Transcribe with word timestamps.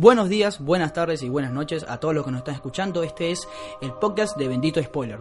Buenos 0.00 0.28
días, 0.28 0.60
buenas 0.60 0.92
tardes 0.92 1.24
y 1.24 1.28
buenas 1.28 1.52
noches 1.52 1.84
a 1.88 1.98
todos 1.98 2.14
los 2.14 2.24
que 2.24 2.30
nos 2.30 2.38
están 2.38 2.54
escuchando. 2.54 3.02
Este 3.02 3.32
es 3.32 3.48
el 3.82 3.92
podcast 3.94 4.36
de 4.36 4.46
Bendito 4.46 4.80
Spoiler. 4.80 5.18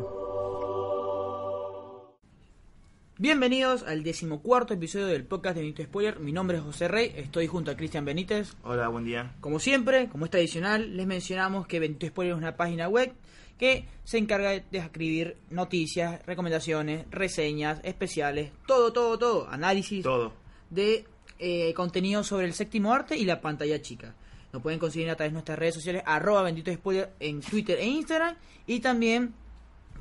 Bienvenidos 3.17 3.81
al 3.81 4.03
decimocuarto 4.03 4.75
episodio 4.75 5.07
del 5.07 5.25
podcast 5.25 5.55
de 5.55 5.61
Bendito 5.61 5.81
Spoiler. 5.81 6.19
Mi 6.19 6.31
nombre 6.31 6.57
es 6.57 6.63
José 6.63 6.87
Rey, 6.87 7.11
estoy 7.15 7.47
junto 7.47 7.71
a 7.71 7.75
Cristian 7.75 8.05
Benítez. 8.05 8.53
Hola, 8.63 8.87
buen 8.89 9.03
día. 9.03 9.33
Como 9.41 9.57
siempre, 9.57 10.09
como 10.09 10.25
es 10.25 10.31
tradicional, 10.31 10.95
les 10.95 11.07
mencionamos 11.07 11.65
que 11.65 11.79
Bendito 11.79 12.05
Spoiler 12.05 12.35
es 12.35 12.37
una 12.37 12.55
página 12.55 12.87
web 12.87 13.13
que 13.57 13.85
se 14.03 14.19
encarga 14.19 14.51
de 14.51 14.77
escribir 14.77 15.37
noticias, 15.49 16.23
recomendaciones, 16.27 17.07
reseñas, 17.09 17.79
especiales, 17.83 18.51
todo, 18.67 18.93
todo, 18.93 19.17
todo, 19.17 19.49
análisis 19.49 20.03
Todo. 20.03 20.33
de 20.69 21.03
eh, 21.39 21.73
contenido 21.73 22.23
sobre 22.23 22.45
el 22.45 22.53
séptimo 22.53 22.93
arte 22.93 23.17
y 23.17 23.25
la 23.25 23.41
pantalla 23.41 23.81
chica. 23.81 24.13
Lo 24.57 24.63
pueden 24.63 24.79
conseguir 24.79 25.07
a 25.11 25.15
través 25.15 25.33
de 25.33 25.33
nuestras 25.33 25.59
redes 25.59 25.75
sociales, 25.75 26.01
arroba 26.03 26.41
bendito 26.41 26.73
spoiler 26.73 27.11
en 27.19 27.41
Twitter 27.41 27.77
e 27.77 27.85
Instagram. 27.85 28.35
Y 28.65 28.79
también, 28.79 29.35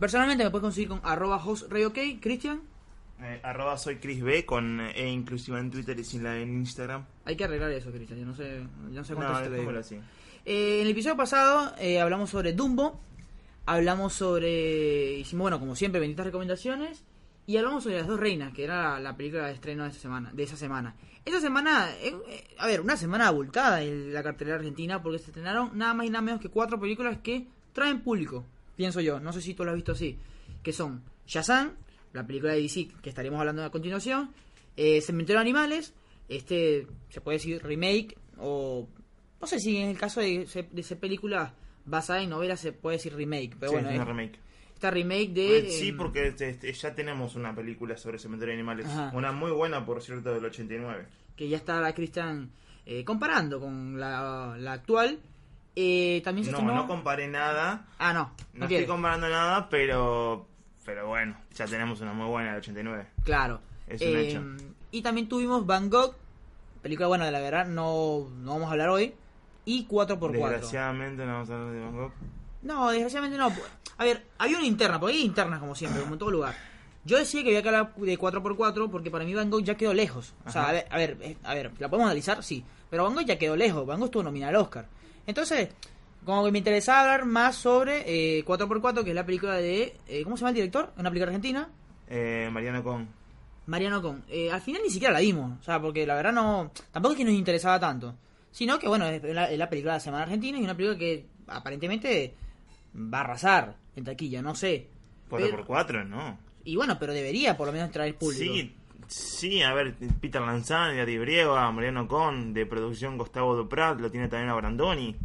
personalmente, 0.00 0.44
me 0.44 0.50
puedes 0.50 0.62
conseguir 0.62 0.88
con 0.88 1.02
arroba 1.04 1.36
hostrayok, 1.36 1.92
Cristian. 2.22 2.62
Eh, 3.20 3.38
arroba 3.42 3.76
soy 3.76 3.96
Chris 3.96 4.22
B 4.22 4.46
con 4.46 4.80
E 4.80 5.10
inclusiva 5.10 5.60
en 5.60 5.70
Twitter 5.70 5.98
y 6.00 6.04
sin 6.04 6.24
la 6.24 6.38
en 6.38 6.54
Instagram. 6.54 7.04
Hay 7.26 7.36
que 7.36 7.44
arreglar 7.44 7.70
eso, 7.72 7.90
Cristian. 7.90 8.18
Yo 8.18 8.24
no 8.24 8.34
sé, 8.34 8.62
yo 8.90 8.94
no 8.94 9.04
sé 9.04 9.14
cuánto 9.14 9.34
No, 9.34 9.38
te 9.40 9.44
lo 9.44 9.56
digo. 9.56 9.72
dejémoslo 9.72 9.80
así. 9.80 9.96
Eh, 10.46 10.76
en 10.80 10.86
el 10.86 10.92
episodio 10.92 11.18
pasado 11.18 11.74
eh, 11.78 12.00
hablamos 12.00 12.30
sobre 12.30 12.54
Dumbo, 12.54 12.98
hablamos 13.66 14.14
sobre, 14.14 15.18
hicimos 15.18 15.42
bueno 15.42 15.60
como 15.60 15.76
siempre 15.76 16.00
benditas 16.00 16.24
recomendaciones 16.24 17.04
y 17.46 17.58
hablamos 17.58 17.82
sobre 17.82 17.98
las 17.98 18.06
dos 18.06 18.18
reinas, 18.18 18.54
que 18.54 18.64
era 18.64 18.98
la 19.00 19.18
película 19.18 19.48
de 19.48 19.52
estreno 19.52 19.84
de 19.84 19.90
esa 19.90 20.00
semana. 20.00 20.30
De 20.32 20.42
esa 20.44 20.56
semana. 20.56 20.96
Esta 21.26 21.40
semana, 21.40 21.90
eh, 22.00 22.14
eh, 22.28 22.44
a 22.56 22.68
ver, 22.68 22.80
una 22.80 22.96
semana 22.96 23.26
abultada 23.26 23.82
en 23.82 24.14
la 24.14 24.22
cartelera 24.22 24.58
argentina 24.58 25.02
porque 25.02 25.18
se 25.18 25.26
estrenaron 25.26 25.76
nada 25.76 25.92
más 25.92 26.06
y 26.06 26.10
nada 26.10 26.22
menos 26.22 26.40
que 26.40 26.48
cuatro 26.48 26.78
películas 26.78 27.18
que 27.18 27.48
traen 27.72 28.00
público, 28.00 28.44
pienso 28.76 29.00
yo. 29.00 29.18
No 29.18 29.32
sé 29.32 29.42
si 29.42 29.52
tú 29.52 29.64
lo 29.64 29.72
has 29.72 29.74
visto 29.74 29.90
así, 29.90 30.16
que 30.62 30.72
son 30.72 31.02
Shazam, 31.26 31.72
la 32.12 32.24
película 32.24 32.52
de 32.52 32.62
DC 32.62 32.90
que 33.02 33.08
estaremos 33.08 33.40
hablando 33.40 33.64
a 33.64 33.70
continuación, 33.72 34.30
eh, 34.76 35.00
Cementerio 35.00 35.40
de 35.40 35.42
Animales, 35.42 35.94
este 36.28 36.86
se 37.08 37.20
puede 37.20 37.38
decir 37.38 37.60
remake 37.60 38.16
o 38.38 38.88
no 39.40 39.46
sé 39.48 39.58
si 39.58 39.78
en 39.78 39.88
el 39.88 39.98
caso 39.98 40.20
de, 40.20 40.46
de 40.70 40.80
esa 40.80 40.94
película 40.94 41.54
basada 41.86 42.22
en 42.22 42.30
novelas 42.30 42.60
se 42.60 42.70
puede 42.70 42.98
decir 42.98 43.16
remake, 43.16 43.56
pero 43.58 43.72
Sí, 43.72 43.74
bueno, 43.74 43.90
es 43.90 43.96
una 43.96 44.04
remake. 44.04 44.38
Esta 44.76 44.90
remake 44.90 45.30
de 45.32 45.58
Eh, 45.58 45.70
sí, 45.70 45.88
em, 45.88 45.96
porque 45.96 46.28
este, 46.38 46.72
ya 46.72 46.94
tenemos 46.94 47.34
una 47.34 47.54
película 47.54 47.96
sobre 47.96 48.18
cementerio 48.18 48.52
de 48.54 48.60
animales. 48.60 48.86
Ajá. 48.86 49.10
Una 49.14 49.32
muy 49.32 49.50
buena, 49.50 49.84
por 49.86 50.02
cierto, 50.02 50.32
del 50.34 50.44
89. 50.44 51.06
que 51.34 51.48
ya 51.48 51.56
está 51.56 51.80
la 51.80 51.94
Christian 51.94 52.50
eh, 52.86 53.04
comparando 53.04 53.58
con 53.60 53.98
la, 53.98 54.54
la 54.58 54.72
actual. 54.74 55.18
Eh, 55.74 56.20
también 56.24 56.44
se 56.46 56.52
No, 56.52 56.58
estrenó- 56.58 56.74
no 56.82 56.86
comparé 56.88 57.26
nada. 57.28 57.86
Ah, 57.98 58.12
no, 58.14 58.32
No 58.54 58.60
no 58.60 58.64
estoy 58.66 58.86
comparando 58.86 59.28
nada, 59.28 59.68
pero 59.68 60.46
pero 60.84 61.08
bueno, 61.08 61.36
ya 61.54 61.66
tenemos 61.66 62.00
una 62.00 62.12
muy 62.12 62.26
buena 62.28 62.50
del 62.50 62.58
89. 62.60 63.06
Claro. 63.24 63.60
Es 63.88 64.00
un 64.02 64.06
Eh, 64.08 64.28
hecho. 64.28 64.42
Y 64.92 65.02
también 65.02 65.28
tuvimos 65.28 65.66
Van 65.66 65.90
Gogh, 65.90 66.14
película 66.82 67.08
buena 67.08 67.24
de 67.26 67.32
la 67.32 67.40
verdad, 67.40 67.66
no, 67.66 68.28
no 68.40 68.52
vamos 68.52 68.68
a 68.68 68.72
hablar 68.72 68.90
hoy. 68.90 69.12
Y 69.64 69.86
4x4. 69.88 70.30
Desgraciadamente 70.32 71.26
no 71.26 71.32
vamos 71.32 71.50
a 71.50 71.54
hablar 71.54 71.72
de 71.72 71.80
Van 71.80 71.96
Gogh. 71.96 72.12
No, 72.66 72.90
desgraciadamente 72.90 73.38
no. 73.38 73.52
A 73.98 74.04
ver, 74.04 74.26
había 74.38 74.58
una 74.58 74.66
interna, 74.66 74.98
porque 75.00 75.14
hay 75.16 75.22
internas 75.22 75.60
como 75.60 75.74
siempre, 75.74 76.00
como 76.00 76.14
en 76.14 76.18
todo 76.18 76.30
lugar. 76.30 76.54
Yo 77.04 77.16
decía 77.16 77.42
que 77.42 77.48
había 77.50 77.62
que 77.62 77.68
hablar 77.68 77.94
de 77.94 78.18
4x4 78.18 78.90
porque 78.90 79.10
para 79.10 79.24
mí 79.24 79.32
Van 79.32 79.48
Gogh 79.48 79.62
ya 79.62 79.76
quedó 79.76 79.94
lejos. 79.94 80.34
O 80.44 80.50
sea, 80.50 80.68
a 80.68 80.72
ver, 80.72 80.86
a 80.90 80.96
ver, 80.98 81.16
eh, 81.20 81.36
a 81.44 81.54
ver, 81.54 81.70
¿la 81.78 81.88
podemos 81.88 82.06
analizar? 82.06 82.42
Sí. 82.42 82.64
Pero 82.90 83.04
Van 83.04 83.14
Gogh 83.14 83.24
ya 83.24 83.38
quedó 83.38 83.54
lejos. 83.54 83.86
Van 83.86 83.98
Gogh 84.00 84.06
estuvo 84.06 84.24
nominado 84.24 84.50
al 84.50 84.62
Oscar. 84.64 84.86
Entonces, 85.24 85.68
como 86.24 86.44
que 86.44 86.50
me 86.50 86.58
interesaba 86.58 87.02
hablar 87.02 87.24
más 87.24 87.54
sobre 87.54 88.02
eh, 88.38 88.44
4x4, 88.44 89.04
que 89.04 89.10
es 89.10 89.14
la 89.14 89.24
película 89.24 89.54
de... 89.54 89.96
eh, 90.08 90.24
¿Cómo 90.24 90.36
se 90.36 90.40
llama 90.40 90.50
el 90.50 90.54
director? 90.56 90.92
Una 90.98 91.08
película 91.10 91.28
argentina. 91.30 91.68
Eh, 92.08 92.48
Mariano 92.50 92.82
Con. 92.82 93.08
Mariano 93.66 94.02
Con. 94.02 94.24
Eh, 94.28 94.50
al 94.50 94.60
final 94.60 94.82
ni 94.82 94.90
siquiera 94.90 95.14
la 95.14 95.20
vimos. 95.20 95.60
O 95.60 95.62
sea, 95.62 95.80
porque 95.80 96.04
la 96.04 96.16
verdad 96.16 96.32
no... 96.32 96.72
Tampoco 96.90 97.12
es 97.12 97.18
que 97.18 97.24
nos 97.24 97.34
interesaba 97.34 97.78
tanto. 97.78 98.16
Sino 98.50 98.80
que, 98.80 98.88
bueno, 98.88 99.06
es 99.06 99.22
la, 99.22 99.48
es 99.48 99.58
la 99.58 99.70
película 99.70 99.92
de 99.92 99.96
la 99.98 100.00
Semana 100.00 100.24
Argentina 100.24 100.58
y 100.58 100.64
una 100.64 100.74
película 100.76 100.98
que 100.98 101.26
aparentemente 101.46 102.34
va 102.96 103.18
a 103.18 103.20
arrasar 103.22 103.76
en 103.94 104.04
taquilla, 104.04 104.42
no 104.42 104.54
sé. 104.54 104.88
4x4, 105.30 106.06
no. 106.06 106.38
Y 106.64 106.76
bueno, 106.76 106.96
pero 106.98 107.12
debería 107.12 107.56
por 107.56 107.66
lo 107.66 107.72
menos 107.72 107.90
traer 107.90 108.16
público. 108.16 108.42
Sí, 108.42 108.74
sí, 109.06 109.62
a 109.62 109.72
ver, 109.74 109.94
Peter 110.20 110.40
Lanzani, 110.40 110.98
Ari 111.00 111.18
Brieva, 111.18 111.70
Mariano 111.72 112.08
Con, 112.08 112.52
de 112.54 112.66
producción 112.66 113.18
Gustavo 113.18 113.54
Duprat, 113.56 114.00
lo 114.00 114.10
tiene 114.10 114.28
también 114.28 114.50
a 114.50 114.54
Brandoni. 114.54 115.16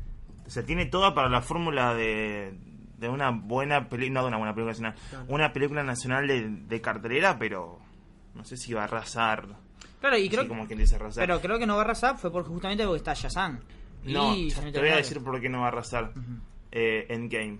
O 0.46 0.50
sea, 0.50 0.64
tiene 0.64 0.86
toda 0.88 1.14
para 1.16 1.30
la 1.30 1.42
fórmula 1.42 1.94
de, 1.96 2.54
de 2.98 3.10
una 3.10 3.32
buena 3.32 3.88
película, 3.90 4.20
no 4.20 4.22
de 4.24 4.28
una 4.28 4.38
buena 4.38 4.54
película 4.54 4.72
nacional, 4.74 4.96
Claro. 5.10 5.26
una 5.30 5.54
película 5.54 5.84
nacional 5.84 6.28
de, 6.28 6.50
de 6.50 6.82
cartelera, 6.82 7.38
pero 7.40 7.80
no 8.36 8.44
sé 8.44 8.58
si 8.58 8.74
va 8.74 8.82
a 8.82 8.84
arrasar. 8.86 9.48
Claro, 10.00 10.18
y 10.18 10.30
creo 10.30 10.48
como 10.48 10.66
quien 10.68 10.80
dice 10.80 10.96
arrasar. 10.96 11.26
Pero 11.26 11.40
creo 11.42 11.58
que 11.60 11.66
no 11.68 11.76
va 11.76 11.82
a 11.82 11.86
arrasar 11.86 12.18
fue 12.18 12.32
porque 12.32 12.50
justamente 12.50 12.84
porque 12.86 12.98
está 12.98 13.14
Shazam. 13.14 13.60
no, 14.04 14.36
Y 14.36 14.50
te 14.50 14.80
voy 14.80 14.90
a 14.90 14.92
de 14.92 14.98
decir 14.98 15.24
por 15.24 15.40
qué 15.40 15.48
no 15.48 15.60
va 15.60 15.66
a 15.66 15.68
arrasar. 15.70 16.12
Eh, 16.72 17.06
Endgame. 17.10 17.58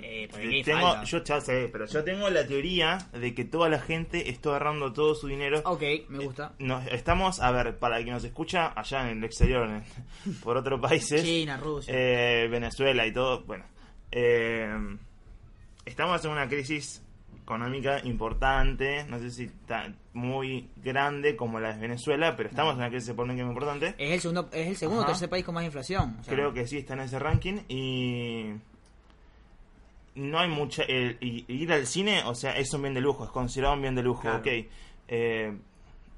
Eh, 0.00 0.28
Tengo, 0.64 0.80
falta. 0.92 1.04
yo 1.04 1.24
ya 1.24 1.40
sé, 1.40 1.68
pero 1.72 1.84
yo 1.86 2.04
tengo 2.04 2.30
la 2.30 2.46
teoría 2.46 2.98
de 3.12 3.34
que 3.34 3.44
toda 3.44 3.68
la 3.68 3.80
gente 3.80 4.30
está 4.30 4.50
agarrando 4.50 4.92
todo 4.92 5.16
su 5.16 5.26
dinero 5.26 5.60
Ok, 5.64 5.82
me 6.08 6.24
gusta. 6.24 6.54
Nos, 6.60 6.86
estamos, 6.92 7.40
a 7.40 7.50
ver, 7.50 7.78
para 7.80 7.96
quien 7.96 8.10
nos 8.10 8.22
escucha 8.22 8.72
allá 8.78 9.10
en 9.10 9.18
el 9.18 9.24
exterior, 9.24 9.68
en- 9.68 9.82
por 10.44 10.56
otros 10.56 10.80
países, 10.80 11.24
China, 11.24 11.56
Rusia. 11.56 11.92
eh, 11.96 12.46
Venezuela 12.48 13.04
y 13.08 13.12
todo, 13.12 13.42
bueno, 13.44 13.64
eh, 14.12 14.68
estamos 15.84 16.24
en 16.24 16.30
una 16.30 16.48
crisis 16.48 17.02
económica 17.58 18.00
importante, 18.04 19.04
no 19.08 19.18
sé 19.18 19.30
si 19.30 19.48
tan 19.66 19.96
muy 20.12 20.68
grande 20.76 21.34
como 21.34 21.58
la 21.58 21.72
de 21.72 21.80
Venezuela, 21.80 22.36
pero 22.36 22.50
estamos 22.50 22.72
en 22.74 22.80
una 22.80 22.90
crisis 22.90 23.08
económica 23.08 23.42
muy 23.44 23.54
importante. 23.54 23.94
Es 23.96 24.10
el 24.12 24.20
segundo, 24.20 24.48
es 24.52 24.66
el 24.68 24.76
segundo 24.76 25.02
o 25.02 25.06
tercer 25.06 25.30
país 25.30 25.44
con 25.46 25.54
más 25.54 25.64
inflación. 25.64 26.18
o 26.20 26.24
sea, 26.24 26.34
Creo 26.34 26.52
que 26.52 26.66
sí 26.66 26.76
está 26.76 26.92
en 26.92 27.00
ese 27.00 27.18
ranking 27.18 27.60
y 27.68 28.52
no 30.16 30.38
hay 30.38 30.48
mucha 30.48 30.82
el- 30.82 31.16
ir 31.20 31.72
al 31.72 31.86
cine, 31.86 32.22
o 32.26 32.34
sea, 32.34 32.52
es 32.56 32.72
un 32.74 32.82
bien 32.82 32.92
de 32.94 33.00
lujo, 33.00 33.24
es 33.24 33.30
considerado 33.30 33.74
un 33.76 33.82
bien 33.82 33.94
de 33.94 34.02
lujo, 34.02 34.22
Claro. 34.22 34.38
ok. 34.38 34.46
Eh, 35.08 35.56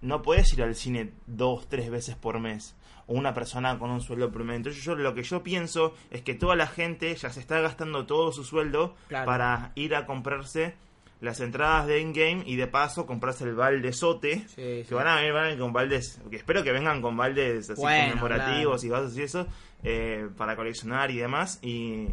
no 0.02 0.22
puedes 0.22 0.52
ir 0.54 0.62
al 0.64 0.74
cine 0.74 1.10
dos, 1.28 1.68
tres 1.68 1.90
veces 1.90 2.16
por 2.16 2.40
mes 2.40 2.74
o 3.06 3.14
una 3.14 3.34
persona 3.34 3.78
con 3.78 3.90
un 3.90 4.00
sueldo 4.00 4.32
promedio. 4.32 4.56
Entonces 4.56 4.82
yo 4.82 4.96
lo 4.96 5.14
que 5.14 5.22
yo 5.22 5.42
pienso 5.44 5.94
es 6.10 6.22
que 6.22 6.34
toda 6.34 6.56
la 6.56 6.66
gente 6.66 7.14
ya 7.14 7.30
se 7.30 7.38
está 7.38 7.60
gastando 7.60 8.04
todo 8.06 8.32
su 8.32 8.42
sueldo 8.42 8.96
Claro. 9.08 9.26
para 9.26 9.72
ir 9.76 9.94
a 9.94 10.06
comprarse 10.06 10.74
las 11.20 11.40
entradas 11.40 11.86
de 11.86 12.00
in-game 12.00 12.42
y 12.46 12.56
de 12.56 12.66
paso 12.66 13.04
comprarse 13.06 13.44
el 13.44 13.54
balde 13.54 13.92
sote 13.92 14.38
Sí, 14.48 14.82
sí. 14.82 14.84
que 14.88 14.94
van 14.94 15.06
a 15.06 15.16
venir 15.16 15.32
van 15.32 15.42
a 15.42 15.46
venir 15.48 15.60
con 15.60 15.72
baldes 15.72 16.18
que 16.30 16.36
espero 16.36 16.64
que 16.64 16.72
vengan 16.72 17.02
con 17.02 17.16
baldes 17.16 17.68
así 17.70 17.80
Bueno, 17.80 18.08
conmemorativos 18.20 18.80
claro. 18.80 18.86
y 18.86 18.88
vasos 19.02 19.18
y 19.18 19.22
eso 19.22 19.46
eh, 19.82 20.28
para 20.36 20.56
coleccionar 20.56 21.10
y 21.10 21.18
demás 21.18 21.58
y, 21.62 22.06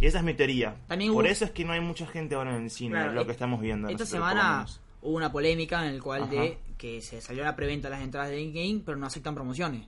y 0.00 0.06
esa 0.06 0.18
es 0.18 0.24
mi 0.24 0.34
teoría 0.34 0.74
También 0.88 1.12
por 1.12 1.24
hubo- 1.24 1.30
eso 1.30 1.44
es 1.44 1.52
que 1.52 1.64
no 1.64 1.72
hay 1.72 1.80
mucha 1.80 2.06
gente 2.06 2.34
ahora 2.34 2.56
en 2.56 2.64
el 2.64 2.70
cine 2.70 2.96
Claro, 2.96 3.12
lo 3.12 3.20
e- 3.22 3.26
que 3.26 3.32
estamos 3.32 3.60
viendo 3.60 3.88
Esta 3.88 4.06
semana 4.06 4.66
hubo 5.02 5.16
una 5.16 5.30
polémica 5.30 5.86
en 5.86 5.94
el 5.94 6.02
cual 6.02 6.24
Ajá. 6.24 6.32
de 6.32 6.58
que 6.76 7.00
se 7.00 7.20
salió 7.20 7.42
a 7.42 7.46
la 7.46 7.56
preventa 7.56 7.88
las 7.88 8.02
entradas 8.02 8.30
de 8.30 8.40
in-game, 8.40 8.82
pero 8.84 8.96
no 8.98 9.06
aceptan 9.06 9.34
promociones. 9.36 9.86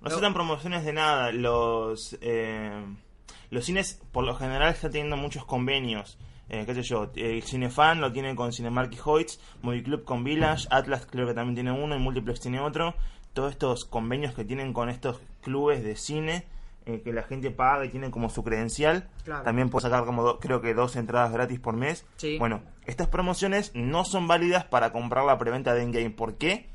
no 0.00 0.20
dan 0.20 0.34
promociones 0.34 0.84
de 0.84 0.92
nada 0.92 1.30
los 1.32 2.18
eh, 2.20 2.72
los 3.50 3.64
cines 3.64 4.00
por 4.10 4.24
lo 4.24 4.34
general 4.34 4.70
están 4.72 4.90
teniendo 4.90 5.16
muchos 5.16 5.44
convenios 5.44 6.18
eh, 6.48 6.64
qué 6.66 6.74
sé 6.74 6.82
yo, 6.82 7.10
el 7.16 7.42
Cinefan 7.42 8.00
lo 8.00 8.12
tiene 8.12 8.34
con 8.36 8.52
Cinemark 8.52 8.92
y 8.92 8.98
Hoyts, 9.04 9.40
Movie 9.62 9.82
Club 9.82 10.04
con 10.04 10.24
Village, 10.24 10.66
Atlas 10.70 11.06
creo 11.10 11.26
que 11.26 11.34
también 11.34 11.54
tiene 11.54 11.72
uno 11.72 11.96
y 11.96 11.98
Multiplex 11.98 12.40
tiene 12.40 12.60
otro. 12.60 12.94
Todos 13.32 13.50
estos 13.52 13.84
convenios 13.84 14.34
que 14.34 14.44
tienen 14.44 14.72
con 14.72 14.88
estos 14.88 15.20
clubes 15.42 15.82
de 15.82 15.96
cine 15.96 16.46
eh, 16.86 17.00
que 17.02 17.12
la 17.12 17.22
gente 17.22 17.50
paga 17.50 17.84
y 17.86 17.88
tiene 17.88 18.10
como 18.10 18.28
su 18.28 18.44
credencial. 18.44 19.08
Claro. 19.24 19.42
También 19.42 19.70
puede 19.70 19.82
sacar 19.84 20.04
como 20.04 20.22
do- 20.22 20.38
creo 20.38 20.60
que 20.60 20.74
dos 20.74 20.94
entradas 20.96 21.32
gratis 21.32 21.58
por 21.58 21.74
mes. 21.74 22.06
Sí. 22.16 22.36
Bueno, 22.38 22.60
estas 22.86 23.08
promociones 23.08 23.72
no 23.74 24.04
son 24.04 24.28
válidas 24.28 24.64
para 24.66 24.92
comprar 24.92 25.24
la 25.24 25.38
preventa 25.38 25.72
de 25.74 25.82
Endgame. 25.82 26.10
¿Por 26.10 26.36
qué? 26.36 26.68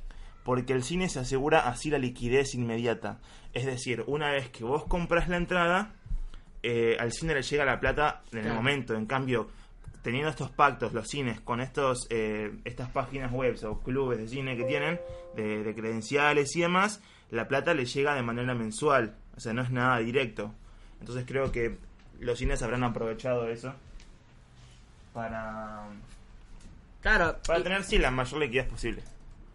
Porque 0.44 0.74
el 0.74 0.84
cine 0.84 1.10
se 1.10 1.20
asegura 1.20 1.60
así 1.70 1.92
la 1.92 2.00
liquidez 2.00 2.56
inmediata. 2.56 3.20
Es 3.54 3.66
decir, 3.68 4.04
una 4.08 4.32
vez 4.32 4.50
que 4.50 4.64
vos 4.64 4.84
compras 4.86 5.30
la 5.30 5.38
entrada, 5.38 5.94
eh, 6.64 6.98
al 7.00 7.12
cine 7.12 7.34
le 7.34 7.42
llega 7.42 7.66
la 7.66 7.80
plata 7.80 8.22
en 8.32 8.46
el 8.46 8.54
momento. 8.54 8.94
En 8.96 9.06
cambio, 9.06 9.50
teniendo 10.02 10.30
estos 10.30 10.50
pactos, 10.52 10.94
los 10.94 11.08
cines, 11.08 11.40
con 11.42 11.62
estos 11.62 12.08
eh, 12.10 12.52
estas 12.66 12.90
páginas 12.90 13.32
web 13.32 13.58
o 13.66 13.80
clubes 13.80 14.18
de 14.20 14.28
cine 14.28 14.56
que 14.58 14.64
tienen, 14.64 15.00
de, 15.36 15.64
de 15.64 15.76
credenciales 15.76 16.56
y 16.56 16.62
demás, 16.62 17.02
la 17.32 17.48
plata 17.48 17.74
le 17.74 17.86
llega 17.86 18.16
de 18.16 18.22
manera 18.24 18.54
mensual. 18.54 19.16
O 19.38 19.40
sea, 19.40 19.54
no 19.54 19.62
es 19.62 19.72
nada 19.72 20.00
directo. 20.00 20.54
Entonces 21.00 21.26
creo 21.28 21.52
que 21.52 21.78
los 22.20 22.38
cines 22.40 22.62
habrán 22.62 22.84
aprovechado 22.84 23.48
eso 23.50 23.74
para, 25.14 25.84
Claro, 27.02 27.38
para 27.46 27.60
y- 27.60 27.64
tener, 27.64 27.84
sí, 27.84 27.98
la 27.98 28.12
mayor 28.12 28.40
liquidez 28.42 28.68
posible 28.68 29.02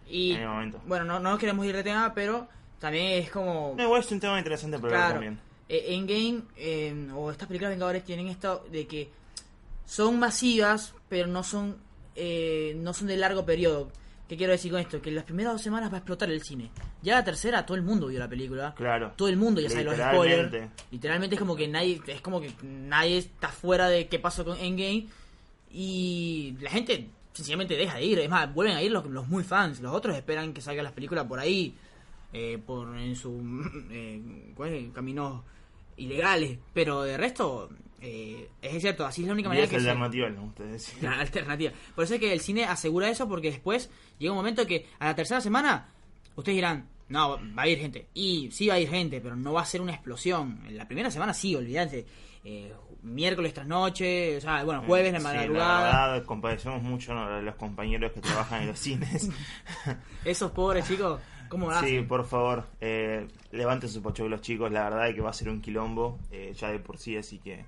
y, 0.08 0.32
en 0.32 0.42
el 0.42 0.48
momento. 0.48 0.80
bueno, 0.86 1.04
no, 1.04 1.20
no 1.20 1.38
queremos 1.38 1.64
ir 1.66 1.74
de 1.76 1.82
tema, 1.82 2.12
pero 2.14 2.48
también 2.80 3.22
es 3.22 3.30
como... 3.30 3.74
No, 3.76 3.82
igual 3.84 4.00
es 4.00 4.10
un 4.12 4.20
tema 4.20 4.38
interesante 4.38 4.78
Claro. 4.78 5.12
también. 5.14 5.38
Eh, 5.68 5.94
Endgame 5.94 6.42
eh, 6.56 7.08
o 7.14 7.30
estas 7.30 7.48
películas 7.48 7.70
Vengadores 7.70 8.04
tienen 8.04 8.28
esto 8.28 8.66
de 8.70 8.86
que 8.86 9.08
son 9.86 10.18
masivas, 10.18 10.94
pero 11.08 11.26
no 11.26 11.42
son 11.42 11.76
eh, 12.16 12.74
no 12.78 12.92
son 12.92 13.08
de 13.08 13.16
largo 13.16 13.44
periodo. 13.44 13.90
¿Qué 14.28 14.38
quiero 14.38 14.52
decir 14.52 14.70
con 14.70 14.80
esto? 14.80 15.02
Que 15.02 15.10
las 15.10 15.24
primeras 15.24 15.52
dos 15.52 15.62
semanas 15.62 15.90
va 15.90 15.96
a 15.96 15.98
explotar 15.98 16.30
el 16.30 16.42
cine. 16.42 16.70
Ya 17.02 17.14
la 17.14 17.24
tercera, 17.24 17.66
todo 17.66 17.76
el 17.76 17.82
mundo 17.82 18.06
vio 18.06 18.18
la 18.18 18.28
película. 18.28 18.74
Claro. 18.74 19.12
Todo 19.16 19.28
el 19.28 19.36
mundo 19.36 19.60
ya 19.60 19.68
sabe 19.68 19.84
los 19.84 19.96
spoilers. 19.96 20.70
Literalmente 20.90 21.34
es 21.34 21.40
como 21.40 21.54
que 21.54 21.68
nadie 21.68 22.00
es 22.06 22.20
como 22.22 22.40
que 22.40 22.52
nadie 22.62 23.18
está 23.18 23.48
fuera 23.48 23.88
de 23.88 24.08
qué 24.08 24.18
pasó 24.18 24.44
con 24.44 24.56
Endgame 24.56 25.06
y 25.70 26.56
la 26.60 26.70
gente 26.70 27.08
sencillamente 27.34 27.76
deja 27.76 27.96
de 27.96 28.04
ir. 28.04 28.18
Es 28.18 28.30
más, 28.30 28.52
vuelven 28.54 28.76
a 28.76 28.82
ir 28.82 28.92
los, 28.92 29.04
los 29.06 29.28
muy 29.28 29.44
fans. 29.44 29.80
Los 29.80 29.92
otros 29.92 30.16
esperan 30.16 30.54
que 30.54 30.62
salgan 30.62 30.84
las 30.84 30.94
películas 30.94 31.26
por 31.26 31.38
ahí, 31.38 31.74
eh, 32.32 32.58
por 32.64 32.96
en 32.96 33.16
su 33.16 33.42
eh, 33.90 34.52
¿cuál 34.54 34.72
es? 34.72 34.92
caminos 34.92 35.42
ilegales. 35.96 36.58
Pero 36.72 37.02
de 37.02 37.16
resto, 37.16 37.70
eh, 38.00 38.48
es 38.62 38.80
cierto, 38.82 39.06
así 39.06 39.22
es 39.22 39.26
la 39.28 39.32
única 39.34 39.46
Y 39.46 39.50
manera 39.50 39.64
es 39.64 39.70
que 39.70 39.80
se- 39.80 39.88
alternativa, 39.90 40.28
¿no? 40.30 40.44
Ustedes 40.44 40.94
la 41.02 41.20
alternativa. 41.20 41.72
Por 41.94 42.04
eso 42.04 42.14
es 42.14 42.20
que 42.20 42.32
el 42.32 42.40
cine 42.40 42.64
asegura 42.64 43.08
eso 43.08 43.28
porque 43.28 43.50
después 43.50 43.90
llega 44.18 44.32
un 44.32 44.38
momento 44.38 44.66
que 44.66 44.86
a 44.98 45.06
la 45.06 45.14
tercera 45.14 45.40
semana 45.40 45.88
ustedes 46.36 46.56
dirán, 46.56 46.88
no, 47.08 47.38
va 47.56 47.62
a 47.62 47.68
ir 47.68 47.78
gente. 47.78 48.08
Y 48.14 48.50
sí 48.50 48.68
va 48.68 48.74
a 48.74 48.80
ir 48.80 48.88
gente, 48.88 49.20
pero 49.20 49.36
no 49.36 49.52
va 49.52 49.62
a 49.62 49.66
ser 49.66 49.80
una 49.80 49.92
explosión. 49.92 50.60
En 50.66 50.76
la 50.76 50.86
primera 50.86 51.10
semana 51.10 51.34
sí, 51.34 51.54
olvídate. 51.54 52.06
Eh, 52.44 52.72
miércoles 53.02 53.52
tras 53.52 53.66
noche, 53.66 54.38
o 54.38 54.40
sea, 54.40 54.64
bueno, 54.64 54.82
jueves, 54.86 55.12
la 55.12 55.18
Sí, 55.18 55.24
madrugada. 55.24 55.92
la 55.92 56.06
verdad, 56.12 56.24
compadecemos 56.26 56.82
mucho 56.82 57.12
a 57.12 57.40
los 57.42 57.54
compañeros 57.56 58.12
que 58.12 58.20
trabajan 58.20 58.62
en 58.62 58.68
los 58.68 58.78
cines. 58.78 59.28
Esos 60.24 60.50
pobres 60.52 60.86
chicos, 60.88 61.20
¿cómo 61.60 61.70
sí, 61.72 61.76
hacen? 61.78 62.08
por 62.08 62.24
favor, 62.26 62.64
eh, 62.80 63.26
levanten 63.52 63.88
su 63.88 64.02
pocho 64.02 64.28
los 64.28 64.40
chicos. 64.40 64.70
La 64.72 64.84
verdad 64.84 65.08
es 65.08 65.14
que 65.14 65.20
va 65.20 65.30
a 65.30 65.34
ser 65.34 65.48
un 65.48 65.60
quilombo 65.60 66.18
eh, 66.30 66.52
ya 66.58 66.70
de 66.70 66.78
por 66.78 66.98
sí, 66.98 67.16
así 67.16 67.38
que 67.38 67.64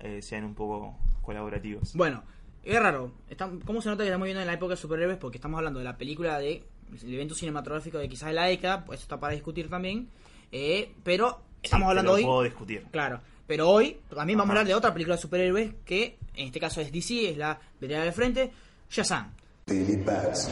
eh, 0.00 0.20
sean 0.22 0.44
un 0.44 0.54
poco 0.54 0.96
colaborativos. 1.22 1.94
Bueno, 1.94 2.22
es 2.64 2.78
raro. 2.80 3.12
Está- 3.28 3.50
¿Cómo 3.64 3.80
se 3.82 3.88
nota 3.88 4.02
que 4.02 4.08
estamos 4.08 4.24
viviendo 4.24 4.40
en 4.40 4.46
la 4.46 4.54
época 4.54 4.70
de 4.74 4.76
superhéroes? 4.76 5.18
Porque 5.18 5.38
estamos 5.38 5.58
hablando 5.58 5.78
de 5.78 5.84
la 5.84 5.96
película 5.96 6.38
de 6.38 6.64
el 7.02 7.14
evento 7.14 7.34
cinematográfico 7.34 7.98
de 7.98 8.08
quizás 8.08 8.28
de 8.28 8.34
la 8.34 8.44
década, 8.44 8.84
pues 8.84 8.98
eso 9.00 9.04
está 9.04 9.18
para 9.18 9.32
discutir 9.32 9.70
también. 9.70 10.08
Eh, 10.50 10.92
pero 11.02 11.40
estamos 11.62 11.86
Sí, 11.86 11.90
hablando 11.90 12.12
hoy 12.12 12.22
lo 12.22 12.28
puedo 12.28 12.42
discutir. 12.42 12.82
Claro, 12.90 13.20
pero 13.46 13.68
hoy 13.70 13.96
también 14.14 14.38
vamos 14.38 14.50
a 14.50 14.52
Ajá. 14.52 14.60
hablar 14.60 14.66
de 14.66 14.74
otra 14.74 14.92
película 14.92 15.16
de 15.16 15.22
superhéroes 15.22 15.74
que 15.86 16.18
en 16.34 16.46
este 16.46 16.60
caso 16.60 16.80
es 16.80 16.92
DC, 16.92 17.30
es 17.30 17.36
la 17.38 17.58
vereda 17.80 18.02
del 18.04 18.12
frente, 18.12 18.50
Shazam. 18.90 19.30
Daily 19.66 19.96
Bats. 20.04 20.50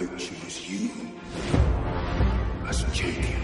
I 0.00 0.06
choose 0.16 0.66
you 0.66 0.90
as 2.66 2.82
a 2.82 2.90
champion. 2.90 3.42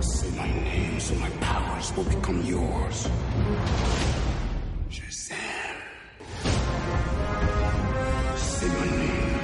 Say 0.00 0.30
my 0.36 0.48
name 0.48 0.98
so 0.98 1.14
my 1.14 1.30
powers 1.38 1.96
will 1.96 2.02
become 2.02 2.42
yours. 2.42 3.06
Shazam. 4.90 5.76
Say 8.36 8.66
my 8.66 8.86
name. 8.96 9.36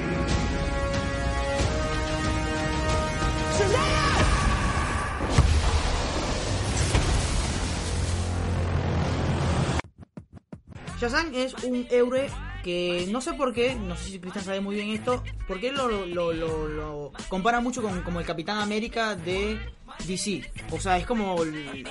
Shazam 10.99 11.33
es 11.33 11.53
un 11.63 11.87
héroe 11.89 12.27
que 12.63 13.07
no 13.11 13.21
sé 13.21 13.33
por 13.33 13.53
qué, 13.53 13.75
no 13.75 13.95
sé 13.95 14.09
si 14.09 14.19
Cristian 14.19 14.45
sabe 14.45 14.61
muy 14.61 14.75
bien 14.75 14.89
esto, 14.89 15.23
porque 15.47 15.71
lo, 15.71 15.87
lo, 15.87 16.33
lo, 16.33 16.67
lo 16.67 17.11
compara 17.27 17.59
mucho 17.59 17.81
con 17.81 18.01
como 18.01 18.19
el 18.19 18.25
Capitán 18.25 18.57
América 18.59 19.15
de 19.15 19.59
DC. 20.07 20.49
O 20.71 20.79
sea, 20.79 20.97
es 20.97 21.05
como 21.05 21.35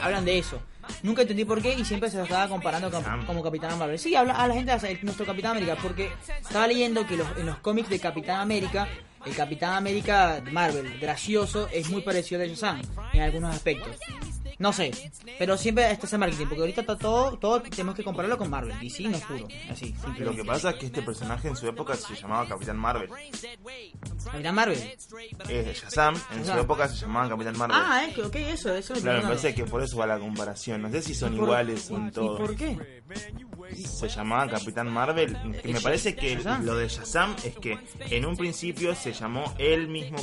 hablan 0.00 0.24
de 0.24 0.38
eso. 0.38 0.60
Nunca 1.02 1.22
entendí 1.22 1.44
por 1.44 1.62
qué 1.62 1.74
y 1.74 1.84
siempre 1.84 2.10
se 2.10 2.16
lo 2.16 2.24
estaba 2.24 2.48
comparando 2.48 2.90
con, 2.90 3.04
como 3.24 3.42
Capitán 3.42 3.78
Marvel. 3.78 3.98
Sí, 3.98 4.14
habla 4.16 4.34
a 4.34 4.48
la 4.48 4.54
gente 4.54 4.72
hace 4.72 4.98
nuestro 5.02 5.24
Capitán 5.24 5.52
América 5.52 5.76
porque 5.80 6.10
estaba 6.40 6.66
leyendo 6.66 7.06
que 7.06 7.16
los, 7.16 7.28
en 7.36 7.46
los 7.46 7.58
cómics 7.58 7.88
de 7.88 8.00
Capitán 8.00 8.40
América, 8.40 8.88
el 9.24 9.34
Capitán 9.34 9.74
América 9.74 10.40
de 10.40 10.50
Marvel, 10.50 10.98
gracioso, 10.98 11.69
es 11.72 11.88
muy 11.90 12.02
parecido 12.02 12.42
a 12.42 12.46
Shazam 12.46 12.82
en 13.12 13.20
algunos 13.20 13.54
aspectos. 13.54 13.96
No 14.58 14.72
sé, 14.72 14.90
pero 15.38 15.56
siempre 15.56 15.90
está 15.90 16.06
ese 16.06 16.19
marketing, 16.19 16.46
porque 16.46 16.60
ahorita 16.60 16.81
está 16.82 16.96
todo, 16.96 17.37
todo 17.38 17.62
tenemos 17.62 17.94
que 17.94 18.04
compararlo 18.04 18.38
con 18.38 18.49
Marvel, 18.50 18.78
DC 18.81 19.02
no 19.04 19.16
es 19.16 19.25
puro, 19.25 19.49
así, 19.70 19.93
Lo 19.93 20.00
simplemente. 20.04 20.37
que 20.43 20.44
pasa 20.44 20.70
es 20.70 20.76
que 20.76 20.87
este 20.87 21.02
personaje 21.02 21.49
en 21.49 21.56
su 21.56 21.66
época 21.69 21.94
se 21.96 22.14
llamaba 22.14 22.46
Capitán 22.46 22.76
Marvel. 22.78 23.08
Capitán 24.25 24.54
Marvel. 24.54 24.78
Eh, 25.49 25.72
Shazam 25.75 26.14
en 26.32 26.44
su 26.44 26.52
época 26.52 26.88
se 26.88 26.96
llamaba 26.96 27.28
Capitán 27.28 27.58
Marvel. 27.58 27.76
Ah, 27.81 28.04
es 28.08 28.14
que, 28.14 28.22
ok, 28.22 28.37
eso, 28.37 28.75
eso 28.75 28.94
Claro, 28.94 29.19
me 29.22 29.25
parece 29.28 29.54
que 29.54 29.64
por 29.64 29.82
eso 29.82 29.96
va 29.96 30.06
la 30.06 30.19
comparación. 30.19 30.82
No 30.82 30.90
sé 30.90 31.02
si 31.02 31.14
son 31.14 31.32
¿Y 31.34 31.37
iguales 31.37 31.90
y- 31.90 31.94
en 31.94 32.08
¿Y 32.08 32.10
todo. 32.12 32.38
por 32.38 32.55
qué? 32.56 33.02
Se 33.75 34.08
llamaba 34.08 34.48
Capitán 34.50 34.88
Marvel. 34.93 35.37
Que 35.62 35.72
me 35.72 35.81
parece 35.81 36.14
que 36.14 36.37
Shazam. 36.37 36.64
lo 36.64 36.75
de 36.76 36.88
Shazam 36.88 37.34
es 37.44 37.56
que 37.56 37.78
en 38.10 38.26
un 38.26 38.37
principio 38.37 38.94
se 38.94 39.12
llamó 39.12 39.52
él 39.58 39.88
mismo. 39.88 40.19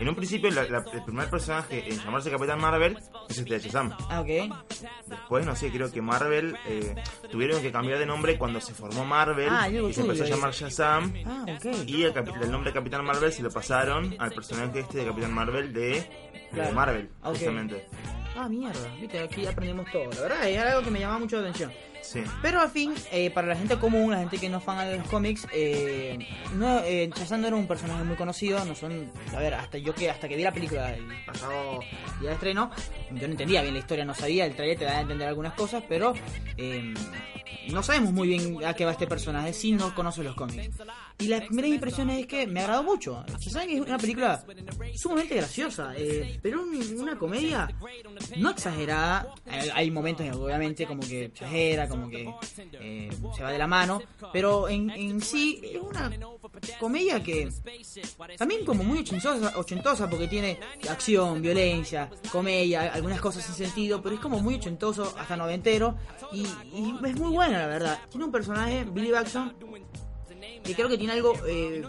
En 0.00 0.08
un 0.08 0.14
principio, 0.14 0.50
la- 0.50 0.64
la- 0.64 0.84
el 0.92 1.04
primer 1.04 1.28
personaje 1.30 1.88
en 1.88 1.98
llamarse 1.98 2.30
Capitán 2.30 2.60
Marvel 2.60 2.98
es 3.34 3.40
este 3.40 3.54
de 3.54 3.60
Shazam. 3.60 3.92
Ah, 4.08 4.20
ok. 4.20 4.54
Después, 5.06 5.46
no 5.46 5.54
sé, 5.56 5.70
creo 5.70 5.90
que 5.92 6.00
Marvel 6.02 6.56
eh, 6.66 6.94
tuvieron 7.30 7.60
que 7.62 7.70
cambiar 7.72 7.98
de 7.98 8.06
nombre 8.06 8.38
cuando 8.38 8.60
se 8.60 8.74
formó 8.74 9.04
Marvel 9.04 9.48
Ah, 9.50 9.64
algo 9.64 9.88
y 9.88 9.92
se 9.94 10.00
empezó 10.00 10.22
a 10.22 10.26
turbio 10.26 10.36
llamar 10.36 10.52
Shazam. 10.54 11.12
Ah, 11.26 11.44
ok. 11.56 11.66
Y 11.86 12.02
el, 12.04 12.12
capi- 12.14 12.42
el 12.42 12.50
nombre 12.50 12.70
de 12.70 12.74
Capitán 12.74 13.04
Marvel 13.04 13.32
se 13.32 13.42
lo 13.42 13.50
pasaron 13.50 14.14
al 14.18 14.32
personaje 14.32 14.80
este 14.80 14.98
de 14.98 15.06
Capitán 15.06 15.32
Marvel 15.32 15.72
de, 15.72 15.80
de 15.80 16.08
Claro. 16.52 16.72
Marvel, 16.72 17.10
Ok. 17.22 17.34
justamente. 17.36 17.86
Ah, 18.36 18.48
mierda, 18.48 18.80
viste, 19.00 19.20
aquí 19.20 19.46
aprendemos 19.46 19.90
todo. 19.92 20.10
La 20.10 20.20
verdad, 20.22 20.48
es 20.48 20.58
algo 20.58 20.82
que 20.82 20.90
me 20.90 21.00
llama 21.00 21.18
mucho 21.20 21.36
la 21.36 21.42
atención. 21.42 21.72
Pero 22.42 22.60
al 22.60 22.70
fin, 22.70 22.94
eh, 23.12 23.30
para 23.30 23.46
la 23.46 23.56
gente 23.56 23.78
común, 23.78 24.10
la 24.10 24.18
gente 24.18 24.38
que 24.38 24.48
no 24.48 24.58
es 24.58 24.64
fan 24.64 24.88
de 24.88 24.98
los 24.98 25.08
cómics, 25.08 25.46
eh, 25.52 26.18
no, 26.54 26.80
eh, 26.80 27.10
era 27.30 27.56
un 27.56 27.66
personaje 27.66 28.04
muy 28.04 28.16
conocido. 28.16 28.64
No 28.64 28.74
son, 28.74 29.10
a 29.34 29.40
ver, 29.40 29.54
hasta 29.54 29.78
yo 29.78 29.94
que 29.94 30.10
hasta 30.10 30.28
que 30.28 30.36
vi 30.36 30.42
la 30.42 30.52
película 30.52 30.94
el 30.94 31.06
pasado 31.24 31.80
día 32.20 32.30
de 32.30 32.34
estreno, 32.34 32.70
yo 33.10 33.26
no 33.26 33.32
entendía 33.32 33.62
bien 33.62 33.74
la 33.74 33.80
historia, 33.80 34.04
no 34.04 34.14
sabía. 34.14 34.46
El 34.46 34.54
trailer 34.54 34.78
te 34.78 34.84
da 34.84 34.98
a 34.98 35.00
entender 35.00 35.28
algunas 35.28 35.54
cosas, 35.54 35.82
pero 35.88 36.14
eh, 36.56 36.94
no 37.70 37.82
sabemos 37.82 38.12
muy 38.12 38.28
bien 38.28 38.64
a 38.64 38.74
qué 38.74 38.84
va 38.84 38.92
este 38.92 39.06
personaje 39.06 39.52
si 39.52 39.72
no 39.72 39.94
conoces 39.94 40.24
los 40.24 40.34
cómics. 40.34 40.70
Y 41.18 41.28
las 41.28 41.42
primeras 41.42 41.70
impresiones 41.70 42.20
es 42.20 42.26
que 42.26 42.46
me 42.46 42.60
agradó 42.60 42.82
mucho. 42.82 43.24
Shazam 43.38 43.68
es 43.68 43.80
una 43.80 43.98
película 43.98 44.44
sumamente 44.96 45.36
graciosa, 45.36 45.92
eh, 45.96 46.38
pero 46.42 46.62
un- 46.62 47.00
una 47.00 47.16
comedia 47.18 47.68
no 48.36 48.50
exagerada. 48.50 49.32
Hay, 49.46 49.68
hay 49.72 49.90
momentos, 49.90 50.26
obviamente, 50.36 50.86
como 50.86 51.02
que 51.02 51.26
exagera, 51.26 51.88
como 51.88 52.08
que 52.08 52.28
eh, 52.80 53.10
se 53.36 53.42
va 53.42 53.50
de 53.52 53.58
la 53.58 53.66
mano, 53.66 54.02
pero 54.32 54.68
en, 54.68 55.20
sí 55.20 55.60
es 55.62 55.80
una 55.80 56.10
comedia 56.80 57.22
que 57.22 57.48
también 58.36 58.64
como 58.64 58.82
muy 58.84 58.98
ochentosa, 59.00 59.56
ochentosa 59.58 60.08
porque 60.10 60.28
tiene 60.28 60.58
acción, 60.88 61.40
violencia, 61.40 62.10
comedia, 62.30 62.92
algunas 62.92 63.20
cosas 63.20 63.44
sin 63.44 63.54
sentido, 63.54 64.02
pero 64.02 64.16
es 64.16 64.20
como 64.20 64.40
muy 64.40 64.54
ochentoso, 64.56 65.14
hasta 65.18 65.36
noventero, 65.36 65.96
y, 66.32 66.40
y 66.42 66.94
es 67.06 67.16
muy 67.16 67.30
buena 67.34 67.58
la 67.58 67.66
verdad. 67.66 67.98
Tiene 68.10 68.24
un 68.26 68.32
personaje, 68.32 68.84
Billy 68.84 69.10
Batson, 69.10 69.54
que 70.64 70.74
creo 70.74 70.88
que 70.88 70.96
tiene 70.98 71.12
algo, 71.12 71.34
eh, 71.46 71.82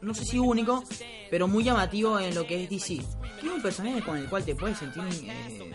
no 0.00 0.14
sé 0.14 0.24
si 0.24 0.38
único, 0.38 0.82
pero 1.30 1.46
muy 1.48 1.64
llamativo 1.64 2.18
en 2.18 2.34
lo 2.34 2.46
que 2.46 2.64
es 2.64 2.70
DC. 2.70 3.00
Tiene 3.40 3.54
un 3.56 3.62
personaje 3.62 4.02
con 4.02 4.16
el 4.16 4.28
cual 4.28 4.44
te 4.44 4.54
puedes 4.54 4.78
sentir, 4.78 5.02
eh, 5.24 5.70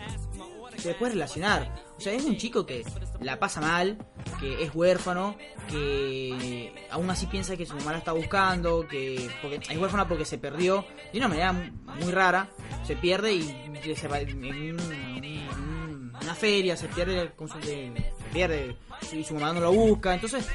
te 0.82 0.94
puedes 0.94 1.14
relacionar. 1.14 1.84
O 1.96 2.00
sea, 2.00 2.12
es 2.12 2.24
un 2.24 2.36
chico 2.36 2.66
que 2.66 2.84
la 3.20 3.38
pasa 3.38 3.60
mal, 3.60 3.96
que 4.40 4.64
es 4.64 4.74
huérfano, 4.74 5.36
que 5.68 6.72
aún 6.90 7.08
así 7.10 7.26
piensa 7.26 7.56
que 7.56 7.64
su 7.66 7.74
mamá 7.76 7.92
la 7.92 7.98
está 7.98 8.12
buscando, 8.12 8.86
que 8.86 9.30
porque 9.40 9.60
es 9.68 9.78
huérfano 9.78 10.06
porque 10.08 10.24
se 10.24 10.38
perdió 10.38 10.84
de 11.12 11.18
una 11.18 11.28
manera 11.28 11.52
muy 11.52 12.10
rara, 12.12 12.48
se 12.84 12.96
pierde 12.96 13.32
y 13.34 13.70
se 13.96 14.08
va 14.08 14.18
en 14.20 14.36
un- 14.44 14.80
un- 14.80 16.12
una 16.20 16.34
feria, 16.34 16.76
se 16.76 16.88
pierde 16.88 17.32
con 17.36 17.48
su, 17.48 17.60
se 17.62 17.92
pierde 18.32 18.76
y 19.12 19.24
su 19.24 19.34
mamá 19.34 19.52
no 19.52 19.60
lo 19.60 19.72
busca, 19.72 20.14
entonces 20.14 20.46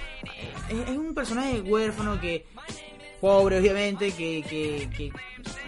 es, 0.70 0.90
un 0.90 1.14
personaje 1.14 1.62
huérfano 1.62 2.20
que 2.20 2.46
pobre 3.22 3.60
obviamente 3.60 4.12
que, 4.12 4.44
que 4.96 5.12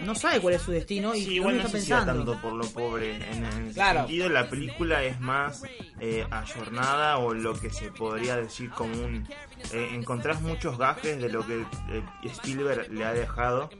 no 0.04 0.14
sabe 0.14 0.40
cuál 0.40 0.54
es 0.54 0.62
su 0.62 0.70
destino 0.72 1.14
y 1.14 1.24
Sí, 1.24 1.34
igual 1.34 1.58
no 1.62 1.66
está 1.68 2.04
tanto 2.04 2.36
por 2.40 2.52
lo 2.52 2.64
pobre. 2.66 3.16
En, 3.16 3.72
Claro. 3.72 4.00
sentido, 4.00 4.28
la 4.28 4.48
película 4.48 5.02
es 5.02 5.18
más 5.20 5.62
eh, 6.00 6.26
ayornada 6.30 7.18
o 7.18 7.32
lo 7.34 7.58
que 7.58 7.70
se 7.70 7.90
podría 7.90 8.36
decir 8.36 8.70
como 8.70 8.92
un... 8.92 9.26
eh, 9.72 9.88
encontrás 9.94 10.40
muchos 10.42 10.76
gajes 10.78 11.20
de 11.20 11.28
lo 11.30 11.46
que 11.46 11.60
eh, 11.90 12.02
Spielberg 12.24 12.90
le 12.92 13.04
ha 13.04 13.12
dejado 13.12 13.70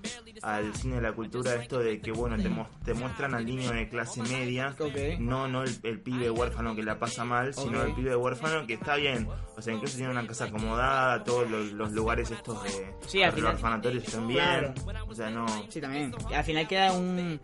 al 0.43 0.75
cine 0.75 0.97
de 0.97 1.03
la 1.03 1.13
cultura, 1.13 1.55
esto 1.55 1.79
de 1.79 2.01
que, 2.01 2.11
bueno, 2.11 2.37
te, 2.37 2.49
mu- 2.49 2.65
te 2.85 2.95
muestran 2.95 3.35
al 3.35 3.45
niño 3.45 3.71
de 3.71 3.89
clase 3.89 4.23
media, 4.23 4.75
no 5.21 5.47
no 5.47 5.63
el, 5.63 5.77
el 5.85 6.01
pibe 6.01 6.31
huérfano 6.31 6.75
que 6.75 6.83
la 6.83 6.99
pasa 6.99 7.25
mal, 7.25 7.55
sino 7.55 7.83
el 7.83 7.93
pibe 7.95 8.17
huérfano 8.17 8.67
que 8.67 8.75
está 8.75 8.97
bien, 8.97 9.29
o 9.57 9.63
sea, 9.63 9.73
incluso 9.75 9.97
tiene 9.99 10.11
una 10.11 10.27
casa 10.27 10.47
acomodada, 10.47 11.23
todos 11.23 11.49
los, 11.49 11.73
los 11.73 11.93
lugares 11.93 12.31
estos 12.31 12.61
de 12.65 12.71
Sí, 13.07 13.21
los 13.21 13.35
orfanatorios 13.55 14.03
están 14.05 14.27
bien, 14.27 14.43
Claro. 14.43 14.75
o 15.07 15.15
sea, 15.15 15.31
no... 15.31 15.47
Sí, 15.69 15.81
también. 15.83 16.15
Y 16.31 16.35
al 16.35 16.45
final 16.45 16.67
queda 16.67 16.93
un. 16.93 17.41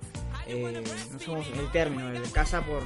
Eh, 0.47 0.83
no 1.12 1.18
sé 1.18 1.52
el 1.59 1.71
término, 1.71 2.11
el 2.11 2.33
casa 2.33 2.62
por. 2.62 2.83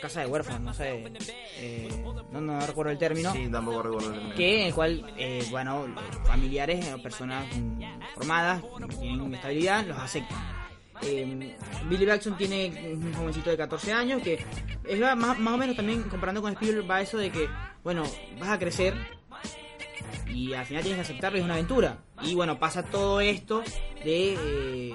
Casa 0.00 0.20
de 0.20 0.26
huérfanos, 0.26 0.60
no 0.60 0.74
sé. 0.74 1.12
eh, 1.58 1.88
no, 2.32 2.40
no 2.40 2.60
recuerdo 2.66 2.92
el 2.92 2.98
término. 2.98 3.32
Sí, 3.32 3.48
tampoco 3.50 3.82
recuerdo 3.82 4.08
el 4.08 4.14
término. 4.14 4.36
que 4.36 4.60
en 4.60 4.66
el 4.68 4.74
cual, 4.74 5.12
eh, 5.16 5.44
bueno, 5.50 5.86
familiares 6.24 6.92
o 6.92 7.02
personas 7.02 7.46
formadas, 8.14 8.62
que 8.88 8.96
tienen 8.96 9.34
estabilidad, 9.34 9.86
los 9.86 9.98
aceptan. 9.98 10.38
Eh, 11.02 11.56
Billy 11.88 12.06
Batson 12.06 12.36
tiene 12.36 12.92
un 12.94 13.12
jovencito 13.12 13.50
de 13.50 13.56
14 13.56 13.92
años 13.92 14.22
que 14.22 14.38
es 14.84 15.00
más, 15.00 15.38
más 15.38 15.54
o 15.54 15.58
menos 15.58 15.74
también 15.74 16.04
comparando 16.04 16.40
con 16.42 16.52
Spielberg 16.52 16.88
va 16.88 17.00
eso 17.00 17.18
de 17.18 17.30
que, 17.30 17.48
bueno, 17.82 18.04
vas 18.38 18.50
a 18.50 18.58
crecer 18.58 18.94
y 20.26 20.54
al 20.54 20.64
final 20.66 20.82
tienes 20.82 20.98
que 20.98 21.10
aceptarlo, 21.12 21.38
es 21.38 21.44
una 21.44 21.54
aventura. 21.54 21.98
Y 22.22 22.34
bueno, 22.34 22.58
pasa 22.58 22.82
todo 22.82 23.20
esto 23.20 23.62
de 24.04 24.34
eh, 24.34 24.94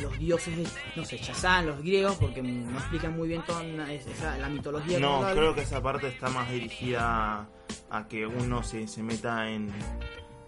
los 0.00 0.18
dioses, 0.18 0.56
de, 0.56 0.66
no 0.96 1.04
sé, 1.04 1.18
Shazam, 1.18 1.66
los 1.66 1.78
griegos, 1.78 2.16
porque 2.16 2.42
no 2.42 2.78
explican 2.78 3.16
muy 3.16 3.28
bien 3.28 3.42
toda 3.46 3.62
esa, 3.92 4.38
la 4.38 4.48
mitología. 4.48 4.98
No, 4.98 5.22
creo 5.32 5.54
que 5.54 5.62
esa 5.62 5.82
parte 5.82 6.08
está 6.08 6.28
más 6.28 6.50
dirigida 6.50 7.00
a, 7.02 7.46
a 7.90 8.08
que 8.08 8.26
uno 8.26 8.62
se, 8.62 8.88
se 8.88 9.02
meta 9.02 9.50
en, 9.50 9.72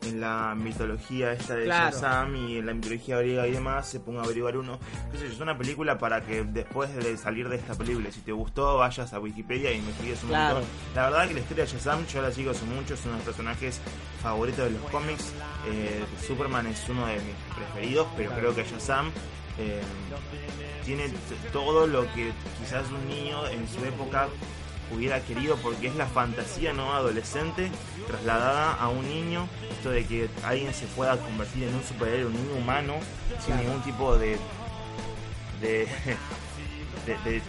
en 0.02 0.20
la 0.20 0.54
mitología 0.56 1.32
esta 1.32 1.54
de 1.54 1.64
Claro. 1.64 1.90
Shazam 1.90 2.36
y 2.36 2.58
en 2.58 2.66
la 2.66 2.74
mitología 2.74 3.18
griega 3.18 3.46
y 3.46 3.52
demás, 3.52 3.88
se 3.88 4.00
ponga 4.00 4.20
a 4.20 4.24
averiguar 4.24 4.56
uno. 4.56 4.78
Qué 5.10 5.18
sé 5.18 5.26
yo, 5.28 5.32
es 5.32 5.40
una 5.40 5.56
película 5.58 5.98
para 5.98 6.20
que 6.24 6.44
después 6.44 6.94
de 6.94 7.16
salir 7.16 7.48
de 7.48 7.56
esta 7.56 7.74
película, 7.74 8.10
si 8.12 8.20
te 8.20 8.32
gustó, 8.32 8.76
vayas 8.78 9.12
a 9.12 9.18
Wikipedia 9.20 9.72
y 9.72 9.76
investigues 9.78 10.22
un 10.22 10.28
Claro. 10.30 10.56
montón. 10.56 10.70
La 10.94 11.04
verdad 11.10 11.28
que 11.28 11.34
la 11.34 11.40
historia 11.40 11.64
de 11.64 11.70
Shazam 11.72 12.06
yo 12.06 12.22
la 12.22 12.30
sigo 12.32 12.50
hace 12.52 12.64
mucho, 12.66 12.94
es 12.94 13.00
uno 13.04 13.12
de 13.12 13.18
los 13.18 13.24
personajes 13.26 13.80
favoritos 14.22 14.64
de 14.64 14.70
los 14.70 14.82
cómics. 14.90 15.32
Eh, 15.68 16.04
Superman 16.26 16.66
es 16.66 16.88
uno 16.88 17.06
de 17.06 17.14
mis 17.14 17.34
preferidos, 17.56 18.06
pero 18.16 18.30
creo 18.32 18.54
que 18.54 18.64
Shazam 18.64 19.10
eh, 19.58 19.80
tiene 20.84 21.10
todo 21.52 21.86
lo 21.86 22.02
que 22.12 22.30
quizás 22.60 22.84
un 22.90 23.08
niño 23.08 23.46
en 23.48 23.66
su 23.68 23.84
época 23.84 24.28
hubiera 24.94 25.20
querido 25.20 25.56
porque 25.56 25.88
es 25.88 25.96
la 25.96 26.06
fantasía 26.06 26.72
no 26.72 26.92
adolescente 26.94 27.70
trasladada 28.06 28.74
a 28.74 28.88
un 28.88 29.08
niño 29.08 29.48
esto 29.70 29.90
de 29.90 30.04
que 30.06 30.28
alguien 30.44 30.72
se 30.72 30.86
pueda 30.86 31.16
convertir 31.16 31.64
en 31.64 31.74
un 31.74 31.82
superhéroe 31.82 32.26
un 32.26 32.32
niño 32.34 32.54
humano 32.58 32.94
sin 33.40 33.54
Claro. 33.54 33.62
ningún 33.62 33.82
tipo 33.82 34.16
de 34.16 34.38
de, 35.60 35.88
de- 37.06 37.30
de- 37.30 37.42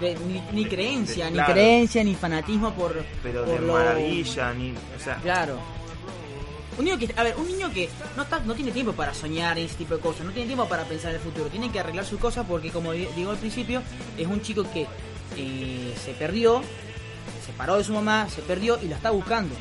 De- 0.00 0.14
ni, 0.26 0.40
ni 0.52 0.64
creencia, 0.64 1.24
de- 1.24 1.30
ni 1.32 1.36
claro. 1.38 1.52
creencia, 1.52 2.04
ni 2.04 2.14
fanatismo 2.14 2.72
por. 2.72 3.04
pero 3.22 3.44
por 3.44 3.54
de 3.60 3.66
lo- 3.66 3.72
maravilla 3.72 4.52
ni 4.54 4.70
o 4.70 5.00
sea 5.02 5.16
Claro. 5.16 5.58
Un 6.78 6.84
niño 6.84 6.96
que, 6.96 7.12
a 7.16 7.24
ver, 7.24 7.34
un 7.36 7.48
niño 7.48 7.72
que 7.72 7.88
no 8.16 8.22
está, 8.22 8.38
no 8.38 8.54
tiene 8.54 8.70
tiempo 8.70 8.92
para 8.92 9.12
soñar 9.12 9.58
ese 9.58 9.74
tipo 9.74 9.96
de 9.96 10.00
cosas, 10.00 10.24
no 10.24 10.30
tiene 10.30 10.46
tiempo 10.46 10.68
para 10.68 10.84
pensar 10.84 11.10
en 11.10 11.16
el 11.16 11.22
futuro, 11.22 11.46
tiene 11.50 11.72
que 11.72 11.80
arreglar 11.80 12.04
sus 12.04 12.20
cosas 12.20 12.46
porque 12.48 12.70
como 12.70 12.92
di- 12.92 13.08
digo 13.16 13.32
al 13.32 13.36
principio, 13.36 13.82
es 14.16 14.26
un 14.28 14.40
chico 14.40 14.64
que 14.72 14.86
eh, 15.36 15.94
se 16.02 16.12
perdió, 16.12 16.62
se 17.40 17.46
separó 17.46 17.76
de 17.76 17.84
su 17.84 17.92
mamá, 17.92 18.28
se 18.28 18.42
perdió 18.42 18.78
y 18.82 18.88
la 18.88 18.96
está 18.96 19.10
buscando. 19.10 19.54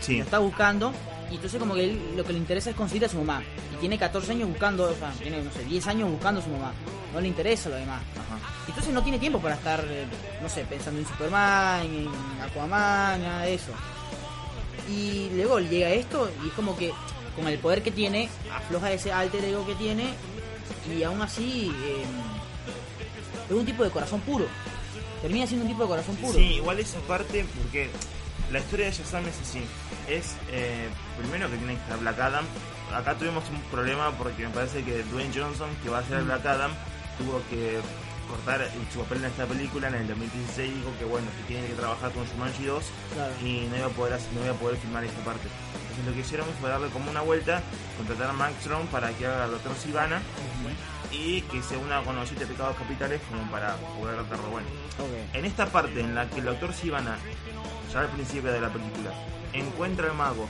sí 0.00 0.18
Lo 0.18 0.24
está 0.24 0.38
buscando 0.38 0.92
y 1.30 1.34
entonces 1.34 1.58
como 1.58 1.74
que 1.74 1.84
él 1.84 2.00
lo 2.16 2.24
que 2.24 2.32
le 2.32 2.38
interesa 2.38 2.70
es 2.70 2.76
conseguir 2.76 3.04
a 3.04 3.08
su 3.08 3.18
mamá. 3.18 3.42
Y 3.74 3.76
tiene 3.76 3.98
14 3.98 4.32
años 4.32 4.48
buscando, 4.48 4.84
o 4.84 4.94
sea, 4.94 5.10
tiene, 5.12 5.42
no 5.42 5.50
sé, 5.52 5.64
10 5.64 5.86
años 5.88 6.10
buscando 6.10 6.40
a 6.40 6.44
su 6.44 6.50
mamá. 6.50 6.72
No 7.12 7.20
le 7.20 7.28
interesa 7.28 7.68
lo 7.68 7.76
demás. 7.76 8.02
Ajá. 8.14 8.38
Entonces 8.68 8.92
no 8.92 9.02
tiene 9.02 9.18
tiempo 9.18 9.40
para 9.40 9.54
estar, 9.54 9.84
eh, 9.88 10.06
no 10.42 10.48
sé, 10.48 10.64
pensando 10.64 11.00
en 11.00 11.06
Superman, 11.06 11.84
en 11.84 12.08
Aquaman, 12.42 13.22
nada 13.22 13.42
de 13.42 13.54
eso. 13.54 13.72
Y 14.88 15.30
luego 15.34 15.58
llega 15.58 15.90
esto 15.90 16.30
y 16.44 16.48
es 16.48 16.54
como 16.54 16.76
que 16.76 16.92
con 17.34 17.46
el 17.48 17.58
poder 17.58 17.82
que 17.82 17.90
tiene, 17.90 18.28
afloja 18.52 18.92
ese 18.92 19.12
alter 19.12 19.44
ego 19.44 19.66
que 19.66 19.74
tiene 19.74 20.14
y 20.96 21.02
aún 21.02 21.20
así 21.20 21.72
eh, 21.84 22.04
es 23.48 23.54
un 23.54 23.66
tipo 23.66 23.84
de 23.84 23.90
corazón 23.90 24.20
puro. 24.20 24.46
Termina 25.26 25.46
siendo 25.46 25.64
un 25.64 25.70
tipo 25.72 25.82
de 25.82 25.88
corazón 25.88 26.16
puro. 26.16 26.32
Sí, 26.38 26.54
igual 26.54 26.78
esa 26.78 27.00
parte, 27.00 27.44
porque 27.60 27.90
la 28.52 28.60
historia 28.60 28.86
de 28.86 28.92
Shazam 28.92 29.26
es 29.26 29.34
así. 29.40 29.60
Es, 30.08 30.36
eh, 30.52 30.88
primero 31.18 31.50
que 31.50 31.56
tiene 31.56 31.74
que 31.74 31.80
estar 31.80 31.98
Black 31.98 32.18
Adam. 32.20 32.44
Acá 32.94 33.14
tuvimos 33.18 33.42
un 33.50 33.60
problema 33.62 34.12
porque 34.12 34.44
me 34.46 34.50
parece 34.54 34.84
que 34.84 35.02
Dwayne 35.04 35.32
Johnson, 35.34 35.68
que 35.82 35.90
va 35.90 35.98
a 35.98 36.04
ser 36.04 36.22
Black 36.22 36.46
Adam, 36.46 36.70
tuvo 37.18 37.42
que 37.50 37.80
cortar 38.28 38.68
su 38.92 39.00
papel 39.00 39.18
en 39.18 39.24
esta 39.26 39.46
película 39.46 39.88
en 39.88 39.94
el 39.94 40.08
2016 40.08 40.74
dijo 40.74 40.90
que 40.98 41.04
bueno 41.04 41.28
que 41.38 41.44
tiene 41.52 41.66
que 41.68 41.74
trabajar 41.74 42.10
con 42.10 42.24
Shumanji 42.26 42.64
2 42.64 42.84
Claro. 43.14 43.32
y 43.40 43.68
no 43.70 43.76
iba 43.76 43.86
a 43.86 43.90
poder 43.90 44.14
hacer- 44.14 44.32
no 44.32 44.44
iba 44.44 44.52
a 44.52 44.58
poder 44.58 44.76
filmar 44.78 45.04
esta 45.04 45.20
parte 45.24 45.46
entonces 45.46 46.04
lo 46.06 46.12
que 46.12 46.20
hicieron 46.26 46.46
fue 46.60 46.68
darle 46.68 46.88
como 46.88 47.08
una 47.08 47.20
vuelta 47.20 47.62
contratar 47.96 48.30
a 48.30 48.32
Max 48.32 48.54
Strong 48.62 48.88
para 48.88 49.10
que 49.12 49.26
haga 49.26 49.44
al 49.44 49.52
Doctor 49.52 49.76
Sivana 49.76 50.20
y 51.16 51.40
que 51.42 51.62
se 51.62 51.76
una 51.76 52.02
con 52.02 52.14
los 52.16 52.28
siete 52.28 52.46
pecados 52.46 52.76
capitales 52.76 53.20
como 53.30 53.50
para 53.50 53.76
poder 53.98 54.16
darlo 54.28 54.48
bueno 54.50 54.66
en 55.32 55.44
esta 55.44 55.66
parte 55.66 56.00
en 56.00 56.14
la 56.14 56.28
que 56.28 56.38
el 56.40 56.44
doctor 56.46 56.72
Sivana, 56.72 57.16
ya 57.92 58.00
al 58.00 58.08
principio 58.08 58.52
de 58.52 58.60
la 58.60 58.68
película, 58.70 59.10
encuentra 59.52 60.08
al 60.10 60.14
mago, 60.16 60.48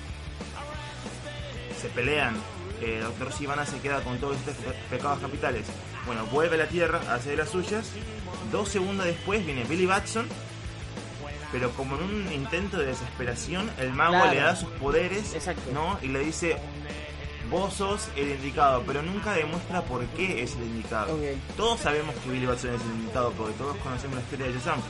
se 1.80 1.88
pelean, 1.88 2.36
el 2.82 3.02
doctor 3.02 3.32
Sivana 3.32 3.66
se 3.66 3.78
queda 3.80 4.00
con 4.02 4.18
todos 4.18 4.36
estos 4.36 4.54
pe- 4.56 4.74
pecados 4.90 5.18
capitales. 5.20 5.66
Bueno, 6.06 6.24
vuelve 6.26 6.54
a 6.56 6.58
la 6.58 6.66
Tierra 6.68 7.00
a 7.08 7.14
hacer 7.14 7.36
las 7.38 7.50
suyas. 7.50 7.90
Dos 8.52 8.68
segundos 8.68 9.06
después 9.06 9.44
viene 9.44 9.64
Billy 9.64 9.86
Batson, 9.86 10.28
pero 11.52 11.70
como 11.72 11.96
en 11.96 12.02
un 12.04 12.32
intento 12.32 12.78
de 12.78 12.86
desesperación, 12.86 13.70
el 13.78 13.92
mago 13.92 14.12
Claro. 14.14 14.30
le 14.32 14.40
da 14.40 14.56
sus 14.56 14.68
poderes, 14.70 15.34
Exacto. 15.34 15.70
¿no? 15.72 15.98
Y 16.02 16.08
le 16.08 16.20
dice, 16.20 16.56
vos 17.50 17.74
sos 17.74 18.08
el 18.16 18.30
indicado, 18.32 18.82
pero 18.86 19.02
nunca 19.02 19.32
demuestra 19.34 19.82
por 19.82 20.04
qué 20.08 20.42
es 20.42 20.54
el 20.56 20.64
indicado. 20.64 21.16
Todos 21.56 21.80
sabemos 21.80 22.14
que 22.16 22.30
Billy 22.30 22.46
Batson 22.46 22.74
es 22.74 22.80
el 22.82 22.88
indicado 23.00 23.32
porque 23.32 23.54
todos 23.54 23.76
conocemos 23.78 24.16
la 24.16 24.22
historia 24.22 24.46
de 24.46 24.52
Shazam. 24.54 24.80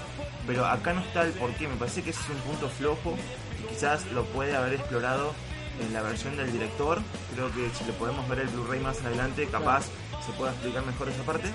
Pero 0.46 0.64
acá 0.64 0.92
no 0.92 1.00
está 1.00 1.22
el 1.22 1.32
por 1.32 1.50
qué. 1.54 1.66
Me 1.68 1.74
parece 1.76 2.02
que 2.02 2.10
ese 2.10 2.20
es 2.22 2.28
un 2.30 2.36
punto 2.38 2.68
flojo 2.68 3.16
y 3.62 3.68
quizás 3.74 4.06
lo 4.12 4.24
puede 4.26 4.54
haber 4.56 4.74
explorado 4.74 5.32
en 5.80 5.92
la 5.92 6.02
versión 6.02 6.36
del 6.36 6.52
director. 6.52 7.00
Creo 7.34 7.48
que 7.52 7.68
si 7.76 7.84
lo 7.84 7.92
podemos 7.94 8.28
ver 8.28 8.40
el 8.40 8.48
Blu-ray 8.48 8.80
más 8.80 9.00
adelante, 9.04 9.46
capaz 9.48 9.84
se 10.24 10.32
pueda 10.38 10.52
explicar 10.52 10.84
mejor 10.86 11.08
esa 11.08 11.22
parte. 11.24 11.48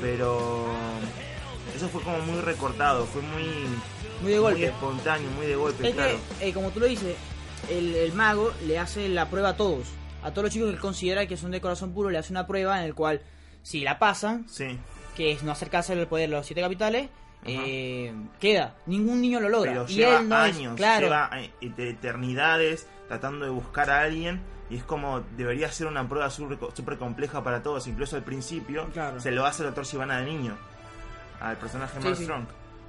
Pero 0.00 0.66
eso 1.76 1.88
fue 1.88 2.00
como 2.02 2.18
muy 2.20 2.40
recortado, 2.40 3.04
fue 3.06 3.20
muy, 3.22 3.44
Muy 4.22 4.32
de 4.32 4.38
golpe. 4.38 4.64
espontáneo, 4.66 5.30
muy 5.32 5.46
de 5.46 5.56
golpe, 5.56 5.88
Es 5.88 5.94
claro. 5.94 6.18
que, 6.38 6.48
eh, 6.48 6.54
como 6.54 6.70
tú 6.70 6.80
lo 6.80 6.86
dices, 6.86 7.14
el, 7.68 7.94
el 7.94 8.12
mago 8.14 8.50
le 8.66 8.78
hace 8.78 9.08
la 9.10 9.28
prueba 9.28 9.50
a 9.50 9.56
todos. 9.56 9.86
A 10.22 10.30
todos 10.30 10.44
los 10.44 10.52
chicos 10.52 10.68
que 10.68 10.74
él 10.74 10.80
considera 10.80 11.26
que 11.26 11.36
son 11.36 11.50
de 11.50 11.60
corazón 11.60 11.92
puro, 11.92 12.10
le 12.10 12.18
hace 12.18 12.32
una 12.32 12.46
prueba 12.46 12.78
en 12.78 12.84
el 12.84 12.94
cual, 12.94 13.22
si 13.62 13.80
la 13.80 13.98
pasan, 13.98 14.48
Sí. 14.48 14.78
que 15.16 15.32
es 15.32 15.42
no 15.42 15.52
acercarse 15.52 15.92
al 15.94 16.06
poder 16.06 16.28
de 16.30 16.36
los 16.36 16.46
siete 16.46 16.60
capitales, 16.60 17.08
eh, 17.46 18.12
queda. 18.38 18.74
Ningún 18.86 19.20
niño 19.22 19.40
lo 19.40 19.48
logra. 19.48 19.72
pero 19.72 19.84
y 19.88 19.94
lleva 19.94 20.18
él 20.20 20.28
no 20.28 20.44
es- 20.44 20.56
años, 20.56 20.76
claro, 20.76 21.06
lleva 21.06 21.30
eh, 21.38 21.50
de 21.74 21.90
eternidades 21.90 22.86
tratando 23.08 23.44
de 23.46 23.50
buscar 23.50 23.90
a 23.90 24.02
alguien 24.02 24.42
y 24.68 24.76
es 24.76 24.84
como 24.84 25.20
debería 25.36 25.72
ser 25.72 25.86
una 25.86 26.06
prueba 26.06 26.28
súper 26.30 26.98
compleja 26.98 27.42
para 27.42 27.62
todos, 27.62 27.86
incluso 27.86 28.16
al 28.16 28.22
principio 28.24 28.88
Claro. 28.92 29.18
se 29.20 29.30
lo 29.30 29.46
hace 29.46 29.62
el 29.62 29.68
doctor 29.68 29.86
Sivana 29.86 30.18
de 30.20 30.26
niño 30.26 30.56
al 31.40 31.56
personaje 31.56 31.98
Sí, 31.98 32.04
Mark 32.04 32.16
sí. 32.18 32.24
Strong. 32.24 32.44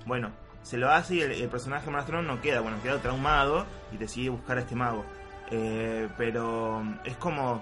Bueno, 0.06 0.32
se 0.64 0.78
lo 0.78 0.92
hace 0.92 1.16
y 1.16 1.22
el, 1.22 1.32
el 1.32 1.48
personaje 1.50 1.90
Mark 1.90 2.04
Strong 2.04 2.26
no 2.28 2.42
queda, 2.42 2.60
bueno, 2.60 2.78
queda 2.84 3.02
traumado 3.02 3.66
y 3.94 3.98
decide 3.98 4.30
buscar 4.30 4.58
a 4.58 4.62
este 4.62 4.76
mago. 4.76 5.06
Eh, 5.52 6.08
pero 6.18 6.82
es 7.04 7.18
como 7.18 7.62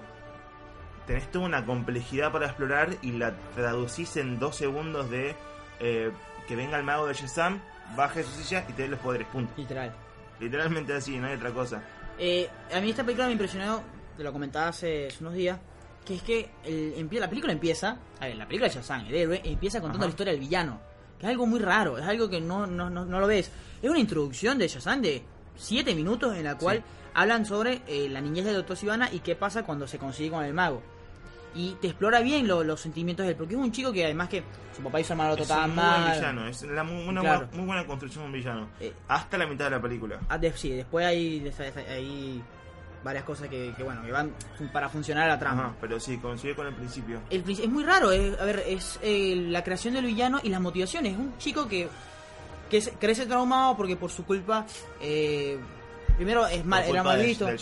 tenés 1.06 1.30
toda 1.32 1.44
una 1.46 1.66
complejidad 1.66 2.30
para 2.30 2.46
explorar 2.46 2.96
y 3.02 3.12
la 3.12 3.34
traducís 3.56 4.16
en 4.16 4.38
dos 4.38 4.54
segundos 4.54 5.10
de 5.10 5.34
eh, 5.80 6.12
que 6.46 6.54
venga 6.54 6.78
el 6.78 6.84
mago 6.84 7.06
de 7.06 7.14
Shazam, 7.14 7.60
baje 7.96 8.22
su 8.22 8.30
silla 8.30 8.64
y 8.68 8.72
te 8.74 8.82
dé 8.82 8.88
los 8.88 9.00
poderes, 9.00 9.26
punto. 9.26 9.52
literal. 9.56 9.92
Literalmente 10.38 10.94
así, 10.94 11.18
no 11.18 11.26
hay 11.26 11.34
otra 11.34 11.50
cosa. 11.50 11.82
Eh, 12.18 12.48
a 12.72 12.80
mí 12.80 12.90
esta 12.90 13.02
película 13.02 13.26
me 13.26 13.32
impresionó, 13.32 13.82
te 14.16 14.22
lo 14.22 14.32
comentaba 14.32 14.68
hace, 14.68 15.08
hace 15.08 15.18
unos 15.20 15.34
días, 15.34 15.58
que 16.04 16.14
es 16.14 16.22
que 16.22 16.50
el, 16.64 17.08
la 17.12 17.28
película 17.28 17.52
empieza, 17.52 17.98
a 18.20 18.26
ver, 18.26 18.36
la 18.36 18.46
película 18.46 18.68
de 18.68 18.74
Shazam, 18.76 19.06
el 19.06 19.14
héroe, 19.14 19.40
empieza 19.44 19.80
contando 19.80 20.04
Ajá. 20.04 20.06
la 20.06 20.10
historia 20.10 20.32
del 20.32 20.40
villano. 20.40 20.80
Que 21.18 21.26
es 21.26 21.30
algo 21.30 21.46
muy 21.46 21.60
raro, 21.60 21.98
es 21.98 22.06
algo 22.06 22.30
que 22.30 22.40
no, 22.40 22.66
no, 22.66 22.88
no, 22.88 23.04
no 23.04 23.20
lo 23.20 23.26
ves. 23.26 23.50
Es 23.82 23.90
una 23.90 23.98
introducción 23.98 24.58
de 24.58 24.68
Shazam 24.68 25.02
de 25.02 25.22
7 25.56 25.94
minutos 25.94 26.36
en 26.36 26.44
la 26.44 26.56
cual 26.56 26.78
Sí. 26.78 26.82
hablan 27.14 27.44
sobre 27.46 27.82
eh, 27.86 28.08
la 28.08 28.20
niñez 28.20 28.44
del 28.44 28.54
Dr. 28.56 28.76
Sivana 28.76 29.08
y 29.12 29.20
qué 29.20 29.34
pasa 29.34 29.62
cuando 29.64 29.86
se 29.86 29.98
consigue 29.98 30.30
con 30.30 30.44
el 30.44 30.54
mago. 30.54 30.82
Y 31.54 31.72
te 31.80 31.88
explora 31.88 32.20
bien 32.20 32.46
lo- 32.46 32.62
los 32.62 32.80
sentimientos 32.80 33.26
de 33.26 33.32
él, 33.32 33.36
porque 33.36 33.54
es 33.54 33.60
un 33.60 33.72
chico 33.72 33.92
que 33.92 34.04
además 34.04 34.28
que 34.28 34.44
su 34.76 34.82
papá 34.82 35.00
total 35.36 35.70
un 35.70 35.74
muy 35.74 35.84
buen 35.84 36.00
mal. 36.04 36.14
villano, 36.14 36.46
es 36.46 36.62
la 36.62 36.84
mu- 36.84 37.08
una 37.08 37.20
Claro. 37.22 37.38
buena- 37.40 37.56
muy 37.56 37.66
buena 37.66 37.86
construcción 37.86 38.22
de 38.22 38.26
un 38.26 38.32
villano. 38.32 38.68
Eh, 38.80 38.92
Hasta 39.08 39.36
la 39.36 39.46
mitad 39.46 39.64
de 39.64 39.70
la 39.72 39.82
película. 39.82 40.20
Ah, 40.28 40.38
de- 40.38 40.52
sí, 40.56 40.70
después 40.70 41.04
hay, 41.04 41.52
hay 41.88 42.40
varias 43.02 43.24
cosas 43.24 43.48
que, 43.48 43.72
que, 43.76 43.82
bueno, 43.82 44.00
que 44.04 44.12
van 44.12 44.32
para 44.72 44.88
funcionar 44.88 45.26
la 45.26 45.38
trama. 45.40 45.64
Ajá, 45.64 45.74
pero 45.80 45.98
sí, 45.98 46.18
coincide 46.18 46.54
con 46.54 46.68
el 46.68 46.74
principio. 46.74 47.18
El 47.30 47.42
es 47.50 47.68
muy 47.68 47.82
raro, 47.82 48.12
es, 48.12 48.38
a 48.38 48.44
ver, 48.44 48.62
es 48.68 49.00
eh, 49.02 49.34
la 49.48 49.64
creación 49.64 49.94
del 49.94 50.04
villano 50.06 50.38
y 50.44 50.50
las 50.50 50.60
motivaciones. 50.60 51.14
Es 51.14 51.18
un 51.18 51.36
chico 51.38 51.66
que, 51.66 51.88
que 52.70 52.80
se- 52.80 52.92
crece 52.92 53.26
traumado 53.26 53.76
porque 53.76 53.96
por 53.96 54.10
su 54.10 54.24
culpa 54.24 54.64
eh, 55.00 55.58
primero 56.16 56.46
es 56.46 56.64
mal, 56.64 56.84
era 56.84 57.02
mal 57.02 57.20
visto. 57.22 57.44
del. 57.46 57.58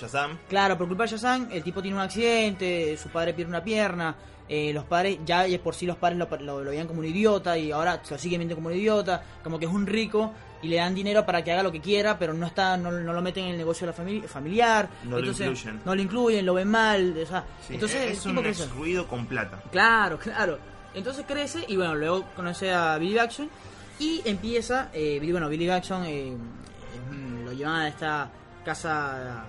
Claro, 0.49 0.77
por 0.79 0.87
culpa 0.89 1.05
de 1.05 1.11
Shazam, 1.11 1.49
el 1.51 1.63
tipo 1.63 1.81
tiene 1.83 1.97
un 1.97 2.03
accidente, 2.03 2.97
su 2.97 3.09
padre 3.09 3.33
pierde 3.35 3.51
una 3.51 3.63
pierna, 3.65 4.15
eh, 4.49 4.73
los 4.73 4.85
padres, 4.85 5.19
ya 5.27 5.43
de 5.43 5.59
por 5.59 5.75
sí 5.75 5.87
los 5.87 5.97
padres 5.97 6.19
lo, 6.19 6.29
lo, 6.41 6.65
lo 6.65 6.71
veían 6.71 6.87
como 6.87 7.01
un 7.01 7.07
idiota 7.07 7.57
y 7.59 7.71
ahora 7.71 8.01
lo 8.11 8.19
siguen 8.19 8.41
viendo 8.41 8.55
como 8.55 8.69
un 8.69 8.75
idiota, 8.75 9.23
como 9.43 9.59
que 9.59 9.67
es 9.67 9.71
un 9.73 9.87
rico 9.87 10.33
y 10.61 10.69
le 10.69 10.77
dan 10.77 10.93
dinero 10.95 11.25
para 11.25 11.45
que 11.45 11.53
haga 11.53 11.63
lo 11.63 11.71
que 11.71 11.81
quiera, 11.81 12.19
pero 12.19 12.33
no 12.35 12.47
está 12.47 12.77
no, 12.77 12.91
no 12.91 13.13
lo 13.13 13.23
meten 13.23 13.45
en 13.45 13.51
el 13.53 13.59
negocio 13.59 13.87
de 13.87 13.93
la 13.93 13.97
familia 13.97 14.29
familiar, 14.29 14.89
No 15.05 15.11
lo 15.13 15.19
entonces 15.19 15.47
incluyen. 15.47 15.81
no 15.85 15.95
lo 15.95 16.03
incluyen, 16.03 16.47
lo 16.47 16.55
ven 16.55 16.69
mal, 16.69 17.17
o 17.23 17.27
sea, 17.27 17.45
Sí, 17.67 17.75
entonces 17.75 18.01
es, 18.01 18.07
el 18.07 18.13
es 18.13 18.23
tipo 18.23 18.31
un 18.39 18.43
crece. 18.43 18.63
excluido 18.65 19.07
con 19.07 19.27
plata. 19.27 19.63
Claro, 19.71 20.19
claro. 20.23 20.59
Entonces 20.95 21.25
crece 21.29 21.65
y 21.69 21.77
bueno, 21.77 21.95
luego 21.95 22.25
conoce 22.35 22.73
a 22.73 22.97
Billy 22.99 23.15
Jackson 23.15 23.49
y 23.99 24.23
empieza, 24.25 24.91
eh, 24.93 25.19
Billy- 25.21 25.33
bueno, 25.33 25.49
Billy 25.49 25.67
Jackson 25.67 26.05
eh, 26.07 26.37
lo 27.45 27.53
llevan 27.53 27.77
a 27.77 27.89
esta 27.89 28.31
casa 28.65 29.45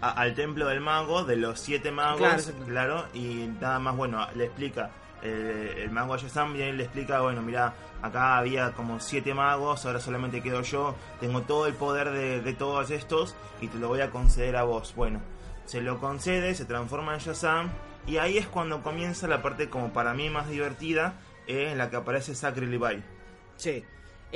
A- 0.00 0.10
al 0.10 0.34
templo 0.34 0.66
del 0.68 0.80
mago, 0.80 1.24
de 1.24 1.36
los 1.36 1.58
siete 1.60 1.90
magos, 1.90 2.20
Claro, 2.66 3.06
y 3.14 3.48
nada 3.60 3.78
más, 3.78 3.96
bueno, 3.96 4.26
le 4.34 4.44
explica, 4.46 4.90
eh, 5.22 5.82
el 5.84 5.90
mago 5.90 6.14
a 6.14 6.18
Shazam 6.18 6.54
y 6.56 6.72
le 6.72 6.82
explica, 6.84 7.20
bueno, 7.20 7.40
mira, 7.42 7.72
acá 8.02 8.36
había 8.38 8.72
como 8.72 9.00
siete 9.00 9.32
magos, 9.32 9.86
ahora 9.86 10.00
solamente 10.00 10.42
quedo 10.42 10.60
yo, 10.62 10.94
tengo 11.20 11.42
todo 11.42 11.66
el 11.66 11.74
poder 11.74 12.10
de, 12.10 12.40
de 12.42 12.52
todos 12.52 12.90
estos 12.90 13.34
y 13.62 13.68
te 13.68 13.78
lo 13.78 13.88
voy 13.88 14.02
a 14.02 14.10
conceder 14.10 14.56
a 14.56 14.64
vos. 14.64 14.92
Bueno, 14.94 15.20
se 15.64 15.80
lo 15.80 15.98
concede, 15.98 16.54
se 16.54 16.66
transforma 16.66 17.14
en 17.14 17.20
Shazam 17.20 17.70
y 18.06 18.18
ahí 18.18 18.36
es 18.36 18.46
cuando 18.46 18.82
comienza 18.82 19.26
la 19.26 19.40
parte 19.40 19.70
como 19.70 19.92
para 19.94 20.12
mí 20.12 20.28
más 20.28 20.48
divertida, 20.50 21.14
eh, 21.46 21.70
en 21.72 21.78
la 21.78 21.88
que 21.88 21.96
aparece 21.96 22.34
Zachary 22.34 22.66
Levi. 22.66 23.02
Sí. 23.56 23.82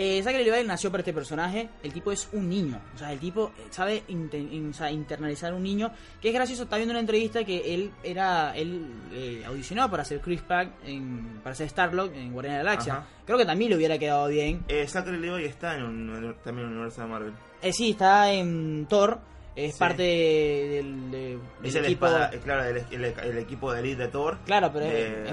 Eh, 0.01 0.23
Zachary 0.23 0.45
Levi 0.45 0.65
nació 0.65 0.93
para 0.93 1.01
este 1.01 1.13
personaje. 1.13 1.69
El 1.83 1.93
tipo 1.93 2.13
es 2.13 2.29
un 2.33 2.49
niño. 2.49 2.81
O 2.95 2.99
sea, 2.99 3.13
el 3.13 3.19
tipo 3.19 3.51
eh, 3.59 3.63
sabe 3.71 4.05
inte- 4.09 4.39
in- 4.39 4.71
o 4.71 4.73
sea, 4.73 4.93
internalizar 4.93 5.53
un 5.53 5.63
niño. 5.65 5.91
Que 6.23 6.29
es 6.29 6.35
gracioso. 6.35 6.63
Está 6.63 6.77
viendo 6.77 6.93
una 6.93 7.01
entrevista 7.01 7.43
que 7.43 7.75
él 7.75 7.91
era. 8.05 8.57
Él 8.57 8.87
eh, 9.13 9.43
audicionó 9.45 9.91
para 9.91 10.05
ser 10.05 10.21
Chris 10.21 10.41
Pratt. 10.41 10.69
En, 10.85 11.41
para 11.43 11.57
ser 11.57 11.69
Starlock 11.69 12.15
en 12.15 12.33
Guardianes 12.33 12.61
de 12.61 12.65
la 12.65 12.71
Galaxia. 12.71 12.93
Ajá. 12.99 13.07
Creo 13.27 13.39
que 13.39 13.45
también 13.47 13.71
le 13.71 13.77
hubiera 13.77 13.99
quedado 13.99 14.29
bien. 14.29 14.63
Eh, 14.69 14.87
Zachary 14.87 15.19
Levi 15.19 15.45
está 15.47 15.75
en 15.75 15.83
un, 15.83 16.37
también 16.45 16.67
en 16.69 16.73
el 16.73 16.77
universo 16.79 17.01
de 17.03 17.07
Marvel. 17.09 17.33
Eh, 17.61 17.73
sí, 17.73 17.91
está 17.91 18.31
en 18.33 18.87
Thor. 18.89 19.19
Es 19.59 19.73
Sí. 19.75 19.79
parte 19.81 20.03
del, 20.03 21.11
de- 21.11 21.19
del 21.19 21.41
Es 21.65 21.75
el, 21.75 21.85
equipo. 21.87 22.07
espada- 22.07 22.31
claro, 22.45 22.65
el, 22.65 22.77
el- 22.93 23.05
el 23.05 23.39
equipo 23.39 23.73
de 23.73 23.81
elite 23.81 24.03
de 24.03 24.09
Thor. 24.09 24.39
Claro, 24.45 24.71
pero 24.73 24.85
es, 24.87 25.27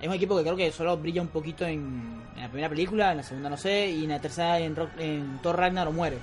es 0.00 0.08
un 0.08 0.14
equipo 0.14 0.36
que 0.36 0.42
creo 0.44 0.56
que 0.56 0.70
solo 0.70 0.96
brilla 0.96 1.20
un 1.22 1.28
poquito 1.28 1.64
en, 1.66 2.22
en 2.36 2.40
la 2.40 2.48
primera 2.48 2.68
película, 2.68 3.10
en 3.10 3.16
la 3.16 3.22
segunda 3.24 3.50
no 3.50 3.56
sé, 3.56 3.90
y 3.90 4.04
en 4.04 4.10
la 4.10 4.20
tercera 4.20 4.60
en, 4.60 4.76
Rock- 4.76 4.98
en 4.98 5.38
Thor 5.42 5.56
Ragnarok 5.58 5.92
muere. 5.92 6.18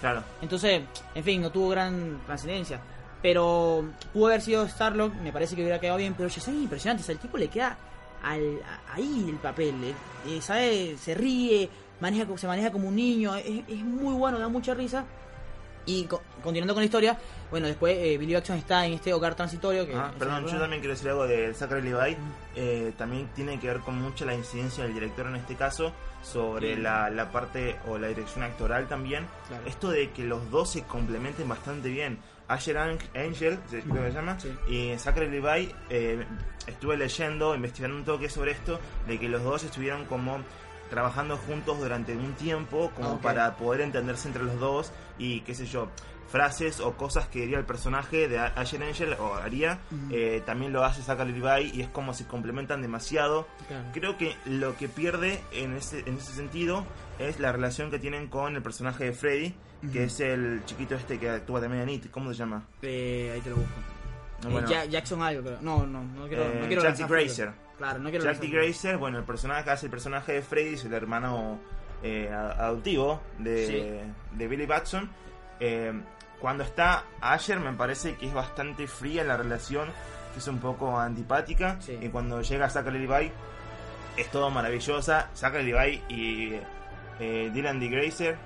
Claro. 0.00 0.22
Entonces, 0.40 0.80
en 1.14 1.24
fin, 1.24 1.42
no 1.42 1.50
tuvo 1.50 1.68
gran 1.70 2.20
trascendencia. 2.24 2.80
Pero 3.20 3.84
pudo 4.12 4.28
haber 4.28 4.40
sido 4.40 4.66
Starlock, 4.68 5.12
me 5.16 5.32
parece 5.32 5.56
que 5.56 5.62
hubiera 5.62 5.80
quedado 5.80 5.98
bien. 5.98 6.14
Pero 6.14 6.28
Shazam 6.28 6.54
es 6.56 6.62
impresionante, 6.62 7.02
o 7.02 7.04
sea, 7.06 7.12
el 7.14 7.18
tipo 7.18 7.36
le 7.36 7.48
queda 7.48 7.76
al, 8.22 8.60
a- 8.64 8.94
ahí 8.94 9.26
el 9.28 9.36
papel. 9.36 9.74
eh, 9.84 9.94
eh, 10.28 10.40
¿Sabe? 10.40 10.96
Se 10.96 11.14
ríe, 11.14 11.68
maneja, 12.00 12.24
se 12.38 12.46
maneja 12.46 12.70
como 12.70 12.88
un 12.88 12.96
niño, 12.96 13.34
es, 13.36 13.62
es 13.68 13.84
muy 13.84 14.14
bueno, 14.14 14.38
da 14.38 14.48
mucha 14.48 14.72
risa. 14.72 15.04
Y 15.88 16.04
co- 16.04 16.22
continuando 16.42 16.74
con 16.74 16.82
la 16.82 16.84
historia, 16.84 17.18
bueno, 17.50 17.66
después 17.66 17.96
eh, 17.96 18.18
Billy 18.18 18.32
Jackson 18.32 18.58
está 18.58 18.84
en 18.86 18.92
este 18.92 19.12
hogar 19.14 19.34
transitorio. 19.34 19.86
Que 19.86 19.94
Ah, 19.94 20.12
perdón, 20.18 20.46
yo 20.46 20.58
también 20.58 20.80
quiero 20.80 20.94
decir 20.94 21.08
algo 21.08 21.26
de 21.26 21.54
Zachary 21.54 21.82
Levi. 21.82 22.16
Eh, 22.56 22.92
también 22.98 23.28
tiene 23.34 23.58
que 23.58 23.68
ver 23.68 23.78
con 23.80 24.00
mucho 24.00 24.24
la 24.26 24.34
incidencia 24.34 24.84
del 24.84 24.92
director 24.94 25.26
en 25.26 25.36
este 25.36 25.54
caso 25.56 25.92
sobre 26.22 26.76
la, 26.76 27.08
la 27.10 27.30
parte 27.32 27.76
o 27.88 27.96
la 27.96 28.08
dirección 28.08 28.42
actoral 28.44 28.86
también. 28.86 29.26
Claro. 29.48 29.64
Esto 29.66 29.90
de 29.90 30.10
que 30.10 30.24
los 30.24 30.50
dos 30.50 30.70
se 30.72 30.82
complementen 30.82 31.48
bastante 31.48 31.88
bien. 31.88 32.18
Asher 32.48 32.76
Ang- 32.76 33.00
Angel, 33.14 33.58
¿se- 33.70 33.80
creo 33.82 34.02
que 34.04 34.08
se 34.10 34.14
llama, 34.16 34.38
Sí. 34.40 34.48
y 34.68 34.98
Zachary 34.98 35.28
Levi, 35.30 35.72
eh, 35.90 36.24
estuve 36.66 36.96
leyendo, 36.96 37.54
investigando 37.54 37.96
un 37.96 38.04
toque 38.04 38.28
sobre 38.28 38.52
esto, 38.52 38.78
de 39.06 39.18
que 39.18 39.28
los 39.28 39.42
dos 39.42 39.64
estuvieron 39.64 40.04
como 40.06 40.38
trabajando 40.90 41.36
juntos 41.36 41.78
durante 41.78 42.16
un 42.16 42.32
tiempo, 42.34 42.90
como 42.96 43.18
para 43.20 43.56
poder 43.56 43.80
entenderse 43.82 44.28
entre 44.28 44.42
los 44.44 44.58
dos 44.58 44.92
y 45.18 45.40
qué 45.40 45.54
sé 45.54 45.66
yo, 45.66 45.88
frases 46.30 46.80
o 46.80 46.92
cosas 46.94 47.26
que 47.28 47.40
diría 47.40 47.58
el 47.58 47.64
personaje 47.64 48.28
de 48.28 48.38
A- 48.38 48.52
Asher 48.56 48.82
Angel 48.82 49.14
o 49.18 49.34
haría, 49.34 49.78
eh, 50.10 50.42
también 50.44 50.72
lo 50.72 50.84
hace 50.84 51.00
Zachary 51.02 51.32
Levi 51.32 51.70
y 51.74 51.80
es 51.80 51.88
como 51.88 52.12
se 52.12 52.26
complementan 52.26 52.82
demasiado. 52.82 53.46
Claro. 53.66 53.84
Creo 53.94 54.18
que 54.18 54.36
lo 54.44 54.76
que 54.76 54.88
pierde 54.88 55.40
en 55.52 55.74
ese, 55.74 56.00
en 56.00 56.16
ese 56.18 56.32
sentido 56.32 56.84
es 57.18 57.40
la 57.40 57.50
relación 57.52 57.90
que 57.90 57.98
tienen 57.98 58.28
con 58.28 58.56
el 58.56 58.62
personaje 58.62 59.04
de 59.04 59.12
Freddy, 59.12 59.54
que 59.92 60.04
es 60.04 60.20
el 60.20 60.62
chiquito 60.66 60.96
este 60.96 61.18
que 61.18 61.30
actúa 61.30 61.60
también 61.60 61.84
en 61.84 61.88
It, 61.90 62.10
¿cómo 62.10 62.30
se 62.32 62.36
llama? 62.38 62.64
Eh, 62.82 63.30
ahí 63.34 63.40
te 63.40 63.50
lo 63.50 63.56
busco. 63.56 63.72
No, 64.44 64.50
bueno, 64.50 64.68
Ja- 64.68 64.84
Jackson 64.84 65.22
algo, 65.22 65.42
creo. 65.42 65.58
No, 65.60 65.86
no, 65.86 66.02
no 66.02 66.28
quiero. 66.28 66.44
Eh, 66.44 66.58
no 66.60 66.66
quiero 66.66 66.82
Jack 66.82 66.96
D. 66.96 67.04
Grazer. 67.08 67.52
Claro, 67.76 67.98
no 68.00 68.10
quiero 68.10 68.24
Jack 68.24 68.38
D. 68.40 68.48
Grazer, 68.48 68.96
bueno, 68.96 69.18
el 69.18 69.24
personaje 69.24 69.64
que 69.64 69.70
hace 69.70 69.86
el 69.86 69.90
personaje 69.90 70.32
de 70.34 70.42
Freddy 70.42 70.74
es 70.74 70.84
el 70.84 70.92
hermano 70.94 71.58
eh, 72.02 72.30
a- 72.32 72.66
adoptivo 72.66 73.20
de, 73.38 73.66
Sí. 73.66 74.36
de 74.36 74.48
Billy 74.48 74.66
Batson. 74.66 75.10
Eh, 75.60 75.92
cuando 76.40 76.62
está 76.62 77.04
Asher 77.20 77.58
me 77.58 77.72
parece 77.72 78.14
que 78.14 78.26
es 78.26 78.32
bastante 78.34 78.86
fría 78.86 79.24
la 79.24 79.36
relación, 79.36 79.88
que 80.32 80.38
es 80.38 80.46
un 80.46 80.58
poco 80.60 80.96
antipática. 80.98 81.76
Sí. 81.80 81.98
Y 82.00 82.08
cuando 82.10 82.40
llega 82.42 82.70
Zachary 82.70 83.00
Levi 83.04 83.32
es 84.16 84.30
todo 84.30 84.48
maravillosa. 84.50 85.30
Zachary 85.34 85.64
Levi 85.72 86.02
y 86.08 86.60
eh, 87.18 87.50
Dylan 87.52 87.80
D. 87.80 87.88
Grazer. 87.88 88.36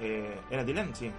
eh, 0.00 0.38
¿Era 0.50 0.62
Dylan? 0.64 0.94
Sí. 0.94 1.10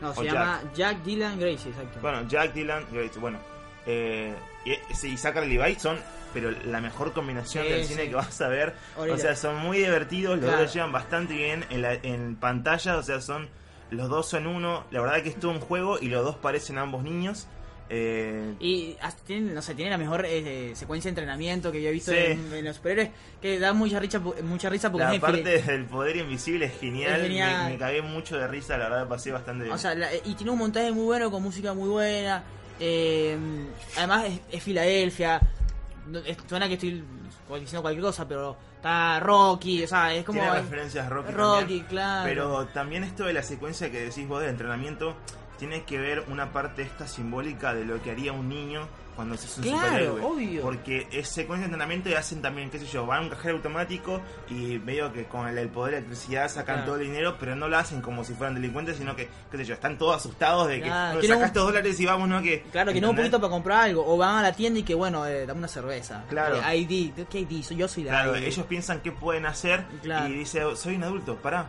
No, 0.00 0.12
se 0.12 0.20
O 0.20 0.24
llama 0.24 0.60
Jack 0.74 1.02
Dylan 1.04 1.38
Gracie, 1.38 1.70
exacto. 1.70 2.00
Bueno, 2.00 2.26
Jack 2.26 2.52
Dylan 2.52 2.84
Grazer. 2.90 3.20
Bueno, 3.20 3.38
eh, 3.86 4.34
y, 4.64 4.72
y 5.06 5.16
Zachary 5.16 5.48
Levi 5.54 5.74
son 5.76 5.98
pero 6.32 6.50
la 6.64 6.80
mejor 6.80 7.12
combinación 7.12 7.64
Sí, 7.66 7.70
del 7.72 7.84
sí. 7.84 7.92
cine 7.92 8.08
que 8.08 8.14
vas 8.14 8.40
a 8.40 8.48
ver. 8.48 8.72
O 8.96 9.18
sea, 9.18 9.36
son 9.36 9.56
muy 9.58 9.76
divertidos, 9.78 10.36
los 10.38 10.46
Claro. 10.48 10.62
dos 10.62 10.72
llevan 10.72 10.90
bastante 10.90 11.34
bien 11.34 11.62
en, 11.68 11.82
la, 11.82 11.92
en 11.92 12.36
pantalla, 12.36 12.96
o 12.96 13.02
sea, 13.02 13.20
son 13.20 13.50
los 13.90 14.08
dos 14.08 14.28
son 14.30 14.46
uno. 14.46 14.84
La 14.90 15.02
verdad 15.02 15.22
que 15.22 15.28
es 15.28 15.38
todo 15.38 15.50
un 15.50 15.60
juego 15.60 15.98
y 16.00 16.06
los 16.08 16.24
dos 16.24 16.36
parecen 16.36 16.78
ambos 16.78 17.02
niños. 17.04 17.48
Eh, 17.90 18.54
Y 18.60 18.96
hasta 19.02 19.22
tienen, 19.24 19.52
no 19.54 19.60
sé, 19.60 19.74
tienen 19.74 19.90
la 19.90 19.98
mejor 19.98 20.24
eh, 20.26 20.72
secuencia 20.74 21.10
de 21.10 21.20
entrenamiento 21.20 21.70
que 21.70 21.82
yo 21.82 21.90
he 21.90 21.92
visto 21.92 22.12
Sí. 22.12 22.16
en, 22.16 22.50
en 22.54 22.64
los 22.64 22.76
superhéroes, 22.76 23.10
que 23.42 23.58
da 23.58 23.74
mucha 23.74 24.00
risa, 24.00 24.18
mucha 24.18 24.70
risa 24.70 24.90
porque 24.90 25.04
la 25.06 25.20
parte 25.20 25.42
del 25.60 25.84
poder 25.84 26.16
invisible 26.16 26.64
es 26.64 26.80
genial, 26.80 27.20
Es 27.20 27.26
genial. 27.26 27.64
Me, 27.66 27.70
me 27.72 27.78
cagué 27.78 28.00
mucho 28.00 28.38
de 28.38 28.48
risa, 28.48 28.78
la 28.78 28.88
verdad 28.88 29.06
pasé 29.08 29.30
bastante 29.32 29.64
bien. 29.64 29.74
O 29.74 29.78
sea, 29.78 29.94
la- 29.94 30.14
y 30.24 30.34
tiene 30.34 30.50
un 30.52 30.58
montaje 30.58 30.90
muy 30.92 31.04
bueno, 31.04 31.30
con 31.30 31.42
música 31.42 31.74
muy 31.74 31.90
buena. 31.90 32.42
Eh, 32.84 33.38
además 33.96 34.24
es, 34.26 34.40
es 34.50 34.62
Filadelfia. 34.62 35.40
Es- 36.26 36.36
suena 36.48 36.66
que 36.66 36.74
estoy 36.74 37.04
diciendo 37.60 37.82
cualquier 37.82 38.02
cosa, 38.04 38.26
pero 38.26 38.56
está 38.76 39.20
Rocky, 39.20 39.84
o 39.84 39.86
sea, 39.88 40.12
es 40.12 40.24
como... 40.24 40.40
Tiene 40.40 40.56
referencias 40.56 41.06
a 41.06 41.08
Rocky, 41.08 41.32
Rocky, 41.32 41.60
también. 41.60 41.84
claro. 41.86 42.24
Pero 42.24 42.66
también 42.66 43.04
esto 43.04 43.24
de 43.24 43.32
la 43.34 43.42
secuencia 43.44 43.90
que 43.92 44.00
decís 44.00 44.26
vos 44.26 44.40
del 44.40 44.50
entrenamiento 44.50 45.14
tiene 45.58 45.84
que 45.84 45.98
ver 45.98 46.24
una 46.28 46.52
parte 46.52 46.82
esta 46.82 47.06
simbólica 47.06 47.72
de 47.72 47.84
lo 47.84 48.02
que 48.02 48.10
haría 48.10 48.32
un 48.32 48.48
niño 48.48 48.88
cuando 49.14 49.36
se 49.36 49.46
es 49.46 49.56
un 49.58 49.64
Claro, 49.64 49.82
superhéroe. 49.86 50.20
obvio. 50.22 50.62
Porque 50.62 51.06
es 51.12 51.28
secuencia 51.28 51.66
de 51.68 51.72
entrenamiento 51.72 52.08
y 52.08 52.14
hacen 52.14 52.40
también, 52.42 52.70
qué 52.70 52.78
sé 52.78 52.86
yo, 52.86 53.04
van 53.06 53.18
a 53.18 53.22
un 53.22 53.28
cajero 53.28 53.56
automático 53.56 54.20
y 54.48 54.78
veo 54.78 55.12
que 55.12 55.24
con 55.26 55.46
el, 55.48 55.58
el 55.58 55.68
poder 55.68 55.92
de 55.92 55.98
electricidad 55.98 56.48
sacan 56.48 56.76
Claro. 56.76 56.84
todo 56.92 56.96
el 56.96 57.02
dinero, 57.08 57.36
pero 57.38 57.54
no 57.56 57.68
lo 57.68 57.76
hacen 57.76 58.00
como 58.00 58.24
si 58.24 58.34
fueran 58.34 58.54
delincuentes, 58.54 58.96
sino 58.96 59.14
que, 59.14 59.28
qué 59.50 59.56
sé 59.58 59.64
yo, 59.64 59.74
están 59.74 59.98
todos 59.98 60.16
asustados 60.16 60.68
de 60.68 60.76
que 60.80 60.86
Claro, 60.86 61.20
"No, 61.22 61.38
un- 61.38 61.44
estos 61.44 61.64
dólares 61.66 62.00
y 62.00 62.06
vamos, 62.06 62.28
¿no? 62.28 62.42
Que, 62.42 62.62
Claro, 62.72 62.92
que 62.92 63.00
no 63.00 63.10
un 63.10 63.16
poquito 63.16 63.38
para 63.40 63.50
comprar 63.50 63.80
algo. 63.82 64.04
O 64.06 64.16
van 64.16 64.36
a 64.36 64.42
la 64.42 64.52
tienda 64.52 64.80
y 64.80 64.82
que, 64.82 64.94
bueno, 64.94 65.26
eh, 65.26 65.46
dame 65.46 65.58
una 65.58 65.68
cerveza. 65.68 66.24
Claro. 66.28 66.56
Eh, 66.66 66.76
ID, 66.78 67.12
¿qué 67.28 67.40
ID? 67.40 67.62
Soy- 67.62 67.76
Yo 67.76 67.88
soy 67.88 68.04
la 68.04 68.10
Claro, 68.12 68.36
ID. 68.36 68.44
ellos 68.46 68.66
piensan 68.66 69.00
qué 69.00 69.12
pueden 69.12 69.46
hacer 69.46 69.84
y 70.28 70.32
dice, 70.32 70.62
soy 70.76 70.96
un 70.96 71.04
adulto, 71.04 71.36
pará, 71.36 71.66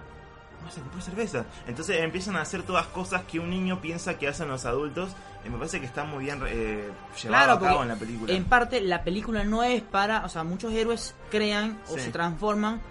vas 0.63 0.77
a 0.77 0.81
comprar 0.81 1.01
cerveza. 1.03 1.45
Entonces 1.67 2.01
empiezan 2.01 2.35
a 2.35 2.41
hacer 2.41 2.63
todas 2.63 2.87
cosas 2.87 3.23
que 3.23 3.39
un 3.39 3.49
niño 3.49 3.79
piensa 3.81 4.17
que 4.17 4.27
hacen 4.27 4.47
los 4.47 4.65
adultos 4.65 5.11
y 5.45 5.49
me 5.49 5.57
parece 5.57 5.79
que 5.79 5.85
está 5.85 6.03
muy 6.05 6.23
bien 6.25 6.41
eh, 6.47 6.89
llevado 7.21 7.45
Claro, 7.45 7.53
a 7.53 7.59
cabo 7.59 7.81
en 7.83 7.89
la 7.89 7.95
película. 7.95 8.33
en 8.33 8.45
parte 8.45 8.81
la 8.81 9.03
película 9.03 9.43
no 9.43 9.63
es 9.63 9.81
para, 9.81 10.25
o 10.25 10.29
sea, 10.29 10.43
muchos 10.43 10.71
héroes 10.73 11.15
crean 11.29 11.79
o 11.89 11.95
Sí. 11.95 11.99
se 12.01 12.11
transforman 12.11 12.81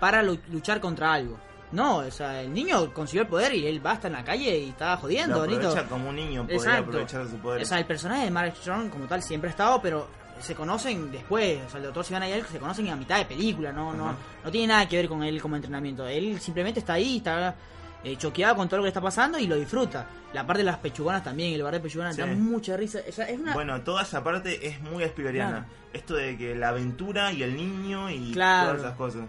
para 0.00 0.22
lu- 0.22 0.38
luchar 0.50 0.80
contra 0.80 1.12
algo. 1.12 1.38
No, 1.72 1.96
o 1.98 2.10
sea, 2.10 2.40
el 2.42 2.52
niño 2.52 2.92
consiguió 2.92 3.22
el 3.22 3.28
poder 3.28 3.52
y 3.54 3.66
él 3.66 3.84
va 3.84 3.92
hasta 3.92 4.06
en 4.06 4.12
la 4.12 4.22
calle 4.24 4.56
y 4.58 4.68
está 4.70 4.96
jodiendo, 4.96 5.38
Lo 5.38 5.42
aprovecha 5.42 5.68
bonito. 5.70 5.88
como 5.88 6.08
un 6.10 6.16
niño, 6.16 6.46
Exacto. 6.48 6.82
aprovechar 6.90 7.26
su 7.26 7.36
poder. 7.38 7.62
O 7.62 7.64
sea, 7.64 7.78
el 7.78 7.84
personaje 7.86 8.24
de 8.24 8.30
Mark 8.30 8.54
Strong 8.56 8.90
como 8.90 9.06
tal 9.06 9.22
siempre 9.22 9.48
ha 9.48 9.50
estado, 9.50 9.82
pero 9.82 10.06
se 10.40 10.54
conocen 10.54 11.10
después. 11.12 11.60
O 11.66 11.70
sea, 11.70 11.78
el 11.78 11.84
doctor 11.84 12.04
Sivana 12.04 12.28
y 12.28 12.32
él 12.32 12.44
se 12.50 12.58
conocen 12.58 12.88
a 12.88 12.96
mitad 12.96 13.18
de 13.18 13.24
película, 13.26 13.72
no, 13.72 13.92
no, 13.94 14.14
no 14.44 14.50
tiene 14.50 14.68
nada 14.68 14.88
que 14.88 14.96
ver 14.96 15.08
con 15.08 15.22
él 15.22 15.40
como 15.40 15.56
entrenamiento. 15.56 16.06
Él 16.06 16.38
simplemente 16.40 16.80
está 16.80 16.94
ahí, 16.94 17.18
está 17.18 17.54
eh, 18.02 18.16
choqueado 18.16 18.56
con 18.56 18.68
todo 18.68 18.78
lo 18.78 18.82
que 18.84 18.88
está 18.88 19.00
pasando 19.00 19.38
y 19.38 19.46
lo 19.46 19.56
disfruta. 19.56 20.06
La 20.32 20.44
parte 20.46 20.58
de 20.62 20.66
las 20.66 20.78
pechugonas 20.78 21.22
también, 21.24 21.54
el 21.54 21.62
bar 21.62 21.74
de 21.74 21.80
pechugonas 21.80 22.14
Sí. 22.16 22.20
da 22.22 22.26
mucha 22.26 22.76
risa. 22.76 23.00
O 23.08 23.12
sea, 23.12 23.28
es 23.28 23.38
una... 23.38 23.54
Bueno, 23.54 23.80
toda 23.82 24.02
esa 24.02 24.22
parte 24.24 24.66
es 24.66 24.80
muy 24.80 25.02
espiloriana. 25.04 25.50
Claro. 25.66 25.66
Esto 25.92 26.14
de 26.14 26.36
que 26.36 26.54
la 26.56 26.70
aventura 26.70 27.32
y 27.32 27.42
el 27.44 27.56
niño 27.56 28.10
y 28.10 28.32
Claro. 28.32 28.70
todas 28.70 28.80
esas 28.82 28.96
cosas. 28.96 29.22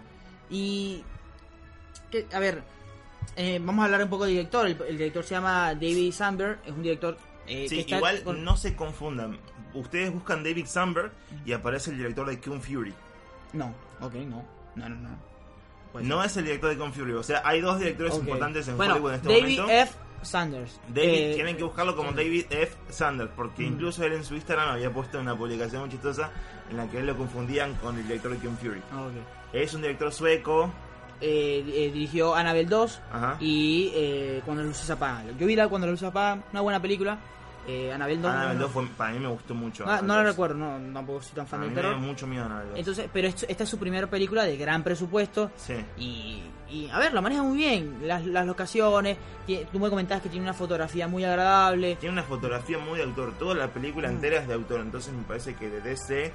Y. 0.50 1.04
Que, 2.10 2.26
a 2.32 2.38
ver. 2.40 2.62
eh, 3.36 3.60
vamos 3.62 3.82
a 3.82 3.84
hablar 3.86 4.02
un 4.02 4.08
poco 4.10 4.24
del 4.24 4.34
director. 4.34 4.66
El, 4.66 4.76
el 4.88 4.98
director 4.98 5.22
se 5.24 5.34
llama 5.36 5.74
David 5.74 6.12
Sandberg, 6.12 6.58
es 6.64 6.72
un 6.72 6.82
director 6.82 7.16
eh, 7.46 7.66
Sí, 7.68 7.76
que 7.76 7.80
está 7.82 7.96
igual 7.98 8.22
con- 8.24 8.44
no 8.44 8.56
se 8.56 8.74
confundan. 8.74 9.38
Ustedes 9.76 10.12
buscan 10.12 10.42
David 10.42 10.66
Sandberg 10.66 11.12
y 11.44 11.52
aparece 11.52 11.90
el 11.90 11.98
director 11.98 12.26
de 12.28 12.40
Kung 12.40 12.60
Fury. 12.60 12.94
No, 13.52 13.72
ok, 14.00 14.14
no. 14.14 14.44
No, 14.74 14.88
no, 14.88 14.96
no. 14.96 15.26
No 16.02 16.22
es 16.22 16.36
el 16.36 16.44
director 16.44 16.70
de 16.70 16.76
Kung 16.76 16.92
Fury. 16.92 17.12
O 17.12 17.22
sea, 17.22 17.40
hay 17.44 17.60
dos 17.60 17.78
directores 17.78 18.14
importantes 18.16 18.68
en 18.68 18.76
bueno, 18.76 18.94
Hollywood 18.94 19.10
en 19.12 19.16
este 19.16 19.28
David 19.28 19.60
momento. 19.60 19.82
F. 19.82 19.92
Sanders. 20.22 20.80
David, 20.88 21.08
Eh, 21.08 21.32
tienen 21.36 21.56
que 21.56 21.62
buscarlo 21.64 21.94
como 21.94 22.10
David 22.12 22.46
F. 22.50 22.74
Sanders, 22.90 23.30
porque 23.36 23.62
Mm. 23.62 23.66
incluso 23.74 24.04
él 24.04 24.12
en 24.14 24.24
su 24.24 24.34
Instagram 24.34 24.70
había 24.70 24.90
puesto 24.92 25.20
una 25.20 25.36
publicación 25.36 25.82
muy 25.82 25.90
chistosa 25.90 26.30
en 26.70 26.76
la 26.78 26.86
que 26.90 26.98
él 26.98 27.06
lo 27.06 27.16
confundían 27.16 27.74
con 27.76 27.96
el 27.96 28.02
director 28.08 28.32
de 28.32 28.38
Kung 28.38 28.56
Fury. 28.58 28.82
ah, 28.92 29.02
ok. 29.06 29.12
Es 29.54 29.72
un 29.74 29.82
director 29.82 30.12
sueco. 30.12 30.70
Eh, 31.20 31.64
eh, 31.66 31.90
dirigió 31.94 32.34
Annabelle 32.34 32.68
2 32.68 33.00
Ajá. 33.10 33.36
y 33.40 33.90
eh, 33.94 34.42
Cuando 34.44 34.62
las 34.64 34.72
luces 34.72 34.90
apagan. 34.90 35.38
Yo 35.38 35.46
vi 35.46 35.56
la 35.56 35.66
Cuando 35.68 35.86
las 35.86 35.92
luces 35.92 36.08
apagan, 36.08 36.44
una 36.52 36.60
buena 36.60 36.82
película. 36.82 37.18
Eh, 37.68 37.92
Annabelle 37.92 38.20
2. 38.22 38.30
Annabelle 38.30 38.54
no, 38.58 38.62
2 38.64 38.70
fue- 38.72 38.86
para 38.96 39.12
mí 39.12 39.18
me 39.18 39.28
gustó 39.28 39.54
mucho. 39.54 39.84
no, 39.84 39.90
no 39.90 39.96
Annabelle 39.98 40.16
la 40.16 40.22
2. 40.28 40.32
recuerdo, 40.32 40.54
no, 40.56 40.92
tampoco 40.94 41.22
soy 41.22 41.32
tan 41.34 41.44
A 41.44 41.48
fan 41.48 41.60
del 41.60 41.68
me 41.70 41.74
dio 41.74 41.82
terror. 41.82 41.98
mucho 42.00 42.26
miedo 42.26 42.44
Annabelle 42.44 42.70
2. 42.70 42.78
Entonces, 42.78 43.10
pero 43.12 43.28
esto- 43.28 43.46
esta 43.48 43.64
es 43.64 43.68
su 43.70 43.78
primera 43.78 44.06
película 44.06 44.44
de 44.44 44.56
gran 44.56 44.82
presupuesto. 44.84 45.50
sí. 45.56 45.74
Y, 45.98 46.42
y, 46.68 46.88
a 46.90 46.98
ver, 46.98 47.12
lo 47.14 47.22
maneja 47.22 47.42
muy 47.44 47.56
bien. 47.58 47.98
Las, 48.02 48.24
las 48.26 48.44
locaciones, 48.44 49.16
tú 49.72 49.78
me 49.78 49.88
comentabas 49.88 50.20
que 50.22 50.28
tiene 50.28 50.44
una 50.44 50.52
fotografía 50.54 51.06
muy 51.06 51.24
agradable. 51.24 51.94
Tiene 51.96 52.12
una 52.14 52.24
fotografía 52.24 52.76
muy 52.78 52.98
de 52.98 53.04
autor. 53.04 53.34
Toda 53.38 53.54
la 53.54 53.68
película 53.68 54.08
Mm. 54.08 54.12
entera 54.12 54.38
es 54.40 54.48
de 54.48 54.54
autor. 54.54 54.80
Entonces 54.80 55.12
me 55.14 55.22
parece 55.22 55.54
que 55.54 55.68
de 55.70 55.80
DC, 55.80 56.32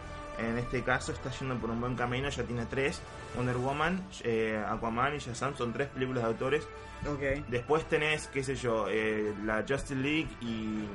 en 0.49 0.57
este 0.57 0.83
caso, 0.83 1.11
está 1.11 1.29
yendo 1.31 1.55
por 1.57 1.69
un 1.69 1.79
buen 1.81 1.95
camino. 1.95 2.29
Ya 2.29 2.43
tiene 2.43 2.65
tres. 2.65 3.01
Wonder 3.35 3.57
Woman, 3.57 4.05
eh, 4.23 4.61
Aquaman 4.67 5.15
y 5.15 5.19
Shazam 5.19 5.55
son 5.55 5.71
tres 5.73 5.87
películas 5.89 6.23
de 6.23 6.29
autores. 6.29 6.67
Ok. 7.07 7.45
Después 7.47 7.85
tenés, 7.87 8.27
qué 8.27 8.43
sé 8.43 8.55
yo, 8.55 8.87
eh, 8.89 9.33
la 9.45 9.63
Justice 9.67 9.95
League 9.95 10.27
y 10.41 10.85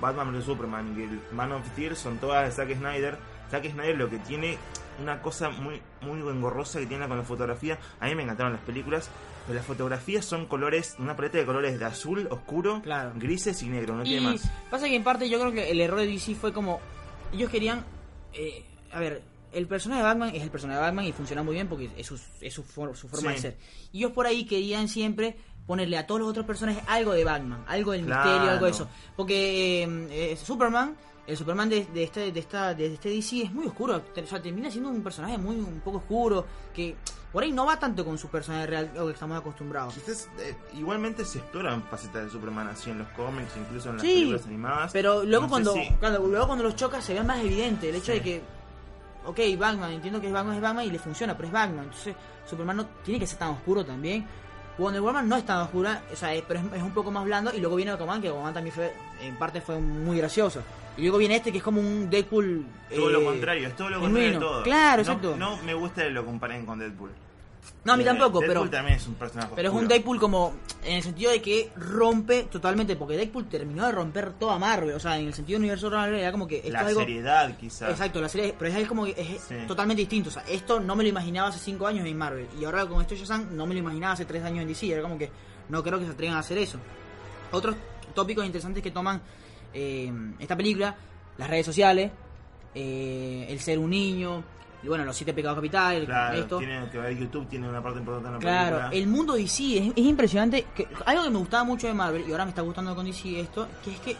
Batman 0.00 0.32
vs 0.32 0.44
Superman 0.44 0.94
y 0.98 1.02
el 1.04 1.20
Man 1.32 1.52
of 1.52 1.66
Steel 1.72 1.96
son 1.96 2.18
todas 2.18 2.44
de 2.46 2.52
Zack 2.52 2.76
Snyder. 2.76 3.16
Zack 3.50 3.70
Snyder 3.70 3.96
lo 3.96 4.08
que 4.10 4.18
tiene 4.18 4.56
una 5.00 5.22
cosa 5.22 5.48
muy 5.50 5.80
muy 6.02 6.20
engorrosa 6.20 6.78
que 6.78 6.86
tiene 6.86 7.06
con 7.08 7.16
la 7.18 7.24
fotografía. 7.24 7.78
A 8.00 8.06
mí 8.06 8.14
me 8.14 8.22
encantaron 8.22 8.52
las 8.52 8.62
películas. 8.62 9.10
Pero 9.46 9.56
las 9.56 9.66
fotografías 9.66 10.24
son 10.26 10.44
colores, 10.46 10.94
una 10.98 11.16
paleta 11.16 11.38
de 11.38 11.46
colores 11.46 11.78
de 11.78 11.84
azul, 11.86 12.28
oscuro, 12.30 12.82
Claro. 12.82 13.12
grises 13.16 13.62
y 13.62 13.68
negro, 13.70 13.94
no 13.96 14.02
Y 14.02 14.10
tiene 14.10 14.20
más. 14.32 14.48
pasa 14.70 14.86
que 14.86 14.94
en 14.94 15.02
parte 15.02 15.28
yo 15.30 15.40
creo 15.40 15.50
que 15.52 15.70
el 15.70 15.80
error 15.80 15.98
de 16.00 16.06
DC 16.06 16.34
fue 16.34 16.52
como. 16.52 16.80
Ellos 17.32 17.50
querían. 17.50 17.84
eh, 18.32 18.64
a 18.92 19.00
ver, 19.00 19.22
el 19.52 19.66
personaje 19.66 20.00
de 20.02 20.06
Batman 20.08 20.30
es 20.34 20.42
el 20.42 20.50
personaje 20.50 20.78
de 20.78 20.84
Batman 20.86 21.04
y 21.06 21.12
funciona 21.12 21.42
muy 21.42 21.54
bien 21.54 21.68
porque 21.68 21.90
es 21.96 22.06
su, 22.06 22.18
es 22.40 22.52
su, 22.54 22.62
for- 22.62 22.96
su 22.96 23.08
forma 23.08 23.30
Sí. 23.30 23.34
de 23.36 23.40
ser. 23.42 23.56
Y 23.92 23.98
ellos 23.98 24.12
por 24.12 24.26
ahí 24.26 24.44
querían 24.44 24.88
siempre 24.88 25.36
ponerle 25.66 25.98
a 25.98 26.06
todos 26.06 26.20
los 26.20 26.30
otros 26.30 26.46
personajes 26.46 26.82
algo 26.88 27.12
de 27.12 27.24
Batman, 27.24 27.64
algo 27.68 27.92
del 27.92 28.04
Claro. 28.04 28.24
misterio, 28.30 28.50
algo 28.52 28.64
de 28.66 28.70
eso. 28.72 28.88
Porque 29.16 29.82
eh, 29.84 30.32
eh, 30.32 30.36
Superman. 30.36 30.96
El 31.26 31.36
Superman 31.36 31.68
de, 31.68 31.84
de 31.94 32.02
este, 32.02 32.32
de, 32.32 32.40
esta, 32.40 32.74
de 32.74 32.94
este 32.94 33.08
DC 33.08 33.42
es 33.42 33.52
muy 33.52 33.64
oscuro, 33.66 34.02
o 34.16 34.26
sea, 34.26 34.42
termina 34.42 34.68
siendo 34.68 34.88
un 34.90 35.00
personaje 35.00 35.38
muy 35.38 35.54
un 35.56 35.78
poco 35.80 35.98
oscuro, 35.98 36.44
que 36.74 36.96
por 37.30 37.44
ahí 37.44 37.52
no 37.52 37.64
va 37.66 37.78
tanto 37.78 38.04
con 38.04 38.18
su 38.18 38.26
personaje 38.28 38.66
real, 38.66 38.90
lo 38.96 39.06
que 39.06 39.12
estamos 39.12 39.38
acostumbrados. 39.38 39.94
Quizás 39.94 40.28
eh, 40.40 40.56
igualmente 40.76 41.24
se 41.24 41.38
exploran 41.38 41.84
facetas 41.84 42.24
de 42.24 42.30
Superman 42.30 42.66
así 42.68 42.90
en 42.90 42.98
los 42.98 43.08
cómics, 43.10 43.52
incluso 43.56 43.90
en 43.90 43.96
las 43.96 44.02
Sí, 44.02 44.12
películas 44.14 44.46
animadas. 44.46 44.92
Pero 44.92 45.22
luego 45.22 45.44
No 45.44 45.50
cuando, 45.50 45.74
si- 45.74 45.88
cuando 46.00 46.18
luego 46.26 46.46
cuando 46.48 46.64
los 46.64 46.74
chocas 46.74 47.04
se 47.04 47.14
ve 47.14 47.22
más 47.22 47.38
evidente 47.44 47.90
el 47.90 47.94
hecho 47.96 48.06
Sí. 48.06 48.18
de 48.18 48.22
que 48.22 48.42
ok, 49.26 49.38
Batman, 49.58 49.92
entiendo 49.92 50.20
que 50.20 50.26
es 50.28 50.32
Batman 50.32 50.56
es 50.56 50.60
Batman 50.62 50.84
y 50.84 50.90
le 50.90 50.98
funciona, 50.98 51.34
pero 51.36 51.46
es 51.48 51.52
Batman. 51.52 51.84
Entonces, 51.84 52.14
Superman 52.48 52.76
no 52.78 52.86
tiene 53.04 53.20
que 53.20 53.26
ser 53.26 53.38
tan 53.38 53.50
oscuro 53.50 53.84
también. 53.84 54.26
Wonder 54.78 55.02
Woman 55.02 55.28
no 55.28 55.36
es 55.36 55.44
tan 55.44 55.58
oscura, 55.58 56.02
o 56.12 56.16
sea, 56.16 56.32
es- 56.34 56.42
pero 56.48 56.60
es, 56.60 56.66
es 56.76 56.82
un 56.82 56.92
poco 56.92 57.10
más 57.10 57.24
blando. 57.24 57.52
Y 57.54 57.60
luego 57.60 57.76
viene 57.76 57.90
Aquaman, 57.92 58.20
que 58.22 58.28
Aquaman 58.28 58.54
también 58.54 58.74
fue, 58.74 58.92
en 59.20 59.36
parte 59.36 59.60
fue 59.60 59.78
muy 59.78 60.16
gracioso. 60.18 60.62
Y 60.96 61.02
luego 61.02 61.18
viene 61.18 61.36
este 61.36 61.52
que 61.52 61.58
es 61.58 61.64
como 61.64 61.80
un 61.80 62.08
Deadpool. 62.10 62.64
Todo 62.94 63.10
lo 63.10 63.20
eh, 63.20 63.24
contrario, 63.24 63.68
es 63.68 63.76
todo 63.76 63.90
lo 63.90 64.00
contrario 64.00 64.32
de 64.32 64.38
todo. 64.38 64.62
Claro, 64.62 65.02
No- 65.02 65.08
exacto. 65.08 65.36
No, 65.36 65.56
me 65.58 65.74
gusta 65.74 66.02
que 66.04 66.10
lo 66.10 66.24
comparen 66.24 66.64
con 66.66 66.78
Deadpool. 66.78 67.10
No, 67.84 67.94
a 67.94 67.96
mí 67.96 68.02
Eh, 68.02 68.06
tampoco, 68.06 68.40
Deadpool 68.40 68.46
pero. 68.68 68.70
también 68.70 68.96
es 68.98 69.06
un 69.06 69.14
personaje 69.14 69.52
Pero 69.56 69.68
es 69.70 69.74
un. 69.74 69.88
Deadpool 69.88 70.18
como 70.20 70.52
en 70.84 70.96
el 70.96 71.02
sentido 71.02 71.30
de 71.30 71.40
que 71.40 71.70
rompe 71.76 72.42
totalmente, 72.44 72.94
porque 72.96 73.16
Deadpool 73.16 73.46
terminó 73.48 73.86
de 73.86 73.92
romper 73.92 74.32
toda 74.34 74.58
Marvel, 74.58 74.92
o 74.94 75.00
sea, 75.00 75.18
en 75.18 75.26
el 75.28 75.34
sentido 75.34 75.56
del 75.56 75.62
universo 75.62 75.88
de 75.88 75.96
Marvel 75.96 76.20
era 76.20 76.30
como 76.32 76.46
que 76.46 76.56
esto 76.58 76.70
La 76.70 76.80
es 76.82 76.86
algo 76.88 77.00
seriedad, 77.00 77.56
quizás. 77.56 77.90
Exacto, 77.90 78.20
la 78.20 78.28
serie, 78.28 78.54
pero 78.58 78.70
es 78.70 78.86
como 78.88 79.04
que 79.06 79.12
es 79.16 79.40
Sí. 79.42 79.54
totalmente 79.66 80.00
distinto. 80.02 80.28
O 80.28 80.32
sea, 80.32 80.42
esto 80.48 80.78
no 80.80 80.94
me 80.94 81.02
lo 81.04 81.08
imaginaba 81.08 81.48
hace 81.48 81.58
5 81.58 81.86
años 81.86 82.06
en 82.06 82.16
Marvel. 82.18 82.46
Y 82.60 82.64
ahora 82.64 82.84
con 82.86 83.00
esto 83.00 83.14
Shazam 83.14 83.56
no 83.56 83.66
me 83.66 83.72
lo 83.74 83.80
imaginaba 83.80 84.12
hace 84.12 84.24
3 84.26 84.44
años 84.44 84.62
en 84.62 84.68
DC. 84.68 84.92
Era 84.92 85.02
como 85.02 85.16
que 85.16 85.30
no 85.70 85.82
creo 85.82 85.98
que 85.98 86.04
se 86.04 86.12
atrevan 86.12 86.36
a 86.36 86.40
hacer 86.40 86.58
eso. 86.58 86.78
Otros 87.52 87.76
tópicos 88.14 88.44
interesantes 88.44 88.82
que 88.82 88.90
toman 88.90 89.20
eh, 89.72 90.12
esta 90.38 90.56
película, 90.56 90.94
las 91.38 91.48
redes 91.48 91.64
sociales, 91.64 92.10
eh, 92.74 93.46
el 93.48 93.58
ser 93.60 93.78
un 93.78 93.90
niño, 93.90 94.42
y 94.82 94.88
bueno, 94.88 95.04
los 95.04 95.14
siete 95.16 95.32
pecados 95.34 95.56
capitales, 95.56 96.06
Claro, 96.06 96.38
esto. 96.38 96.58
tiene 96.58 96.88
que 96.90 96.98
ver 96.98 97.16
YouTube, 97.16 97.46
tiene 97.48 97.68
una 97.68 97.82
parte 97.82 97.98
importante 97.98 98.28
en 98.28 98.34
la 98.34 98.40
Claro, 98.40 98.76
película. 98.78 98.96
el 99.02 99.06
mundo 99.08 99.34
DC 99.34 99.78
es, 99.78 99.92
es 99.94 100.04
impresionante. 100.04 100.66
Que, 100.74 100.88
algo 101.06 101.22
que 101.24 101.30
me 101.30 101.38
gustaba 101.38 101.64
mucho 101.64 101.86
de 101.86 101.94
Marvel, 101.94 102.24
y 102.26 102.30
ahora 102.32 102.44
me 102.44 102.50
está 102.50 102.62
gustando 102.62 102.94
con 102.94 103.04
DC 103.06 103.40
esto, 103.40 103.68
que 103.84 103.90
es 103.92 104.00
que 104.00 104.16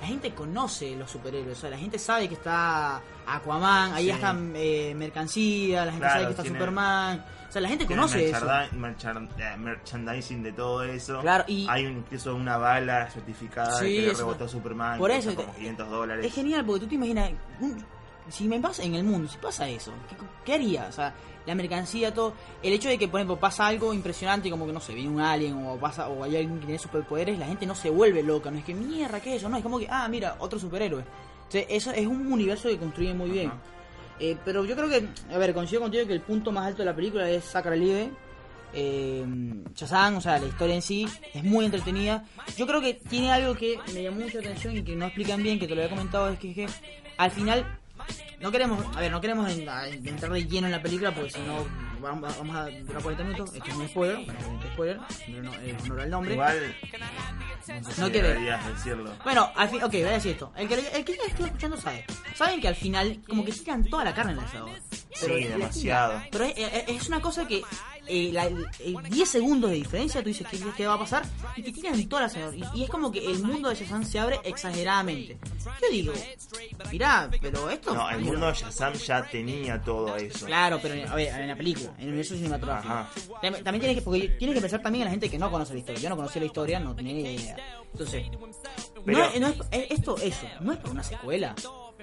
la 0.00 0.06
gente 0.06 0.30
conoce 0.32 0.96
los 0.96 1.10
superhéroes. 1.10 1.58
O 1.58 1.60
sea, 1.60 1.70
la 1.70 1.76
gente 1.78 1.98
sabe 1.98 2.26
que 2.28 2.34
está 2.34 3.00
Aquaman, 3.26 3.92
ahí 3.92 4.04
Sí. 4.04 4.10
está 4.10 4.34
eh, 4.54 4.94
mercancía, 4.96 5.84
la 5.84 5.92
gente 5.92 6.06
Claro, 6.06 6.12
sabe 6.14 6.24
que 6.24 6.30
está 6.30 6.42
tiene- 6.42 6.58
Superman. 6.58 7.24
O 7.48 7.52
sea, 7.52 7.60
la 7.62 7.68
gente 7.68 7.86
conoce 7.86 8.30
eso. 8.30 8.46
eh, 8.48 9.56
merchandising 9.58 10.42
de 10.42 10.52
todo 10.52 10.84
eso. 10.84 11.20
Claro, 11.20 11.44
y- 11.48 11.66
Hay 11.68 11.84
incluso 11.84 12.34
una 12.34 12.56
bala 12.56 13.10
certificada 13.10 13.76
Sí, 13.78 13.86
que 13.96 14.02
le 14.06 14.14
rebotó 14.14 14.44
a 14.44 14.48
Superman. 14.48 14.98
por 14.98 15.10
eso, 15.10 15.34
como 15.34 15.52
500 15.54 15.90
dólares. 15.90 16.24
Es 16.26 16.32
genial 16.34 16.64
porque 16.64 16.80
tú 16.80 16.86
te 16.88 16.94
imaginas, 16.94 17.30
un- 17.60 17.84
si 18.30 18.48
me 18.48 18.60
pasa 18.60 18.82
en 18.82 18.94
el 18.94 19.04
mundo, 19.04 19.28
si 19.28 19.38
pasa 19.38 19.68
eso, 19.68 19.92
¿qué, 20.08 20.16
qué 20.44 20.54
haría? 20.54 20.86
O 20.88 20.92
sea, 20.92 21.14
la 21.46 21.54
mercancía, 21.54 22.12
todo. 22.12 22.34
El 22.62 22.72
hecho 22.72 22.88
de 22.88 22.98
que, 22.98 23.08
por 23.08 23.20
ejemplo, 23.20 23.38
pasa 23.38 23.66
algo 23.66 23.92
impresionante, 23.94 24.50
como 24.50 24.66
que 24.66 24.72
no 24.72 24.80
sé, 24.80 24.94
viene 24.94 25.10
un 25.10 25.20
alien 25.20 25.66
o 25.66 25.76
pasa 25.76 26.08
o 26.08 26.24
hay 26.24 26.36
alguien 26.36 26.58
que 26.58 26.66
tiene 26.66 26.78
superpoderes, 26.78 27.38
la 27.38 27.46
gente 27.46 27.66
no 27.66 27.74
se 27.74 27.90
vuelve 27.90 28.22
loca, 28.22 28.50
no 28.50 28.58
es 28.58 28.64
que 28.64 28.74
mierda, 28.74 29.20
¿qué 29.20 29.30
es 29.30 29.36
eso? 29.38 29.48
No, 29.48 29.56
es 29.56 29.62
como 29.62 29.78
que, 29.78 29.86
ah, 29.90 30.08
mira, 30.08 30.36
otro 30.38 30.58
superhéroe. 30.58 31.02
O 31.02 31.50
sea, 31.50 31.62
eso 31.68 31.90
es 31.90 32.06
un 32.06 32.32
universo 32.32 32.68
que 32.68 32.78
construyen 32.78 33.16
muy 33.16 33.30
bien. 33.30 33.50
Eh, 34.20 34.36
pero 34.44 34.64
yo 34.64 34.76
creo 34.76 34.88
que, 34.88 35.08
a 35.32 35.38
ver, 35.38 35.54
coincido 35.54 35.80
contigo 35.80 36.06
que 36.06 36.12
el 36.12 36.20
punto 36.20 36.52
más 36.52 36.66
alto 36.66 36.82
de 36.82 36.86
la 36.86 36.94
película 36.94 37.28
es 37.28 37.44
Sacra 37.44 37.74
Libre. 37.74 38.10
Eh, 38.72 39.24
Shazam, 39.74 40.18
o 40.18 40.20
sea, 40.20 40.38
la 40.38 40.46
historia 40.46 40.76
en 40.76 40.82
sí 40.82 41.08
es 41.34 41.42
muy 41.42 41.64
entretenida. 41.64 42.24
Yo 42.56 42.66
creo 42.66 42.80
que 42.80 42.94
tiene 42.94 43.32
algo 43.32 43.54
que 43.56 43.78
me 43.92 44.02
llamó 44.02 44.20
mucha 44.20 44.38
atención 44.38 44.76
y 44.76 44.82
que 44.82 44.94
no 44.94 45.06
explican 45.06 45.42
bien, 45.42 45.58
que 45.58 45.66
te 45.66 45.74
lo 45.74 45.82
había 45.82 45.90
comentado, 45.90 46.28
es 46.28 46.38
que, 46.38 46.50
es 46.50 46.54
que 46.54 46.66
al 47.16 47.30
final 47.32 47.79
no 48.40 48.50
queremos, 48.50 48.96
a 48.96 49.00
ver, 49.00 49.10
no 49.10 49.20
queremos 49.20 49.50
entrar 49.50 50.32
de 50.32 50.44
lleno 50.44 50.66
en 50.66 50.72
la 50.72 50.82
película 50.82 51.14
porque 51.14 51.30
si 51.30 51.40
no 51.40 51.89
vamos, 52.00 52.36
vamos 52.38 52.56
a 52.56 52.66
durar 52.68 53.02
40 53.02 53.24
minutos. 53.24 53.54
Esto 53.54 53.70
es 53.70 53.76
un 53.76 53.88
spoiler, 53.88 54.16
bueno, 54.16 54.32
obviamente 54.40 54.68
spoiler, 54.72 54.98
pero 55.26 55.42
no, 55.42 55.54
eh, 55.54 55.76
honor 55.84 56.00
al 56.00 56.10
nombre. 56.10 56.32
Igual. 56.34 56.76
No 57.82 57.90
sé 57.92 58.00
No 58.00 58.10
que 58.10 58.22
deberías 58.22 58.66
decirlo. 58.66 59.12
Bueno, 59.24 59.50
al 59.54 59.68
fin, 59.68 59.82
ok, 59.82 59.92
voy 59.92 60.02
a 60.02 60.10
decir 60.12 60.32
esto. 60.32 60.52
El 60.56 60.68
que, 60.68 60.74
el 60.74 61.04
que 61.04 61.12
estuvo 61.12 61.46
escuchando 61.46 61.76
sabe. 61.76 62.04
Saben 62.34 62.60
que 62.60 62.68
al 62.68 62.74
final, 62.76 63.20
como 63.28 63.44
que 63.44 63.52
tiran 63.52 63.84
toda 63.84 64.04
la 64.04 64.14
carne 64.14 64.32
en 64.32 64.38
el 64.38 64.44
asador. 64.44 64.70
Pero 65.20 65.36
Sí, 65.36 65.44
demasiado. 65.44 66.22
Pero 66.30 66.44
es, 66.44 66.54
es- 66.88 67.08
una 67.08 67.20
cosa 67.20 67.46
que 67.46 67.62
eh, 68.06 68.30
la- 68.32 68.46
el 68.46 68.66
10 69.10 69.28
segundos 69.28 69.70
de 69.70 69.76
diferencia, 69.76 70.22
tú 70.22 70.28
dices, 70.28 70.46
¿qué, 70.50 70.58
qué 70.76 70.86
va 70.86 70.94
a 70.94 70.98
pasar? 70.98 71.22
Y 71.56 71.62
te 71.62 71.72
tiran 71.72 72.02
toda 72.08 72.22
la 72.22 72.26
asador. 72.28 72.54
Y, 72.54 72.64
y 72.74 72.84
es 72.84 72.90
como 72.90 73.12
que 73.12 73.24
el 73.30 73.42
mundo 73.42 73.68
de 73.68 73.74
Shazam 73.74 74.04
se 74.04 74.18
abre 74.18 74.40
exageradamente. 74.44 75.38
Yo 75.82 75.90
digo, 75.90 76.12
mirá, 76.90 77.28
pero 77.40 77.68
esto... 77.70 77.94
No, 77.94 78.08
el 78.10 78.20
mundo 78.20 78.46
de 78.46 78.54
Shazam 78.54 78.94
ya 78.94 79.22
tenía 79.28 79.80
todo 79.82 80.16
eso. 80.16 80.46
Claro, 80.46 80.78
pero 80.80 80.94
a 81.10 81.14
ver, 81.14 81.28
en 81.40 81.48
la 81.48 81.56
película, 81.56 81.89
en 81.96 82.02
el 82.02 82.08
universo 82.08 82.34
cinematográfico. 82.34 82.92
Ajá. 82.94 83.10
Tam- 83.42 83.62
También 83.62 83.80
tienes 83.80 83.96
que, 83.96 84.02
porque 84.02 84.28
tienes 84.38 84.54
que 84.54 84.60
pensar 84.60 84.82
también 84.82 85.02
en 85.02 85.04
la 85.06 85.10
gente 85.10 85.30
que 85.30 85.38
no 85.38 85.50
conoce 85.50 85.72
la 85.74 85.78
historia. 85.80 86.00
Yo 86.00 86.08
no 86.10 86.16
conocí 86.16 86.38
la 86.40 86.46
historia, 86.46 86.80
no 86.80 86.94
tenía 86.94 87.12
ni 87.14 87.20
idea. 87.34 87.56
Entonces, 87.92 88.26
Pero- 89.04 89.18
no, 89.18 89.40
no 89.40 89.46
es, 89.48 89.56
es- 89.70 89.90
esto, 89.90 90.16
eso, 90.18 90.46
no 90.60 90.72
es 90.72 90.78
para 90.78 90.90
una 90.92 91.02
secuela, 91.02 91.54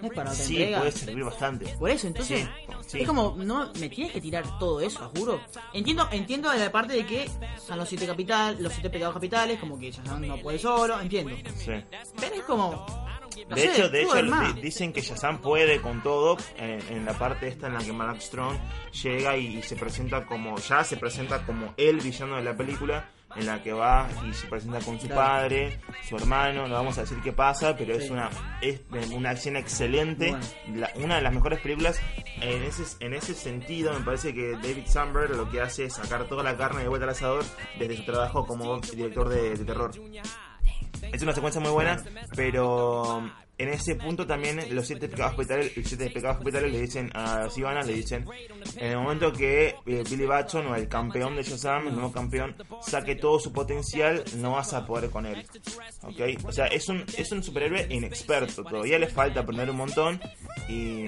no 0.01 0.07
es 0.07 0.13
para 0.13 0.31
otra 0.31 0.43
Sí, 0.43 0.55
entrega. 0.57 0.79
puede 0.79 0.91
servir 0.91 1.23
bastante. 1.23 1.65
Por 1.79 1.89
eso, 1.89 2.07
entonces, 2.07 2.41
Sí, 2.41 2.87
sí. 2.87 3.01
es 3.01 3.07
como, 3.07 3.35
no, 3.37 3.71
me 3.79 3.89
tienes 3.89 4.13
que 4.13 4.21
tirar 4.21 4.59
todo 4.59 4.81
eso, 4.81 5.11
juro. 5.15 5.39
Entiendo, 5.73 6.07
entiendo 6.11 6.49
de 6.51 6.59
la 6.59 6.71
parte 6.71 6.93
de 6.93 7.05
que 7.05 7.29
son 7.65 7.77
los 7.77 7.87
siete 7.89 8.05
capital, 8.05 8.57
los 8.61 8.73
siete 8.73 8.89
pecados 8.89 9.13
capitales, 9.13 9.59
como 9.59 9.77
que 9.79 9.91
Shazam 9.91 10.25
no 10.27 10.37
puede 10.37 10.59
solo, 10.59 10.99
entiendo. 10.99 11.33
Pero 11.65 12.35
es 12.35 12.43
como, 12.43 12.85
no 13.49 13.55
de 13.55 13.61
sé, 13.61 13.71
hecho, 13.71 13.89
de 13.89 14.01
hecho 14.03 14.21
di- 14.23 14.61
dicen 14.61 14.93
que 14.93 15.01
Shazam 15.01 15.39
puede 15.41 15.81
con 15.81 16.01
todo 16.03 16.37
en, 16.57 16.79
en 16.89 17.05
la 17.05 17.13
parte 17.13 17.47
esta 17.47 17.67
en 17.67 17.73
la 17.73 17.79
que 17.79 17.93
Mark 17.93 18.21
Strong 18.21 18.57
llega 19.03 19.37
y, 19.37 19.57
y 19.57 19.61
se 19.63 19.75
presenta 19.75 20.25
como 20.25 20.57
ya 20.57 20.83
se 20.83 20.97
presenta 20.97 21.45
como 21.45 21.73
el 21.77 21.97
villano 21.99 22.37
de 22.37 22.43
la 22.43 22.55
película 22.55 23.09
en 23.35 23.45
la 23.45 23.61
que 23.61 23.73
va 23.73 24.07
y 24.27 24.33
se 24.33 24.47
presenta 24.47 24.79
con 24.79 24.97
su 24.99 25.07
Claro. 25.07 25.21
padre, 25.21 25.79
su 26.07 26.15
hermano, 26.15 26.65
no 26.67 26.73
vamos 26.75 26.97
a 26.97 27.01
decir 27.01 27.17
qué 27.21 27.33
pasa, 27.33 27.75
pero 27.75 27.93
es 27.93 28.09
una 28.09 28.29
es 28.61 28.79
una 29.11 29.31
acción 29.31 29.57
excelente, 29.57 30.29
Bueno. 30.29 30.45
la- 30.79 30.91
una 30.95 31.15
de 31.17 31.21
las 31.21 31.33
mejores 31.33 31.59
películas 31.59 31.99
en 32.41 32.63
ese 32.63 32.83
en 33.05 33.13
ese 33.13 33.33
sentido 33.33 33.93
me 33.93 33.99
parece 34.05 34.33
que 34.33 34.53
David 34.53 34.85
Samberg 34.87 35.35
lo 35.35 35.49
que 35.49 35.59
hace 35.61 35.85
es 35.85 35.93
sacar 35.93 36.23
toda 36.29 36.41
la 36.41 36.55
carne 36.55 36.83
de 36.83 36.87
vuelta 36.87 37.03
al 37.03 37.11
asador 37.11 37.43
desde 37.77 37.97
su 37.97 38.05
trabajo 38.05 38.45
como 38.47 38.79
director 38.79 39.27
de, 39.29 39.55
de 39.57 39.65
terror. 39.65 39.91
Es 41.13 41.21
una 41.21 41.33
secuencia 41.33 41.61
muy 41.61 41.71
buena, 41.71 42.03
pero 42.35 43.29
en 43.59 43.69
ese 43.69 43.95
punto 43.95 44.27
también 44.27 44.59
los 44.75 44.85
siete 44.85 45.07
pecados 45.09 45.31
capitales, 45.33 45.75
los 45.75 45.87
siete 45.87 46.09
pecados 46.11 46.37
capitales 46.37 46.71
le 46.71 46.79
dicen 46.81 47.09
a 47.15 47.49
Sivana, 47.49 47.81
le 47.81 47.93
dicen, 47.93 48.25
en 48.75 48.91
el 48.91 48.97
momento 48.97 49.33
que 49.33 49.75
eh, 49.85 50.03
Billy 50.09 50.25
Batson 50.25 50.67
o 50.67 50.75
el 50.75 50.87
campeón 50.87 51.35
de 51.35 51.43
Shazam, 51.43 51.87
el 51.87 51.93
nuevo 51.95 52.11
campeón, 52.11 52.55
saque 52.81 53.15
todo 53.15 53.39
su 53.39 53.51
potencial, 53.51 54.23
no 54.37 54.51
vas 54.51 54.73
a 54.73 54.85
poder 54.85 55.09
con 55.09 55.25
él. 55.25 55.45
¿Ok? 56.03 56.45
O 56.45 56.51
sea, 56.51 56.67
es 56.67 56.87
un, 56.89 57.03
es 57.17 57.31
un 57.31 57.41
superhéroe 57.43 57.87
inexperto, 57.89 58.63
todavía 58.63 58.99
le 58.99 59.07
falta 59.07 59.39
aprender 59.39 59.69
un 59.71 59.77
montón 59.77 60.21
y, 60.69 61.05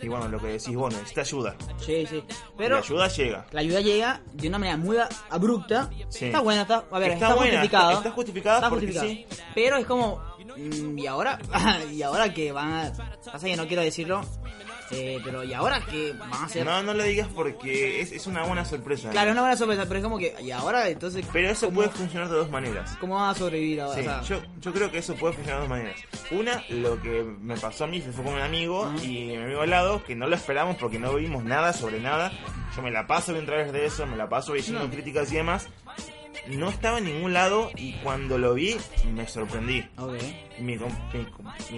y 0.00 0.08
bueno, 0.08 0.28
lo 0.28 0.40
que 0.40 0.48
decís 0.48 0.74
vos, 0.74 0.92
necesita 0.92 1.20
ayuda. 1.20 1.56
Sí, 1.78 2.06
sí. 2.06 2.16
la 2.28 2.34
Pero 2.56 2.78
ayuda 2.78 3.08
llega. 3.08 3.46
la 3.52 3.60
ayuda 3.60 3.80
llega 3.80 4.20
de 4.32 4.48
una 4.48 4.58
manera 4.58 4.76
muy 4.76 4.96
abrupta. 5.30 5.90
Sí. 6.08 6.26
Está 6.26 6.40
buena, 6.40 6.62
está, 6.62 6.84
a 6.90 6.98
ver, 6.98 7.12
Está 7.12 7.26
está, 7.26 7.34
buena, 7.36 7.52
justificado. 7.60 7.88
está- 7.90 7.98
está 8.00 8.10
justificada 8.10 8.56
Está 8.58 8.68
porque 8.70 8.92
sí. 8.92 9.26
Pero 9.54 9.76
es 9.76 9.86
como, 9.86 10.20
¿y 10.56 11.06
ahora? 11.06 11.38
¿Y 11.92 12.02
ahora 12.02 12.32
que 12.32 12.52
van 12.52 12.72
a...? 12.72 12.92
Pasa 13.32 13.46
que 13.46 13.56
no 13.56 13.66
quiero 13.66 13.82
decirlo, 13.82 14.22
eh, 14.90 15.20
pero 15.22 15.44
¿y 15.44 15.52
ahora 15.52 15.80
que 15.84 16.12
van 16.14 16.32
a 16.32 16.44
hacer? 16.44 16.64
No, 16.64 16.82
no 16.82 16.94
lo 16.94 17.02
digas 17.04 17.28
porque 17.34 18.00
es, 18.00 18.10
es 18.12 18.26
una 18.26 18.44
buena 18.44 18.64
sorpresa. 18.64 19.10
Claro, 19.10 19.28
es 19.30 19.32
una 19.32 19.42
buena 19.42 19.56
sorpresa, 19.56 19.84
pero 19.86 19.98
es 19.98 20.04
como 20.04 20.16
que, 20.18 20.34
¿y 20.40 20.50
ahora 20.50 20.88
entonces 20.88 21.26
Pero 21.32 21.50
eso 21.50 21.70
puede 21.70 21.90
funcionar 21.90 22.28
de 22.30 22.36
dos 22.36 22.50
maneras. 22.50 22.96
cómo 23.00 23.16
van 23.16 23.30
a 23.30 23.34
sobrevivir 23.34 23.80
ahora? 23.82 23.94
Sí, 24.00 24.00
O 24.00 24.04
sea, 24.04 24.22
yo, 24.22 24.42
yo 24.60 24.72
creo 24.72 24.90
que 24.90 24.98
eso 24.98 25.14
puede 25.16 25.34
funcionar 25.34 25.60
de 25.62 25.68
dos 25.68 25.70
maneras. 25.78 26.00
Una, 26.30 26.62
lo 26.70 27.00
que 27.02 27.22
me 27.22 27.56
pasó 27.58 27.84
a 27.84 27.86
mí 27.86 28.00
fue 28.00 28.24
con 28.24 28.32
un 28.34 28.40
amigo 28.40 28.90
y 29.02 29.08
mi 29.26 29.36
amigo 29.36 29.60
al 29.60 29.70
lado, 29.70 30.02
que 30.04 30.14
no 30.14 30.26
lo 30.26 30.34
esperamos 30.36 30.76
porque 30.76 30.98
no 30.98 31.14
vimos 31.14 31.44
nada 31.44 31.72
sobre 31.74 32.00
nada. 32.00 32.32
Yo 32.74 32.82
me 32.82 32.90
la 32.90 33.06
paso 33.06 33.34
a 33.36 33.44
través 33.44 33.72
de 33.72 33.84
eso, 33.86 34.06
me 34.06 34.16
la 34.16 34.28
paso 34.28 34.54
leyendo 34.54 34.80
No. 34.84 34.90
críticas 34.90 35.30
y 35.32 35.36
demás. 35.36 35.68
No 36.48 36.68
estaba 36.70 36.98
en 36.98 37.04
ningún 37.04 37.32
lado 37.32 37.70
y 37.76 37.92
cuando 38.02 38.38
lo 38.38 38.54
vi 38.54 38.76
me 39.12 39.26
sorprendí. 39.28 39.84
Mi, 40.60 40.78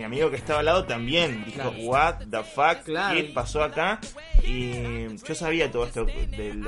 amigo 0.03 0.31
que 0.31 0.37
estaba 0.37 0.61
al 0.61 0.67
lado 0.67 0.85
también 0.85 1.45
dijo, 1.45 1.71
Claro. 1.71 1.77
what 1.83 2.15
the 2.31 2.43
fuck, 2.45 2.85
Claro. 2.85 3.15
¿qué 3.17 3.25
pasó 3.25 3.63
acá? 3.63 4.01
Y 4.45 5.09
yo 5.17 5.35
sabía 5.35 5.71
todo 5.71 5.85
esto 5.87 6.05
del, 6.05 6.65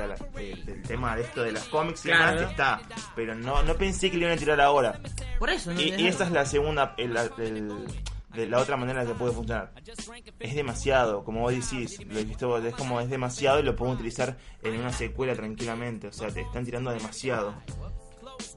tema 0.87 1.15
de 1.15 1.23
esto 1.23 1.41
de 1.43 1.51
las 1.53 1.63
cómics 1.65 2.05
y 2.05 2.09
demás 2.09 2.35
que 2.35 2.43
está, 2.43 2.81
pero 3.15 3.33
no, 3.35 3.63
no 3.63 3.75
pensé 3.75 4.11
que 4.11 4.17
le 4.17 4.25
iban 4.25 4.37
a 4.37 4.39
tirar 4.39 4.61
ahora. 4.61 4.99
Por 5.39 5.49
eso, 5.49 5.73
¿no? 5.73 5.81
Y, 5.81 5.93
y 5.95 6.07
esta 6.07 6.25
es 6.25 6.31
la 6.31 6.45
segunda, 6.45 6.93
el- 6.97 7.17
el- 7.17 7.85
de 8.33 8.47
la 8.47 8.59
otra 8.59 8.77
manera 8.77 9.05
que 9.05 9.13
puede 9.13 9.31
funcionar. 9.33 9.73
Es 10.39 10.55
demasiado, 10.55 11.23
como 11.23 11.41
vos 11.41 11.53
decís, 11.53 11.99
lo 12.05 12.17
dijiste 12.19 12.45
vos, 12.45 12.63
es 12.63 12.73
como 12.75 12.99
es 12.99 13.09
demasiado 13.09 13.59
y 13.59 13.63
lo 13.63 13.75
podemos 13.75 13.95
utilizar 13.99 14.37
en 14.61 14.79
una 14.79 14.91
secuela 14.91 15.35
tranquilamente, 15.35 16.07
o 16.07 16.13
sea, 16.13 16.29
te 16.29 16.41
están 16.41 16.65
tirando 16.65 16.91
demasiado. 16.91 17.53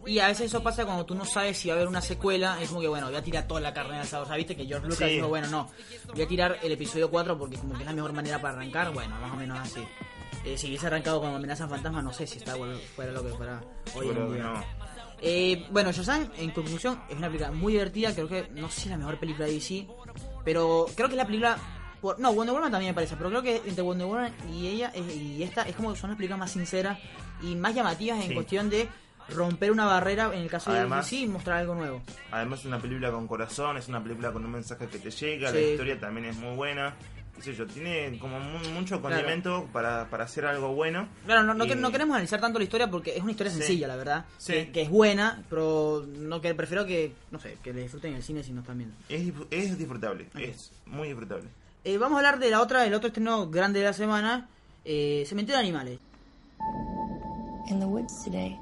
Y 0.07 0.21
a 0.21 0.29
veces 0.29 0.47
eso 0.47 0.63
pasa 0.63 0.85
cuando 0.87 1.05
tú 1.05 1.15
no 1.15 1.25
sabes 1.25 1.59
si 1.59 1.69
va 1.69 1.75
a 1.75 1.77
haber 1.77 1.89
una 1.89 2.01
secuela. 2.01 2.61
Es 2.63 2.69
como 2.69 2.81
que, 2.81 2.89
bueno, 2.89 3.07
voy 3.09 3.17
a 3.17 3.23
tirar 3.23 3.47
toda 3.47 3.61
la 3.61 3.75
carne 3.75 3.97
al 3.97 4.03
asador. 4.03 4.25
O 4.25 4.29
sea, 4.29 4.37
viste 4.37 4.57
que 4.57 4.65
George 4.65 4.87
Lucas 4.87 5.09
Sí. 5.09 5.15
dijo, 5.17 5.29
bueno, 5.29 5.49
no, 5.49 5.69
voy 6.15 6.23
a 6.23 6.29
tirar 6.29 6.59
el 6.63 6.73
episodio 6.73 7.11
4 7.11 7.37
porque 7.39 7.57
como 7.59 7.75
que 7.75 7.81
es 7.81 7.87
la 7.87 7.93
mejor 7.93 8.13
manera 8.13 8.41
para 8.41 8.55
arrancar. 8.55 8.93
Bueno, 8.93 9.15
más 9.21 9.33
o 9.33 9.37
menos 9.37 9.59
así. 9.59 9.85
Eh, 10.45 10.57
si 10.57 10.69
hubiese 10.69 10.87
arrancado 10.87 11.21
con 11.21 11.35
Amenaza 11.35 11.69
Fantasma, 11.69 12.01
no 12.03 12.13
sé 12.13 12.27
si 12.27 12.39
está 12.39 12.55
bueno, 12.55 12.79
fuera 12.95 13.13
lo 13.13 13.23
que 13.23 13.31
fuera 13.31 13.61
hoy 13.95 14.09
en 14.09 14.33
día. 14.35 14.43
no. 14.45 14.86
Eh, 15.29 15.67
bueno, 15.71 15.91
Shazam, 15.93 16.29
en 16.39 16.51
conclusión, 16.53 17.01
es 17.09 17.17
una 17.17 17.27
película 17.27 17.51
muy 17.51 17.73
divertida. 17.73 18.15
Creo 18.15 18.29
que, 18.29 18.49
no 18.55 18.69
sé 18.71 18.75
si 18.83 18.83
es 18.83 18.91
la 18.93 18.97
mejor 18.99 19.19
película 19.19 19.47
de 19.47 19.53
DC, 19.55 19.87
pero 20.45 20.87
creo 20.95 21.09
que 21.09 21.15
es 21.15 21.19
la 21.19 21.27
película. 21.27 21.59
por- 22.01 22.21
no, 22.21 22.33
Wonder 22.33 22.55
Woman 22.55 22.71
también 22.71 22.91
me 22.91 22.95
parece, 22.95 23.17
pero 23.17 23.31
creo 23.31 23.43
que 23.43 23.57
entre 23.67 23.83
Wonder 23.83 24.07
Woman 24.07 24.33
y 24.53 24.69
ella 24.69 24.93
eh, 24.95 25.01
y 25.01 25.43
esta 25.43 25.63
es 25.63 25.75
como 25.75 25.93
que 25.93 25.99
son 25.99 26.11
las 26.11 26.17
películas 26.19 26.39
más 26.39 26.51
sinceras 26.53 26.99
y 27.43 27.55
más 27.57 27.75
llamativas 27.75 28.21
en 28.21 28.29
Sí. 28.29 28.35
cuestión 28.35 28.69
de 28.71 28.87
romper 29.31 29.73
una 29.73 29.87
barrera 29.87 30.31
en 30.33 30.43
el 30.43 30.49
caso 30.51 30.71
Además- 30.71 31.11
de 31.11 31.17
DC 31.17 31.25
y 31.25 31.29
mostrar 31.29 31.57
algo 31.59 31.75
nuevo. 31.75 32.03
Además 32.31 32.61
es 32.61 32.67
una 32.67 32.79
película 32.79 33.11
con 33.11 33.27
corazón, 33.27 33.79
es 33.79 33.89
una 33.89 34.01
película 34.03 34.31
con 34.31 34.45
un 34.45 34.53
mensaje 34.53 34.87
que 34.87 34.99
te 34.99 35.11
llega, 35.11 35.51
la 35.51 35.59
historia 35.59 35.99
también 35.99 36.27
es 36.27 36.37
muy 36.37 36.55
buena. 36.55 36.95
Qué 37.37 37.43
sé 37.43 37.55
yo, 37.55 37.67
tiene 37.67 38.19
como 38.19 38.41
mu- 38.41 38.71
mucho 38.75 39.01
condimento 39.03 39.69
para, 39.73 40.09
para 40.09 40.25
hacer 40.25 40.47
algo 40.47 40.75
bueno. 40.75 41.07
Claro, 41.27 41.43
no, 41.43 41.53
no, 41.55 41.65
Y- 41.65 41.69
que- 41.69 41.77
no 41.77 41.93
queremos 41.93 42.15
analizar 42.15 42.41
tanto 42.41 42.59
la 42.59 42.65
historia 42.65 42.91
porque 42.91 43.15
es 43.17 43.23
una 43.23 43.31
historia 43.33 43.53
Sí. 43.53 43.59
sencilla, 43.59 43.87
la 43.89 43.97
verdad. 43.97 44.25
Sí. 44.39 44.53
Que, 44.55 44.73
que 44.73 44.83
es 44.83 44.91
buena, 44.91 45.45
pero 45.51 46.05
no 46.19 46.41
que 46.41 46.55
prefiero 46.55 46.87
que, 46.87 47.13
no 47.31 47.39
sé, 47.39 47.59
que 47.63 47.73
le 47.75 47.83
disfruten 47.83 48.13
en 48.13 48.17
el 48.17 48.23
cine 48.23 48.43
si 48.43 48.53
no 48.53 48.63
están 48.63 48.79
viendo. 48.79 48.97
Es, 49.09 49.23
dif- 49.23 49.47
es 49.51 49.77
disfrutable, 49.79 50.27
Ok. 50.35 50.41
es 50.41 50.73
muy 50.87 51.09
disfrutable. 51.09 51.49
Eh, 51.85 51.99
vamos 51.99 52.17
a 52.17 52.19
hablar 52.21 52.39
de 52.41 52.51
la 52.51 52.61
otra, 52.63 52.85
el 52.87 52.95
otro 52.95 53.09
estreno 53.09 53.49
grande 53.51 53.79
de 53.81 53.85
la 53.85 53.93
semana, 53.93 54.49
eh, 54.85 55.25
Cementerio 55.29 55.57
de 55.59 55.63
Animales. 55.63 55.99
In 57.69 57.79
the 57.81 57.87
woods 57.87 58.25
today, 58.25 58.57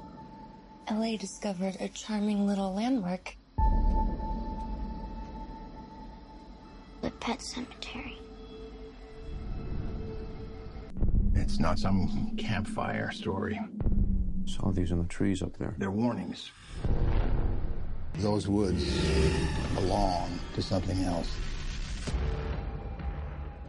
LA 0.91 1.17
discovered 1.17 1.75
a 1.81 1.89
charming 1.93 2.45
little 2.47 2.73
landmark. 2.75 3.35
The 7.01 7.11
pet 7.11 7.39
cemetery. 7.39 8.17
It's 11.35 11.59
not 11.59 11.77
some 11.77 12.07
campfire 12.37 13.11
story. 13.11 13.59
Saw 14.45 14.71
these 14.71 14.91
in 14.91 14.99
the 15.01 15.07
trees 15.07 15.41
up 15.41 15.57
there. 15.57 15.73
They're 15.77 15.91
warnings. 15.91 16.51
Those 18.19 18.47
woods 18.47 18.83
belong 19.75 20.29
to 20.55 20.61
something 20.61 21.03
else. 21.03 21.29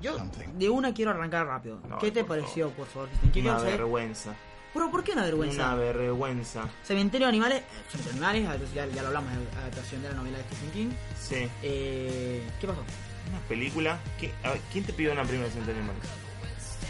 Yo 0.01 0.17
Something. 0.17 0.59
de 0.59 0.69
una 0.69 0.93
quiero 0.93 1.11
arrancar 1.11 1.47
rápido. 1.47 1.81
No, 1.89 1.99
¿Qué 1.99 2.11
te 2.13 2.23
por 2.23 2.37
pareció, 2.39 2.71
por 2.71 2.87
favor? 2.87 3.09
¿Qué 3.33 3.41
Una 3.41 3.59
vergüenza. 3.59 4.35
Pero 4.73 4.91
¿por 4.91 5.03
qué 5.03 5.13
una 5.13 5.23
vergüenza? 5.23 5.55
Una 5.73 5.75
vergüenza. 5.75 6.69
Cementerio 6.85 7.27
de 7.27 7.31
Animales, 7.31 7.61
eh, 7.63 7.65
Cementerio 7.91 8.21
de 8.21 8.27
Animales, 8.37 8.75
ya, 8.75 8.87
ya 8.87 9.01
lo 9.03 9.09
hablamos, 9.09 9.31
la 9.55 9.61
adaptación 9.63 10.03
de 10.03 10.09
la 10.11 10.15
novela 10.15 10.37
de 10.39 10.45
Stephen 10.45 10.71
King. 10.71 10.91
Sí. 11.19 11.49
Eh, 11.63 12.43
¿Qué 12.61 12.67
pasó? 12.67 12.83
Una 13.31 13.41
película. 13.49 13.99
que- 14.21 14.33
a 14.45 14.51
ver, 14.51 14.61
¿Quién 14.71 14.85
te 14.85 14.93
pidió 14.93 15.13
una 15.13 15.25
primera 15.25 15.49
de 15.49 15.61
Animales? 15.73 16.03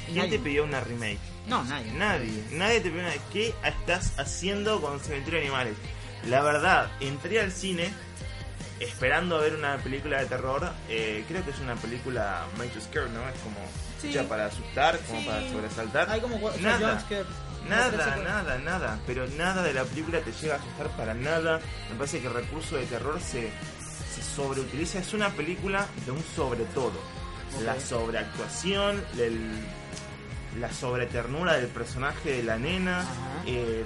¿Quién 0.06 0.18
Nadie. 0.18 0.30
te 0.30 0.38
pidió 0.38 0.64
una 0.64 0.80
remake? 0.80 1.18
No, 1.46 1.62
nadie. 1.64 1.92
Nadie. 1.92 2.44
Nadie 2.52 2.80
te 2.80 2.90
pidió 2.90 3.02
una. 3.02 3.12
¿Qué 3.32 3.54
estás 3.64 4.18
haciendo 4.18 4.80
con 4.80 4.98
Cementerio 5.00 5.40
de 5.40 5.46
Animales? 5.46 5.74
La 6.26 6.40
verdad, 6.42 6.90
entré 7.00 7.40
al 7.40 7.52
cine 7.52 7.90
esperando 8.80 9.38
ver 9.38 9.54
una 9.54 9.76
película 9.78 10.18
de 10.20 10.26
terror. 10.26 10.72
eh, 10.88 11.24
creo 11.28 11.44
que 11.44 11.50
es 11.50 11.58
una 11.60 11.74
película 11.76 12.44
Made 12.58 12.68
to 12.70 12.80
Scare, 12.80 13.08
¿no? 13.10 13.26
Es 13.28 13.38
como 13.40 13.56
Sí. 14.00 14.10
hecha 14.10 14.28
para 14.28 14.46
asustar, 14.46 14.98
como 15.06 15.20
Sí. 15.20 15.26
para 15.26 15.48
sobresaltar. 15.48 16.10
Hay 16.10 16.20
como 16.20 16.38
nada, 16.60 17.02
nada, 17.68 18.16
nada, 18.16 18.58
nada. 18.58 18.98
Pero 19.06 19.26
nada 19.28 19.62
de 19.62 19.72
la 19.72 19.84
película 19.84 20.20
te 20.20 20.32
llega 20.32 20.54
a 20.54 20.58
asustar 20.58 20.88
para 20.96 21.14
nada. 21.14 21.60
Me 21.90 21.96
parece 21.96 22.20
que 22.20 22.26
el 22.26 22.34
recurso 22.34 22.76
de 22.76 22.86
terror 22.86 23.18
se, 23.20 23.50
se 24.14 24.22
sobreutiliza. 24.22 24.98
Es 24.98 25.14
una 25.14 25.30
película 25.30 25.86
de 26.04 26.10
un 26.12 26.22
sobre 26.34 26.64
todo. 26.66 26.92
La 27.64 27.80
sobreactuación, 27.80 29.02
el- 29.18 29.66
la 30.60 30.72
sobreternura 30.72 31.56
del 31.56 31.68
personaje 31.68 32.32
de 32.32 32.42
la 32.42 32.58
nena, 32.58 33.04
eh, 33.46 33.84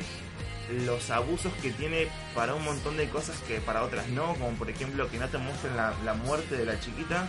los 0.84 1.10
abusos 1.10 1.52
que 1.62 1.70
tiene 1.72 2.08
para 2.34 2.54
un 2.54 2.64
montón 2.64 2.96
de 2.96 3.08
cosas 3.08 3.36
que 3.48 3.60
para 3.60 3.82
otras 3.82 4.08
no, 4.08 4.34
como 4.34 4.50
por 4.50 4.70
ejemplo 4.70 5.10
que 5.10 5.18
no 5.18 5.28
te 5.28 5.38
muestren 5.38 5.76
la, 5.76 5.92
la 6.04 6.14
muerte 6.14 6.56
de 6.56 6.64
la 6.64 6.78
chiquita, 6.78 7.28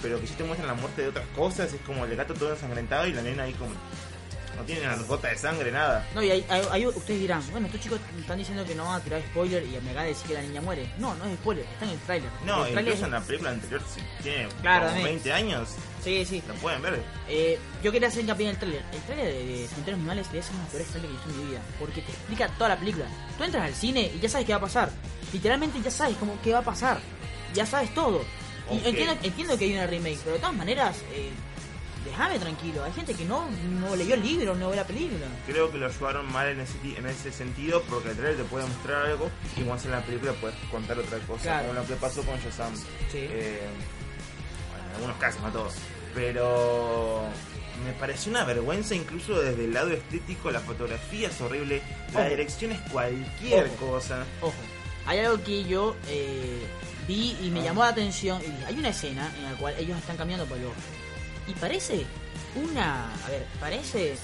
pero 0.00 0.20
que 0.20 0.26
sí 0.26 0.34
te 0.34 0.44
muestran 0.44 0.68
la 0.68 0.74
muerte 0.74 1.02
de 1.02 1.08
otras 1.08 1.26
cosas, 1.34 1.72
es 1.72 1.80
como 1.82 2.04
el 2.04 2.14
gato 2.14 2.34
todo 2.34 2.52
ensangrentado 2.52 3.06
y 3.06 3.12
la 3.12 3.22
nena 3.22 3.44
ahí 3.44 3.52
como 3.54 3.72
no 4.58 4.64
tiene 4.64 4.82
una 4.82 4.96
gota 4.96 5.28
de 5.28 5.36
sangre, 5.38 5.70
nada. 5.72 6.06
No, 6.14 6.22
y 6.22 6.30
ahí, 6.30 6.86
ustedes 6.86 7.20
dirán, 7.20 7.42
bueno, 7.50 7.66
estos 7.66 7.80
chicos 7.80 8.00
están 8.18 8.38
diciendo 8.38 8.64
que 8.64 8.74
no 8.74 8.84
van 8.84 9.00
a 9.00 9.04
tirar 9.04 9.22
spoiler 9.30 9.62
y 9.64 9.68
me 9.80 9.90
acaba 9.90 10.02
de 10.02 10.08
decir 10.08 10.26
que 10.26 10.34
la 10.34 10.42
niña 10.42 10.60
muere. 10.60 10.90
No, 10.98 11.14
no 11.14 11.24
es 11.26 11.34
spoiler, 11.36 11.64
está 11.64 11.84
en 11.84 11.90
el 11.92 11.98
tráiler. 12.00 12.30
No, 12.44 12.66
el 12.66 12.72
tráiler 12.72 12.94
incluso 12.94 13.06
en 13.06 13.14
es- 13.14 13.20
la 13.20 13.26
película 13.26 13.50
anterior, 13.50 13.82
si 13.94 14.22
tiene 14.22 14.48
Claro, 14.60 14.86
como 14.88 14.98
sí. 14.98 15.04
20 15.04 15.32
años, 15.32 15.68
Sí, 16.02 16.24
sí. 16.24 16.42
lo 16.46 16.54
pueden 16.54 16.82
ver. 16.82 17.02
Eh, 17.28 17.58
yo 17.82 17.92
quería 17.92 18.08
hacer 18.08 18.22
hincapié 18.22 18.46
en 18.46 18.50
el 18.52 18.58
tráiler. 18.58 18.82
El 18.92 19.00
tráiler 19.02 19.26
de, 19.32 19.44
de 19.46 19.68
Cementerio 19.68 19.84
de 19.84 19.92
Animales 19.92 20.26
es 20.34 20.50
uno 20.50 20.58
de 20.58 20.62
los 20.64 20.70
peores 20.70 20.88
trailers 20.88 21.02
que 21.02 21.06
he 21.08 21.12
visto 21.12 21.30
en 21.30 21.38
mi 21.44 21.50
vida. 21.52 21.60
Porque 21.78 22.02
te 22.02 22.10
explica 22.12 22.48
toda 22.56 22.68
la 22.70 22.76
película. 22.78 23.04
Tú 23.36 23.44
entras 23.44 23.64
al 23.64 23.74
cine 23.74 24.10
y 24.14 24.18
ya 24.20 24.28
sabes 24.28 24.46
qué 24.46 24.52
va 24.52 24.58
a 24.58 24.62
pasar. 24.62 24.90
Literalmente 25.32 25.80
ya 25.82 25.90
sabes 25.90 26.16
cómo 26.18 26.36
qué 26.42 26.52
va 26.52 26.58
a 26.60 26.62
pasar. 26.62 26.98
Ya 27.54 27.64
sabes 27.66 27.92
todo. 27.94 28.22
Entiendo, 28.70 29.16
entiendo 29.22 29.56
que 29.56 29.64
hay 29.64 29.72
una 29.72 29.86
remake, 29.86 30.18
pero 30.22 30.34
de 30.34 30.40
todas 30.40 30.54
maneras, 30.54 30.96
eh, 31.12 31.30
déjame 32.04 32.38
tranquilo. 32.38 32.84
Hay 32.84 32.92
gente 32.92 33.14
que 33.14 33.24
no, 33.24 33.48
no 33.80 33.94
leyó 33.96 34.14
el 34.14 34.22
libro, 34.22 34.54
no 34.54 34.70
ve 34.70 34.76
la 34.76 34.86
película. 34.86 35.26
Creo 35.46 35.70
que 35.70 35.78
lo 35.78 35.86
ayudaron 35.86 36.30
mal 36.32 36.48
en 36.48 36.60
ese, 36.60 36.74
en 36.96 37.06
ese 37.06 37.30
sentido 37.32 37.82
porque 37.88 38.10
el 38.10 38.16
trailer 38.16 38.38
te 38.38 38.44
puede 38.44 38.66
mostrar 38.66 39.06
algo 39.06 39.30
y 39.52 39.60
cuando 39.60 39.74
haces 39.74 39.90
la 39.90 40.00
película 40.02 40.32
puedes 40.40 40.56
contar 40.70 40.98
otra 40.98 41.18
cosa, 41.20 41.42
Claro. 41.42 41.68
como 41.68 41.80
lo 41.80 41.86
que 41.86 41.94
pasó 41.94 42.22
con 42.22 42.38
Shazam. 42.40 42.74
Sí. 42.76 43.18
Eh, 43.18 43.60
bueno, 44.70 44.84
en 44.88 44.94
algunos 44.96 45.16
casos, 45.18 45.40
no 45.42 45.50
todos. 45.50 45.74
Pero 46.14 47.22
me 47.84 47.92
pareció 47.92 48.30
una 48.30 48.44
vergüenza 48.44 48.94
incluso 48.94 49.40
desde 49.40 49.64
el 49.66 49.72
lado 49.74 49.90
estético, 49.92 50.50
la 50.50 50.60
fotografía 50.60 51.28
es 51.28 51.40
horrible, 51.40 51.82
la 52.12 52.20
Ojo. 52.20 52.28
dirección 52.30 52.72
es 52.72 52.80
cualquier 52.90 53.66
Ojo. 53.78 53.92
cosa. 53.92 54.24
Ojo, 54.40 54.54
hay 55.06 55.20
algo 55.20 55.42
que 55.44 55.64
yo 55.64 55.94
eh, 56.08 56.66
vi 57.06 57.36
y 57.42 57.50
me 57.50 57.60
Ah. 57.60 57.64
llamó 57.64 57.82
la 57.84 57.90
atención. 57.90 58.40
Y 58.42 58.46
dije, 58.50 58.64
hay 58.66 58.78
una 58.78 58.88
escena 58.88 59.32
en 59.36 59.44
la 59.44 59.52
cual 59.52 59.74
ellos 59.78 59.96
están 59.98 60.16
caminando 60.16 60.46
por 60.46 60.58
bosque. 60.58 60.80
Y 61.48 61.52
parece 61.54 62.04
una. 62.56 63.12
A 63.24 63.30
ver, 63.30 63.46
parece 63.60 64.16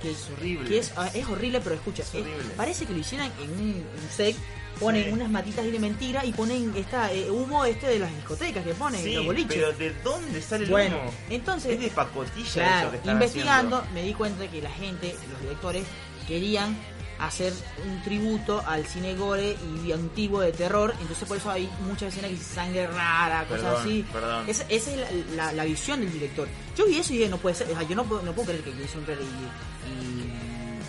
que 0.00 0.10
Es 0.12 0.28
horrible. 0.36 0.68
que 0.68 0.78
es, 0.78 0.92
ah, 0.96 1.10
es 1.12 1.26
horrible, 1.28 1.60
pero 1.60 1.74
escucha, 1.74 2.02
Es 2.02 2.08
es- 2.14 2.20
horrible. 2.22 2.44
parece 2.56 2.86
que 2.86 2.92
lo 2.92 2.98
hicieran 3.00 3.30
en 3.42 3.50
un, 3.50 3.60
un 4.02 4.10
set. 4.14 4.36
Ponen 4.78 5.06
Sí. 5.06 5.10
unas 5.10 5.28
matitas 5.28 5.64
de 5.64 5.76
mentira 5.80 6.24
y 6.24 6.30
ponen 6.32 6.72
esta 6.76 7.12
eh, 7.12 7.28
humo 7.28 7.64
este 7.64 7.88
de 7.88 7.98
las 7.98 8.14
discotecas 8.14 8.64
que 8.64 8.74
ponen, 8.74 9.02
Sí, 9.02 9.12
los 9.14 9.26
boliches. 9.26 9.52
pero 9.52 9.72
¿de 9.72 9.92
dónde 10.04 10.40
sale 10.40 10.64
el 10.66 10.70
bueno, 10.70 11.00
humo? 11.00 11.10
entonces 11.30 11.72
Es 11.72 11.80
de 11.80 11.88
pacotilla 11.88 12.52
Claro, 12.52 12.80
eso 12.82 12.90
que 12.92 12.96
están 12.98 13.14
investigando 13.14 13.76
haciendo. 13.78 13.94
me 14.00 14.06
di 14.06 14.14
cuenta 14.14 14.40
de 14.42 14.48
que 14.50 14.62
la 14.62 14.70
gente, 14.70 15.16
los 15.32 15.40
directores, 15.40 15.84
querían 16.28 16.76
hacer 17.20 17.52
un 17.86 18.02
tributo 18.02 18.62
al 18.66 18.86
cine 18.86 19.14
gore 19.14 19.56
y 19.84 19.92
antiguo 19.92 20.40
de 20.40 20.52
terror, 20.52 20.94
entonces 21.00 21.26
por 21.26 21.36
eso 21.36 21.50
hay 21.50 21.68
muchas 21.86 22.08
escenas 22.12 22.30
que 22.30 22.36
dicen 22.36 22.54
sangre 22.54 22.86
rara, 22.86 23.44
cosas 23.48 23.62
Perdón, 23.64 23.80
así. 23.80 24.06
perdón. 24.12 24.44
Esa, 24.48 24.64
esa 24.68 24.90
es 24.92 24.96
la, 25.34 25.44
la- 25.46 25.52
la 25.52 25.64
visión 25.64 26.00
del 26.00 26.12
director. 26.12 26.46
Yo 26.76 26.86
vi 26.86 26.96
eso 26.98 27.12
y 27.12 27.18
dije, 27.18 27.28
no 27.28 27.38
puede 27.38 27.54
ser, 27.56 27.66
o 27.68 27.70
sea, 27.74 27.82
yo 27.82 27.96
no 27.96 28.04
puedo, 28.04 28.22
no 28.22 28.32
puedo 28.32 28.46
creer 28.48 28.62
que 28.62 28.72
Jason 28.72 29.04
Reilly 29.06 29.22
y... 29.22 29.90
y, 29.90 30.32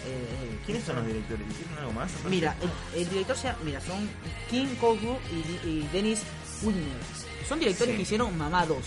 eh, 0.05 0.59
¿Quiénes 0.65 0.83
son 0.83 0.97
los 0.97 1.07
directores? 1.07 1.47
¿Hicieron 1.49 1.77
algo 1.79 1.91
más? 1.93 2.11
Mira, 2.29 2.55
el, 2.93 3.01
el 3.01 3.09
director 3.09 3.35
sea, 3.37 3.57
mira, 3.63 3.81
son 3.81 4.07
Kim 4.51 4.75
Kogu 4.75 5.17
y, 5.63 5.67
y 5.67 5.89
Dennis 5.91 6.21
Wilner. 6.61 6.85
Son 7.47 7.59
directores 7.59 7.93
Sí. 7.93 7.97
que 7.97 8.03
hicieron 8.03 8.37
Mamá 8.37 8.65
2. 8.67 8.77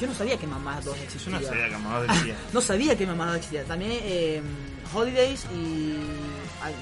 Yo 0.00 0.06
no 0.06 0.14
sabía 0.14 0.36
que 0.36 0.46
Mamá 0.46 0.80
2 0.84 0.96
Yo 0.96 1.02
existía. 1.02 1.38
no 1.38 1.46
sabía 1.46 1.68
que 1.68 1.74
Amador 1.74 2.06
decía. 2.08 2.36
No 2.52 2.60
sabía 2.60 2.96
que 2.98 3.06
Mamá 3.06 3.26
2 3.26 3.36
existía. 3.36 3.64
También 3.64 3.90
eh, 4.04 4.42
Holidays 4.94 5.44
y. 5.54 5.96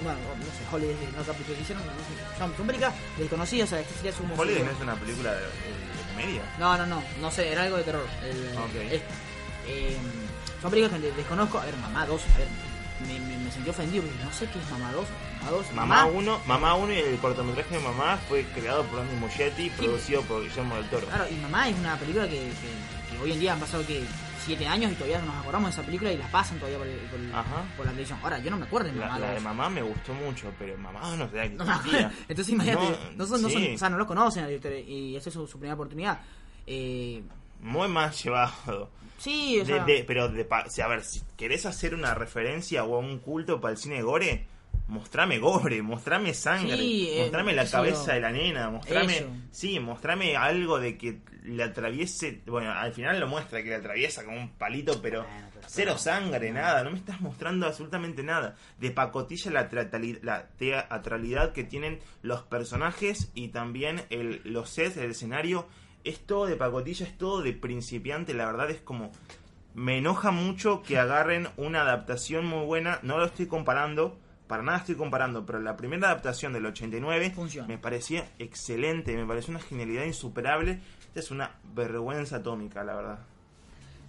bueno, 0.03 0.19
no 0.39 0.45
sé, 0.47 0.63
Holidays, 0.71 0.97
no 1.17 1.23
capítulo 1.25 1.57
que 1.57 1.63
hicieron. 1.63 1.85
No 1.87 1.93
sé, 1.93 2.39
son, 2.39 2.53
películas 2.67 2.95
desconocidas, 3.17 3.69
o 3.69 3.71
sea, 3.71 3.81
este 3.81 3.95
sería 3.95 4.13
su 4.13 4.25
Holiday 4.41 4.63
no 4.65 4.71
es 4.71 4.81
una 4.81 4.95
película 4.97 5.33
de, 5.35 5.41
de- 5.41 5.51
comedia. 6.15 6.43
No, 6.59 6.77
no, 6.77 6.87
no, 6.87 7.03
no 7.21 7.31
sé, 7.31 7.51
era 7.53 7.63
algo 7.63 7.77
de 7.77 7.83
terror. 7.85 8.07
El, 8.23 8.57
Ok. 8.59 8.75
este. 8.91 9.03
Eh, 9.69 9.97
son 10.61 10.71
películas 10.71 11.01
que 11.01 11.07
de- 11.09 11.13
desconozco. 11.17 11.59
A 11.59 11.65
ver, 11.65 11.77
Mamá 11.77 12.07
2, 12.07 12.21
a 12.35 12.39
ver, 12.39 12.49
me, 13.07 13.19
me, 13.21 13.37
me 13.45 13.51
sentí 13.51 13.71
ofendido 13.71 14.03
porque 14.05 14.25
no 14.25 14.33
sé 14.33 14.47
qué 14.47 14.59
es 14.59 14.71
Mamá 14.71 14.93
2. 14.93 15.07
Mamá 15.41 15.51
2, 15.53 15.73
Mamá 15.73 16.05
1, 16.07 16.41
Mamá 16.47 16.75
1 16.75 16.93
y 16.93 16.99
el 16.99 17.19
cortometraje 17.19 17.77
de 17.77 17.81
Mamá 17.83 18.19
fue 18.29 18.45
creado 18.55 18.85
por 18.85 19.01
Andy 19.01 19.17
Muschietti 19.17 19.71
producido 19.71 20.21
por 20.23 20.43
Guillermo 20.43 20.75
del 20.77 20.85
Toro. 20.91 21.07
Claro, 21.07 21.27
y 21.31 21.35
Mamá 21.37 21.69
es 21.69 21.77
una 21.79 21.97
película 21.97 22.25
que, 22.29 22.37
que- 22.37 23.17
que 23.17 23.23
hoy 23.23 23.33
en 23.33 23.41
día 23.41 23.53
han 23.55 23.61
pasado 23.61 23.87
que 23.87 24.03
siete 24.45 24.67
años 24.67 24.93
y 24.93 24.95
todavía 24.95 25.19
no 25.21 25.27
nos 25.27 25.37
acordamos 25.37 25.69
de 25.71 25.73
esa 25.75 25.83
película 25.87 26.13
y 26.13 26.17
las 26.17 26.31
pasan 26.31 26.59
todavía 26.59 26.79
por, 26.79 26.87
el- 26.87 26.99
por 27.01 27.21
el- 27.21 27.31
por 27.77 27.87
la 27.87 27.93
televisión. 27.93 28.19
Ahora, 28.23 28.39
yo 28.39 28.51
no 28.51 28.57
me 28.57 28.65
acuerdo 28.67 28.89
de 28.89 28.95
La, 28.97 29.07
Mamá 29.07 29.19
la 29.19 29.27
de 29.29 29.35
2. 29.35 29.43
Mamá 29.45 29.71
me 29.71 29.83
gustó 29.83 30.15
mucho, 30.15 30.53
pero 30.59 30.77
Mamá 30.79 31.17
no 31.17 31.27
sé 31.27 31.33
qué 31.33 31.49
No. 31.51 31.65
Entonces 32.29 32.49
imagínate, 32.49 32.83
no, 32.83 33.17
No, 33.17 33.27
son, 33.27 33.43
no 33.43 33.51
son- 33.51 33.75
o 33.75 33.79
sea, 33.79 33.89
no 33.91 33.99
lo 33.99 34.07
conocen 34.07 34.47
y 34.89 35.17
esa 35.17 35.29
es 35.29 35.35
su, 35.35 35.47
su 35.47 35.59
primera 35.59 35.75
oportunidad. 35.75 36.21
Eh, 36.67 37.23
Muy 37.63 37.89
más 37.89 38.23
llevado. 38.23 38.91
sí, 39.19 39.57
o 39.61 39.65
De- 39.65 39.75
sea, 39.75 39.85
de- 39.85 40.05
pero, 40.07 40.29
de, 40.29 40.47
a 40.51 40.89
ver, 40.89 41.05
si 41.05 41.21
querés 41.37 41.67
hacer 41.67 41.95
una 41.95 42.15
referencia 42.15 42.85
o 42.85 42.99
un 42.99 43.19
culto 43.19 43.61
para 43.61 43.73
el 43.73 43.79
cine 43.79 44.03
gore, 44.03 44.47
mostrame 44.91 45.39
gore, 45.39 45.81
mostrame 45.83 46.35
sangre, 46.35 46.77
Sí, 46.77 47.09
eh, 47.13 47.21
mostrame 47.23 47.55
la 47.55 47.65
cabeza 47.69 48.13
de 48.13 48.21
la 48.21 48.31
nena, 48.31 48.69
mostrame, 48.71 49.17
Eso. 49.19 49.29
sí, 49.51 49.81
mostrame 49.81 50.37
algo 50.37 50.79
de 50.79 50.99
que 50.99 51.21
le 51.45 51.63
atraviese, 51.63 52.43
bueno, 52.47 52.71
al 52.73 52.93
final 52.93 53.19
lo 53.19 53.27
muestra 53.27 53.63
que 53.63 53.71
le 53.71 53.77
atraviesa 53.77 54.25
como 54.25 54.37
un 54.39 54.51
palito, 54.51 55.01
pero 55.01 55.23
Bueno, 55.23 55.49
pero- 55.55 55.67
cero 55.69 55.97
sangre, 55.99 56.51
nada, 56.53 56.83
no 56.85 56.91
me 56.91 56.99
estás 56.99 57.21
mostrando 57.21 57.67
absolutamente 57.67 58.23
nada. 58.23 58.57
De 58.79 58.91
pacotilla 58.91 59.51
la, 59.51 59.69
la 60.23 60.49
teatralidad 60.59 61.53
que 61.53 61.65
tienen 61.65 62.01
los 62.23 62.43
personajes 62.43 63.31
y 63.35 63.49
también 63.49 64.03
el, 64.11 64.41
los 64.45 64.69
sets, 64.71 64.97
el 64.99 65.13
escenario, 65.13 65.67
es 66.05 66.21
todo 66.21 66.47
de 66.47 66.57
pacotilla, 66.57 67.07
es 67.07 67.17
todo 67.17 67.43
de 67.43 67.53
principiante, 67.53 68.35
la 68.35 68.47
verdad 68.47 68.71
es 68.71 68.81
como 68.81 69.13
me 69.73 69.99
enoja 69.99 70.33
mucho 70.33 70.83
que 70.83 70.99
agarren 70.99 71.47
una 71.57 71.83
adaptación 71.83 72.45
muy 72.45 72.67
buena. 72.67 72.99
No 73.03 73.19
lo 73.19 73.27
estoy 73.27 73.47
comparando, 73.47 74.19
para 74.51 74.63
nada 74.65 74.79
estoy 74.79 74.97
comparando, 74.97 75.47
pero 75.47 75.61
la 75.61 75.77
primera 75.77 76.09
adaptación 76.09 76.53
del 76.53 76.67
89 76.67 77.31
Funciona. 77.31 77.69
me 77.69 77.79
parecía 77.79 78.29
excelente, 78.41 79.17
me 79.17 79.25
pareció 79.25 79.53
una 79.53 79.61
genialidad 79.61 80.05
insuperable. 80.05 80.81
Esta 81.07 81.21
es 81.21 81.31
una 81.31 81.53
vergüenza 81.75 82.37
atómica, 82.37 82.83
la 82.85 82.95
verdad. 82.97 83.19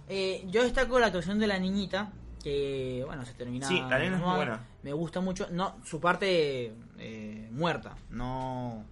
eh, 0.08 0.44
yo 0.50 0.62
destaco 0.64 0.98
la 0.98 1.06
actuación 1.06 1.38
de 1.38 1.46
la 1.46 1.58
niñita, 1.58 2.12
que 2.42 3.02
bueno, 3.06 3.24
se 3.24 3.34
termina. 3.34 3.66
Sí, 3.68 3.80
la 3.88 3.98
nena 4.00 4.16
es 4.16 4.22
muy 4.22 4.34
buena. 4.36 4.60
Me 4.82 4.92
gusta 4.92 5.20
mucho, 5.20 5.46
no, 5.52 5.76
su 5.84 6.00
parte 6.00 6.74
eh, 6.98 7.48
muerta, 7.52 7.94
no. 8.10 8.84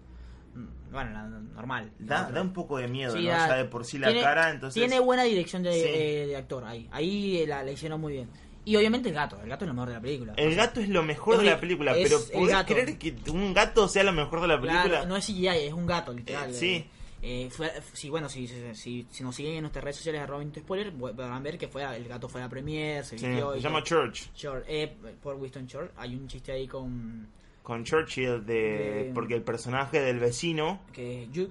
Bueno, 0.92 1.10
la 1.12 1.22
normal. 1.28 1.92
Da, 1.98 2.22
La- 2.22 2.30
da 2.32 2.42
un 2.42 2.52
poco 2.52 2.78
de 2.78 2.88
miedo, 2.88 3.12
Sí, 3.12 3.24
¿no? 3.24 3.30
da- 3.30 3.44
O 3.44 3.46
sea, 3.48 3.56
de 3.56 3.64
por 3.64 3.84
sí 3.84 3.98
la 3.98 4.08
tiene- 4.08 4.22
cara, 4.22 4.50
entonces... 4.50 4.80
Tiene 4.80 4.98
buena 5.00 5.22
dirección 5.24 5.62
de, 5.62 5.72
Sí. 5.72 5.82
eh, 5.84 6.26
de 6.28 6.36
actor 6.36 6.64
ahí. 6.64 6.88
Ahí 6.92 7.44
la, 7.46 7.62
la 7.62 7.70
hicieron 7.70 8.00
muy 8.00 8.12
bien. 8.14 8.28
Y 8.70 8.76
obviamente 8.76 9.08
el 9.08 9.14
gato. 9.16 9.36
El 9.42 9.48
gato 9.48 9.64
es 9.64 9.68
lo 9.68 9.74
mejor 9.74 9.88
de 9.88 9.94
la 9.94 10.00
película. 10.00 10.32
El 10.36 10.54
gato 10.54 10.80
es 10.80 10.88
lo 10.88 11.02
mejor 11.02 11.34
Es 11.34 11.40
de 11.40 11.46
la 11.46 11.52
el- 11.54 11.58
película, 11.58 11.92
pero 11.94 12.18
¿podés 12.32 12.64
creer 12.64 12.98
que 12.98 13.16
un 13.30 13.52
gato 13.52 13.88
sea 13.88 14.04
lo 14.04 14.12
mejor 14.12 14.40
de 14.40 14.46
la 14.48 14.60
película? 14.60 14.84
Claro, 14.84 15.06
no 15.06 15.16
es 15.16 15.26
CGI, 15.26 15.48
es 15.48 15.72
un 15.72 15.86
gato, 15.86 16.12
literal. 16.12 16.50
Eh, 16.50 16.54
sí. 16.54 16.84
Eh, 17.22 17.48
fue, 17.50 17.70
sí, 17.92 18.08
bueno, 18.08 18.28
si, 18.28 18.46
si, 18.74 19.06
si- 19.10 19.22
nos 19.24 19.34
siguen 19.34 19.54
en 19.56 19.60
nuestras 19.62 19.82
redes 19.84 19.96
sociales, 19.96 20.22
arroba 20.22 20.42
Into 20.42 20.60
spoiler, 20.60 20.92
podrán 20.92 21.42
ver 21.42 21.58
que 21.58 21.66
fue, 21.68 21.82
el 21.96 22.06
gato 22.08 22.28
fue 22.28 22.40
a 22.40 22.44
la 22.44 22.48
premier, 22.50 23.04
se 23.04 23.18
Sí, 23.18 23.26
vistió 23.26 23.52
se 23.54 23.60
llama 23.60 23.82
todo. 23.84 24.02
Church. 24.04 24.30
Short, 24.36 24.64
eh, 24.68 24.94
por 25.22 25.34
Winston 25.34 25.66
Short. 25.66 25.92
Hay 25.96 26.14
un 26.14 26.28
chiste 26.28 26.52
ahí 26.52 26.66
con 26.68 27.26
Con 27.62 27.84
Churchill, 27.84 28.46
de, 28.46 28.54
De- 28.54 29.10
porque 29.12 29.34
el 29.34 29.42
personaje 29.42 30.00
del 30.00 30.18
vecino, 30.20 30.80
que 30.92 31.24
es 31.24 31.28
Jude, 31.34 31.50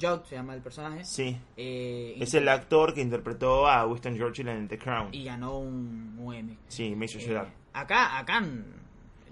Jude 0.00 0.22
se 0.28 0.34
llama 0.36 0.54
el 0.54 0.60
personaje. 0.62 1.04
sí, 1.04 1.36
Eh, 1.56 2.16
es 2.20 2.34
el 2.34 2.48
actor 2.48 2.94
que 2.94 3.00
interpretó 3.02 3.66
a 3.68 3.86
Winston 3.86 4.16
Churchill 4.16 4.48
en 4.48 4.68
The 4.68 4.78
Crown. 4.78 5.08
y 5.14 5.24
ganó 5.24 5.58
un, 5.58 6.16
un 6.18 6.34
Emmy. 6.34 6.56
Sí, 6.68 6.94
me 6.96 7.06
hizo 7.06 7.18
Eh, 7.18 7.26
llorar. 7.26 7.52
acá, 7.72 8.18
acá, 8.18 8.42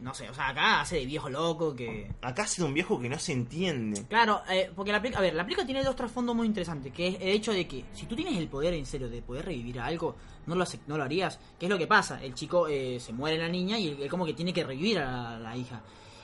no 0.00 0.14
sé, 0.14 0.30
o 0.30 0.34
sea, 0.34 0.48
acá 0.48 0.80
hace 0.80 0.96
de 0.96 1.04
viejo 1.06 1.28
loco 1.28 1.74
que... 1.76 2.10
Acá 2.22 2.44
ha 2.44 2.46
sido 2.46 2.66
un 2.66 2.72
viejo 2.74 2.98
que 2.98 3.08
no 3.08 3.18
se 3.18 3.32
entiende. 3.32 4.04
Claro, 4.08 4.40
eh, 4.50 4.70
porque 4.74 4.92
la 4.92 5.00
película, 5.02 5.18
a 5.18 5.22
ver, 5.22 5.34
la 5.34 5.44
película 5.44 5.66
tiene 5.66 5.82
dos 5.84 5.94
trasfondos 5.96 6.34
muy 6.34 6.46
interesantes, 6.46 6.90
que 6.92 7.08
es 7.08 7.14
el 7.20 7.28
hecho 7.28 7.52
de 7.52 7.66
que 7.68 7.84
si 7.92 8.06
tú 8.06 8.16
tienes 8.16 8.36
el 8.38 8.48
poder 8.48 8.72
en 8.74 8.86
serio 8.86 9.10
de 9.10 9.20
poder 9.20 9.44
revivir 9.44 9.78
a 9.78 9.86
algo, 9.86 10.16
no 10.46 10.54
lo, 10.54 10.62
hace- 10.62 10.80
no 10.86 10.96
lo 10.96 11.04
harías. 11.04 11.38
¿Qué 11.58 11.66
es 11.66 11.70
lo 11.70 11.76
que 11.76 11.86
pasa? 11.86 12.22
El 12.22 12.32
chico 12.34 12.66
eh, 12.66 12.98
se 12.98 13.12
muere 13.12 13.36
la 13.36 13.48
niña 13.48 13.78
y 13.78 13.88
él, 13.88 14.08
como 14.08 14.24
que 14.24 14.32
tiene 14.32 14.54
que 14.54 14.64
revivir 14.64 14.98
a 15.00 15.04
la, 15.04 15.38
la 15.38 15.56
hija. 15.56 15.82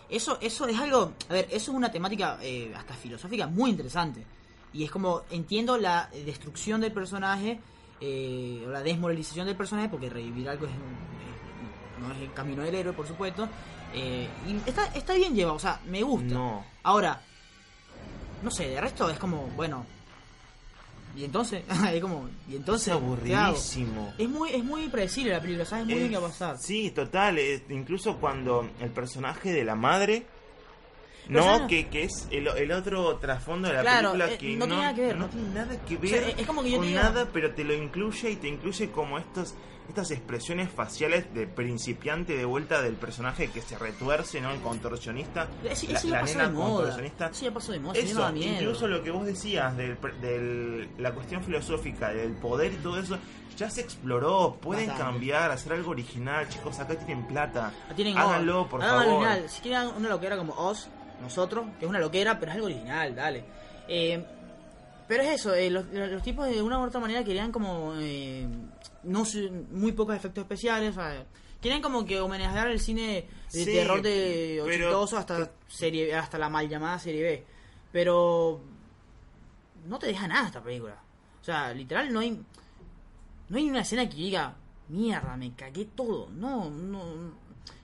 Eso, 0.08 0.38
eso 0.40 0.66
es 0.68 0.78
algo, 0.78 1.12
a 1.28 1.32
ver, 1.32 1.46
eso 1.50 1.70
es 1.72 1.76
una 1.76 1.90
temática 1.90 2.38
eh, 2.40 2.72
hasta 2.76 2.94
filosófica 2.94 3.46
muy 3.46 3.70
interesante. 3.70 4.24
Y 4.72 4.84
es 4.84 4.90
como, 4.90 5.22
entiendo 5.30 5.76
la 5.78 6.08
destrucción 6.24 6.80
del 6.80 6.92
personaje, 6.92 7.58
eh, 8.00 8.62
o 8.66 8.70
la 8.70 8.82
desmoralización 8.82 9.46
del 9.46 9.56
personaje, 9.56 9.88
porque 9.88 10.08
revivir 10.10 10.48
algo 10.48 10.66
es, 10.66 10.72
es- 10.72 12.02
no 12.06 12.12
es 12.12 12.20
el 12.20 12.32
camino 12.34 12.62
del 12.62 12.74
héroe, 12.74 12.92
por 12.92 13.06
supuesto. 13.08 13.48
eh, 13.94 14.28
y 14.46 14.68
está, 14.68 14.84
está 14.94 15.14
bien 15.14 15.34
llevado, 15.34 15.56
o 15.56 15.60
sea, 15.60 15.80
me 15.86 16.02
gusta. 16.02 16.34
No. 16.34 16.64
Ahora, 16.82 17.20
no 18.42 18.50
sé, 18.50 18.68
de 18.68 18.80
resto 18.80 19.08
es 19.10 19.18
como, 19.18 19.46
bueno. 19.56 19.86
Y 21.16 21.24
entonces, 21.24 21.64
es 21.92 22.00
como, 22.00 22.28
y 22.48 22.56
entonces. 22.56 22.88
Es 22.88 22.94
aburridísimo. 22.94 24.12
Es 24.18 24.28
muy, 24.28 24.50
es 24.50 24.62
muy 24.62 24.88
predecible 24.88 25.32
la 25.32 25.40
película, 25.40 25.64
sabes 25.64 25.86
muy 25.86 25.94
bien 25.94 26.10
qué 26.10 26.16
va 26.18 26.26
a 26.26 26.30
pasar. 26.30 26.58
Sí, 26.58 26.90
total. 26.90 27.38
incluso 27.70 28.18
cuando 28.18 28.68
el 28.80 28.90
personaje 28.90 29.52
de 29.52 29.64
la 29.64 29.74
madre. 29.74 30.26
Pero 31.28 31.58
No, 31.58 31.66
que, 31.66 31.88
que 31.88 32.04
es 32.04 32.28
el, 32.30 32.46
el 32.48 32.72
otro 32.72 33.16
trasfondo 33.16 33.68
de 33.68 33.74
la 33.74 33.80
Claro, 33.82 34.12
película 34.12 34.32
eh, 34.34 34.38
que 34.38 34.56
no 34.56 34.66
tiene 34.66 34.80
nada 34.82 34.94
que 34.94 35.00
ver, 35.00 35.16
no 35.16 35.24
¿no? 35.24 35.28
tiene 35.30 35.48
nada 35.54 35.76
que 35.84 35.96
O 35.96 36.00
ver 36.00 36.10
sea, 36.10 36.28
es 36.28 36.46
como 36.46 36.62
que 36.62 36.70
yo 36.70 36.78
con 36.78 36.94
nada, 36.94 37.28
pero 37.32 37.52
te 37.54 37.64
lo 37.64 37.74
incluye 37.74 38.30
y 38.30 38.36
te 38.36 38.48
incluye 38.48 38.90
como 38.90 39.18
estos 39.18 39.54
estas 39.88 40.10
expresiones 40.10 40.68
faciales 40.68 41.32
de 41.32 41.46
principiante 41.46 42.36
de 42.36 42.44
vuelta 42.44 42.82
del 42.82 42.94
personaje 42.94 43.52
que 43.52 43.60
se 43.62 43.78
retuerce, 43.78 44.40
¿no? 44.40 44.50
El 44.50 44.60
contorsionista, 44.60 45.46
la, 45.62 45.70
ese 45.70 45.86
ya 45.86 46.00
la 46.10 46.20
pasó 46.22 46.32
nena 46.32 46.48
de 46.48 46.54
moda. 46.54 46.68
contorsionista. 46.74 47.26
Ese 47.28 47.44
ya 47.44 47.54
pasó 47.54 47.70
de 47.70 47.78
moda, 47.78 47.94
no 47.94 48.00
Eso, 48.00 48.32
incluso 48.36 48.88
lo 48.88 49.02
que 49.04 49.12
vos 49.12 49.24
decías 49.24 49.76
de 49.76 49.94
del, 50.20 50.88
la 50.98 51.12
cuestión 51.12 51.40
filosófica, 51.44 52.08
del 52.08 52.32
poder 52.32 52.72
y 52.72 52.76
todo 52.78 52.98
eso, 52.98 53.16
ya 53.56 53.70
se 53.70 53.80
exploró. 53.82 54.58
Pueden 54.60 54.88
Bastante. 54.88 55.12
cambiar, 55.12 55.50
hacer 55.52 55.74
algo 55.74 55.92
original, 55.92 56.48
chicos. 56.48 56.80
Acá 56.80 56.96
tienen 56.96 57.24
plata. 57.28 57.72
Tienen 57.94 58.18
Háganlo, 58.18 58.68
por 58.68 58.80
favor. 58.82 59.06
original. 59.06 59.48
Si 59.48 59.60
quieren 59.62 59.88
una 59.96 60.08
loquera 60.08 60.36
como 60.36 60.52
Oz, 60.54 60.88
nosotros, 61.20 61.66
que 61.78 61.84
es 61.84 61.88
una 61.88 61.98
loquera, 61.98 62.38
pero 62.38 62.50
es 62.50 62.56
algo 62.56 62.66
original, 62.66 63.14
dale. 63.14 63.44
Eh, 63.88 64.24
pero 65.08 65.22
es 65.22 65.40
eso, 65.40 65.54
eh, 65.54 65.70
los, 65.70 65.86
los 65.86 66.22
tipos 66.22 66.46
de 66.46 66.60
una 66.60 66.78
u 66.78 66.82
otra 66.82 67.00
manera 67.00 67.22
querían 67.22 67.52
como 67.52 67.94
eh, 67.96 68.46
no 69.04 69.24
muy 69.70 69.92
pocos 69.92 70.16
efectos 70.16 70.42
especiales, 70.42 70.90
o 70.90 71.00
sea, 71.00 71.24
querían 71.60 71.80
como 71.80 72.04
que 72.04 72.20
homenajear 72.20 72.68
el 72.68 72.80
cine 72.80 73.26
de 73.52 73.64
Sí, 73.64 73.64
terror 73.64 74.02
de 74.02 74.60
ochentoso 74.62 75.16
hasta 75.16 75.50
serie 75.68 76.14
hasta 76.14 76.38
la 76.38 76.48
mal 76.48 76.68
llamada 76.68 76.98
serie 76.98 77.22
B. 77.22 77.44
Pero 77.92 78.60
no 79.86 79.98
te 79.98 80.06
deja 80.08 80.26
nada 80.26 80.46
esta 80.48 80.62
película. 80.62 80.96
O 81.40 81.44
sea, 81.44 81.72
literal 81.72 82.12
no 82.12 82.20
hay 82.20 82.40
no 83.48 83.58
hay 83.58 83.70
una 83.70 83.80
escena 83.82 84.08
que 84.08 84.16
diga 84.16 84.56
mierda, 84.88 85.36
me 85.36 85.54
cagué 85.54 85.86
todo. 85.86 86.28
No, 86.30 86.68
no, 86.68 87.32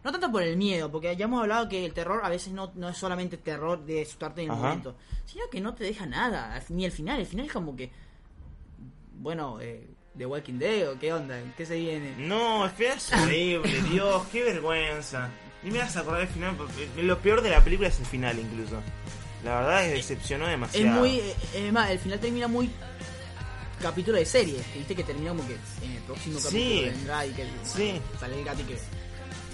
no 0.05 0.13
tanto 0.13 0.31
por 0.33 0.43
el 0.43 0.57
miedo, 0.57 0.91
porque 0.91 1.15
ya 1.17 1.25
hemos 1.27 1.41
hablado 1.41 1.69
que 1.69 1.85
el 1.85 1.93
terror 1.93 2.21
a 2.25 2.29
veces 2.29 2.53
no, 2.53 2.73
no 2.75 2.89
es 2.89 2.97
solamente 2.99 3.37
terror 3.37 3.85
de 3.85 4.03
asustarte 4.03 4.43
en 4.43 4.49
el 4.49 4.53
Ajá. 4.53 4.63
momento, 4.63 4.97
sino 5.27 5.45
que 5.51 5.61
no 5.61 5.75
te 5.75 5.85
deja 5.85 6.07
nada, 6.07 6.61
ni 6.71 6.85
el 6.85 6.93
final. 6.93 7.21
El 7.21 7.27
final 7.27 7.47
es 7.47 7.53
como 7.53 7.77
que, 7.77 7.91
bueno, 9.15 9.59
eh, 9.61 9.87
The 10.17 10.27
Walking 10.27 10.59
Dead 10.59 10.91
o 10.91 10.99
qué 10.99 11.13
onda, 11.13 11.39
¿qué 11.57 11.65
se 11.67 11.77
viene? 11.77 12.15
No, 12.19 12.65
el 12.65 12.71
final 12.73 12.97
es 12.99 13.13
horrible, 13.13 13.83
Dios, 13.91 14.27
qué 14.33 14.43
vergüenza. 14.45 15.31
Ni 15.63 15.71
me 15.71 15.79
vas 15.79 15.97
a 15.97 16.01
acordar 16.01 16.21
del 16.23 16.29
final, 16.29 16.57
lo 16.99 17.19
peor 17.21 17.41
de 17.41 17.51
la 17.51 17.63
película 17.63 17.89
es 17.89 17.99
el 18.01 18.07
final 18.07 18.39
incluso. 18.39 18.81
La 19.45 19.57
verdad 19.61 19.85
es 19.85 19.89
que 19.91 19.97
decepcionó 19.97 20.47
demasiado. 20.47 20.87
Es 20.87 20.95
muy, 21.01 21.21
es 21.55 21.73
más, 21.73 21.91
el 21.91 21.99
final 21.99 22.19
termina 22.21 22.49
muy 22.49 22.69
capítulo 23.81 24.17
de 24.19 24.25
serie, 24.25 24.61
que 24.73 24.79
viste 24.79 24.95
que 24.95 25.05
termina 25.05 25.31
como 25.31 25.47
que 25.47 25.55
en 25.85 25.93
el 25.93 26.03
próximo 26.03 26.39
Sí. 26.39 26.45
capítulo 26.47 26.83
vendrá 26.93 27.27
y 27.27 27.31
que 27.31 27.47
Sí. 27.65 28.01
sale 28.21 28.39
el 28.39 28.45
gato 28.45 28.61
y 28.61 28.65
que 28.65 28.79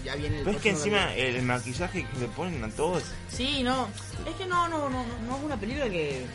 ya 0.05 0.15
viene 0.17 0.39
el 0.39 0.45
Pero 0.45 0.57
es 0.57 0.63
que 0.63 0.71
encima 0.71 1.15
el, 1.15 1.37
el 1.37 1.43
maquillaje 1.43 2.07
que 2.07 2.19
le 2.19 2.27
ponen 2.29 2.63
a 2.65 2.69
todos. 2.71 3.03
Sí, 3.31 3.63
no, 3.63 3.89
es 4.27 4.35
que 4.37 4.47
no, 4.47 4.69
no, 4.69 4.89
no, 4.89 5.05
no, 5.05 5.19
no 5.27 5.37
es 5.37 5.43
una 5.45 5.57
película 5.57 5.89
que... 5.89 6.27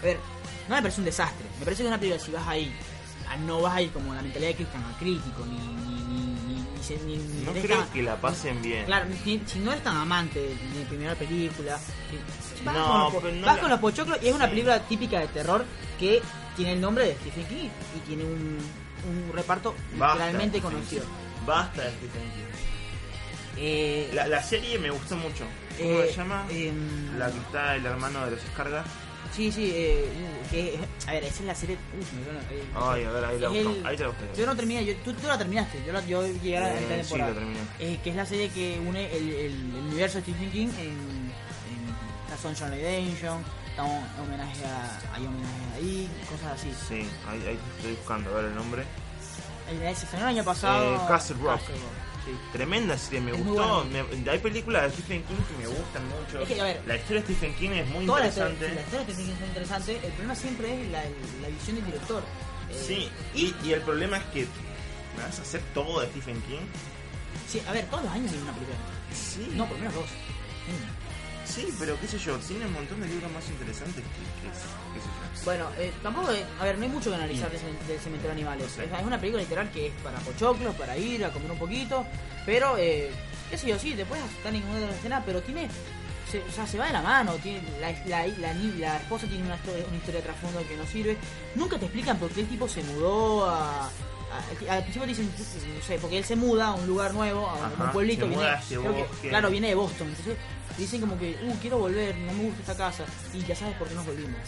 A 0.00 0.04
ver, 0.04 0.18
no 0.68 0.74
me 0.76 0.82
parece 0.82 1.00
un 1.00 1.04
desastre, 1.06 1.46
me 1.58 1.64
parece 1.64 1.82
que 1.82 1.86
es 1.88 1.88
una 1.88 1.98
película 2.00 2.22
si 2.24 2.30
vas 2.32 2.46
ahí, 2.48 2.74
ah, 3.28 3.36
no 3.36 3.60
vas 3.62 3.74
ahí 3.74 3.88
como 3.88 4.14
la 4.14 4.22
mentalidad 4.22 4.50
de 4.50 4.56
Christian 4.56 4.82
a 4.84 4.98
crítico, 4.98 5.44
ni... 5.46 5.56
ni, 5.58 5.94
ni, 6.04 6.54
ni, 6.54 6.60
ni 6.76 6.82
se- 6.82 6.98
ni- 7.04 7.16
ni 7.16 7.44
No 7.44 7.52
creo 7.52 7.78
tan- 7.80 7.88
que 7.90 8.02
la 8.02 8.16
pasen 8.20 8.60
bien. 8.62 8.84
Claro, 8.86 9.06
si, 9.24 9.42
si 9.46 9.58
no 9.60 9.72
eres 9.72 9.82
tan 9.84 9.96
amante 9.96 10.40
de 10.40 10.84
primera 10.88 11.14
película, 11.14 11.78
vas, 12.64 12.74
No, 12.74 13.10
con, 13.12 13.24
los, 13.24 13.32
no 13.34 13.46
vas 13.46 13.56
la- 13.56 13.60
con 13.62 13.70
los 13.70 13.80
pochoclos 13.80 14.18
y 14.22 14.28
es 14.28 14.34
una 14.34 14.44
Sí. 14.46 14.50
película 14.50 14.80
típica 14.80 15.20
de 15.20 15.28
terror 15.28 15.64
que 15.98 16.22
tiene 16.56 16.72
el 16.74 16.80
nombre 16.80 17.06
de 17.06 17.14
Stephen 17.16 17.46
King 17.46 17.68
y 17.96 17.98
tiene 18.06 18.24
un, 18.24 18.58
un 19.08 19.32
reparto 19.34 19.74
Basta, 19.98 20.14
literalmente 20.26 20.60
conocido. 20.60 21.04
Basta 21.46 21.82
de 21.82 21.90
Stephen 21.90 22.22
King. 22.32 22.44
Eh, 23.56 24.10
La, 24.12 24.26
la 24.26 24.42
serie 24.42 24.78
me 24.78 24.90
gustó 24.90 25.16
mucho. 25.16 25.44
¿Cómo 25.78 26.00
eh, 26.00 26.06
se 26.10 26.16
llama? 26.16 26.46
em, 26.50 27.18
La 27.18 27.30
que 27.30 27.38
está 27.38 27.76
el 27.76 27.86
hermano 27.86 28.24
de 28.24 28.32
los 28.32 28.42
descargas. 28.42 28.86
Sí, 29.34 29.50
sí, 29.50 29.72
eh, 29.74 30.06
que, 30.50 30.78
a 31.08 31.12
ver, 31.12 31.24
esa 31.24 31.40
es 31.40 31.46
la 31.46 31.54
serie. 31.56 31.76
Uh, 31.76 32.54
eh, 32.54 32.64
Ay, 32.76 33.04
a 33.04 33.10
ver, 33.10 33.24
ahí 33.24 33.38
la 33.40 33.48
el- 33.48 33.86
Ahí 33.86 33.96
te 33.96 34.02
la 34.04 34.08
busqué. 34.10 34.24
Yo 34.36 34.46
no 34.46 34.54
terminé, 34.54 34.84
yo, 34.84 34.94
tú, 35.04 35.12
tú 35.12 35.26
la 35.26 35.36
terminaste, 35.36 35.82
yo, 35.84 35.92
la, 35.92 36.04
yo 36.06 36.24
llegué 36.26 36.58
a 36.58 36.60
la 36.60 36.70
Eh, 36.70 36.80
mitad 36.80 36.94
sí, 36.94 37.00
temporada. 37.00 37.30
la 37.30 37.34
terminé. 37.38 37.60
Eh, 37.80 37.98
que 38.04 38.10
es 38.10 38.16
la 38.16 38.26
serie 38.26 38.48
que 38.50 38.78
une 38.78 39.12
el, 39.16 39.28
el- 39.30 39.50
el 39.76 39.82
universo 39.88 40.18
de 40.18 40.22
Stephen 40.24 40.50
King 40.52 40.68
en, 40.78 40.88
en 40.90 42.30
la 42.30 42.36
Sunshine 42.40 42.70
Redemption, 42.70 43.42
un 43.78 44.24
homenaje 44.24 44.64
a, 44.66 45.14
hay 45.14 45.26
homenajes 45.26 45.74
ahí, 45.76 46.08
cosas 46.30 46.52
así. 46.52 46.72
Sí, 46.88 47.08
ahí, 47.28 47.42
ahí 47.48 47.58
estoy 47.78 47.92
buscando, 47.94 48.30
a 48.30 48.34
ver 48.34 48.44
el 48.46 48.54
nombre. 48.54 48.84
El, 49.68 49.96
se 49.96 50.16
el 50.16 50.22
año 50.22 50.44
pasado. 50.44 50.94
Eh, 50.94 50.98
Castle 51.08 51.36
Rock. 51.42 51.60
Sí. 52.24 52.32
Tremenda 52.52 52.96
serie, 52.98 53.20
me 53.20 53.32
Es 53.32 53.44
gustó. 53.44 53.84
Me- 53.86 54.30
hay 54.30 54.38
películas 54.38 54.82
de 54.84 54.90
Stephen 55.02 55.22
King 55.24 55.34
que 55.48 55.56
me 55.62 55.66
gustan 55.68 56.02
mucho. 56.08 56.40
Es 56.42 56.48
que, 56.48 56.60
a 56.60 56.64
ver, 56.64 56.82
la 56.86 56.96
historia 56.96 57.22
de 57.22 57.26
Stephen 57.34 57.54
King 57.56 57.70
es 57.70 57.88
muy 57.88 58.06
Toda 58.06 58.26
interesante. 58.26 58.68
la 58.74 58.80
historia 58.80 59.06
de 59.06 59.12
Stephen 59.12 59.26
King 59.26 59.34
es 59.42 59.48
interesante, 59.48 59.92
el 59.96 60.12
problema 60.12 60.34
siempre 60.34 60.82
es 60.82 60.90
la, 60.90 61.02
la 61.42 61.48
visión 61.48 61.76
del 61.76 61.84
director. 61.86 62.22
Eh, 62.70 62.84
Sí, 62.86 63.08
y, 63.34 63.54
y 63.66 63.72
el 63.72 63.80
problema 63.82 64.16
es 64.18 64.24
que 64.32 64.40
me 65.16 65.22
vas 65.22 65.38
a 65.38 65.42
hacer 65.42 65.60
todo 65.74 66.00
de 66.00 66.06
Stephen 66.08 66.40
King. 66.42 66.60
sí, 67.48 67.62
a 67.68 67.72
ver, 67.72 67.84
todos 67.86 68.04
los 68.04 68.12
años 68.12 68.32
hay 68.32 68.38
una 68.38 68.52
película. 68.52 68.78
Sí, 69.12 69.52
No, 69.54 69.64
por 69.66 69.74
lo 69.76 69.78
menos 69.80 69.94
dos. 69.94 70.06
Mm. 70.06 71.03
Sí, 71.54 71.74
pero 71.78 71.98
qué 72.00 72.06
sé 72.08 72.18
yo, 72.18 72.36
tiene 72.38 72.66
un 72.66 72.72
montón 72.72 73.00
de 73.00 73.06
libros 73.08 73.30
más 73.32 73.46
interesantes 73.48 74.02
que, 74.02 74.48
que 74.48 75.00
sé 75.00 75.06
yo. 75.06 75.44
Bueno, 75.44 75.66
eh, 75.78 75.92
tampoco, 76.02 76.32
eh, 76.32 76.44
a 76.60 76.64
ver, 76.64 76.78
no 76.78 76.84
hay 76.84 76.90
mucho 76.90 77.10
que 77.10 77.16
analizar 77.16 77.50
del 77.50 77.60
cemen- 77.60 77.86
del 77.86 77.98
cementerio 78.00 78.34
de 78.34 78.40
animales. 78.42 78.78
Es, 78.78 78.92
es 78.92 79.04
una 79.06 79.18
película 79.20 79.42
literal 79.42 79.70
que 79.70 79.88
es 79.88 79.92
para 80.02 80.18
pochoclos, 80.20 80.74
para 80.76 80.96
ir 80.96 81.24
a 81.24 81.30
comer 81.32 81.50
un 81.50 81.58
poquito, 81.58 82.04
pero, 82.46 82.76
eh, 82.78 83.10
qué 83.50 83.58
sé 83.58 83.68
yo, 83.68 83.78
sí, 83.78 83.94
asustar 84.24 84.54
en 84.54 84.60
ninguna 84.60 84.80
de 84.80 84.86
las 84.86 84.96
escenas, 84.96 85.22
pero 85.26 85.42
tiene, 85.42 85.68
se, 86.30 86.40
o 86.42 86.50
sea, 86.50 86.66
se 86.66 86.78
va 86.78 86.86
de 86.86 86.92
la 86.92 87.02
mano, 87.02 87.34
tiene, 87.34 87.60
la, 87.80 87.90
la, 88.06 88.26
la, 88.26 88.52
esposa 88.96 89.26
tiene 89.26 89.44
una, 89.44 89.56
historia- 89.56 89.84
una 89.86 89.96
historia 89.96 90.20
de 90.20 90.26
trasfondo 90.26 90.66
que 90.66 90.76
no 90.76 90.86
sirve, 90.86 91.16
nunca 91.54 91.78
te 91.78 91.84
explican 91.86 92.18
por 92.18 92.30
qué 92.30 92.40
el 92.40 92.48
tipo 92.48 92.68
se 92.68 92.82
mudó 92.84 93.48
a... 93.50 93.90
al 94.68 94.82
principio 94.82 95.06
dicen, 95.06 95.30
no 95.76 95.82
sé, 95.84 95.98
porque 95.98 96.18
él 96.18 96.24
se 96.24 96.36
muda 96.36 96.68
a 96.68 96.74
un 96.74 96.86
lugar 96.86 97.12
nuevo, 97.14 97.48
a 97.48 97.54
un- 97.54 97.64
Ajá, 97.64 97.84
un 97.84 97.92
pueblito, 97.92 98.26
viene, 98.28 98.42
creo 98.68 98.82
que- 99.20 99.28
claro, 99.28 99.50
viene 99.50 99.68
de 99.68 99.74
Boston, 99.74 100.08
entonces 100.08 100.36
dicen 100.76 101.00
como 101.00 101.18
que, 101.18 101.36
uh, 101.42 101.56
quiero 101.60 101.78
volver, 101.78 102.16
no 102.18 102.32
me 102.32 102.44
gusta 102.44 102.60
esta 102.60 102.76
casa, 102.76 103.04
y 103.32 103.44
ya 103.44 103.54
sabes 103.54 103.76
por 103.76 103.88
qué 103.88 103.94
nos 103.94 104.06
volvimos. 104.06 104.38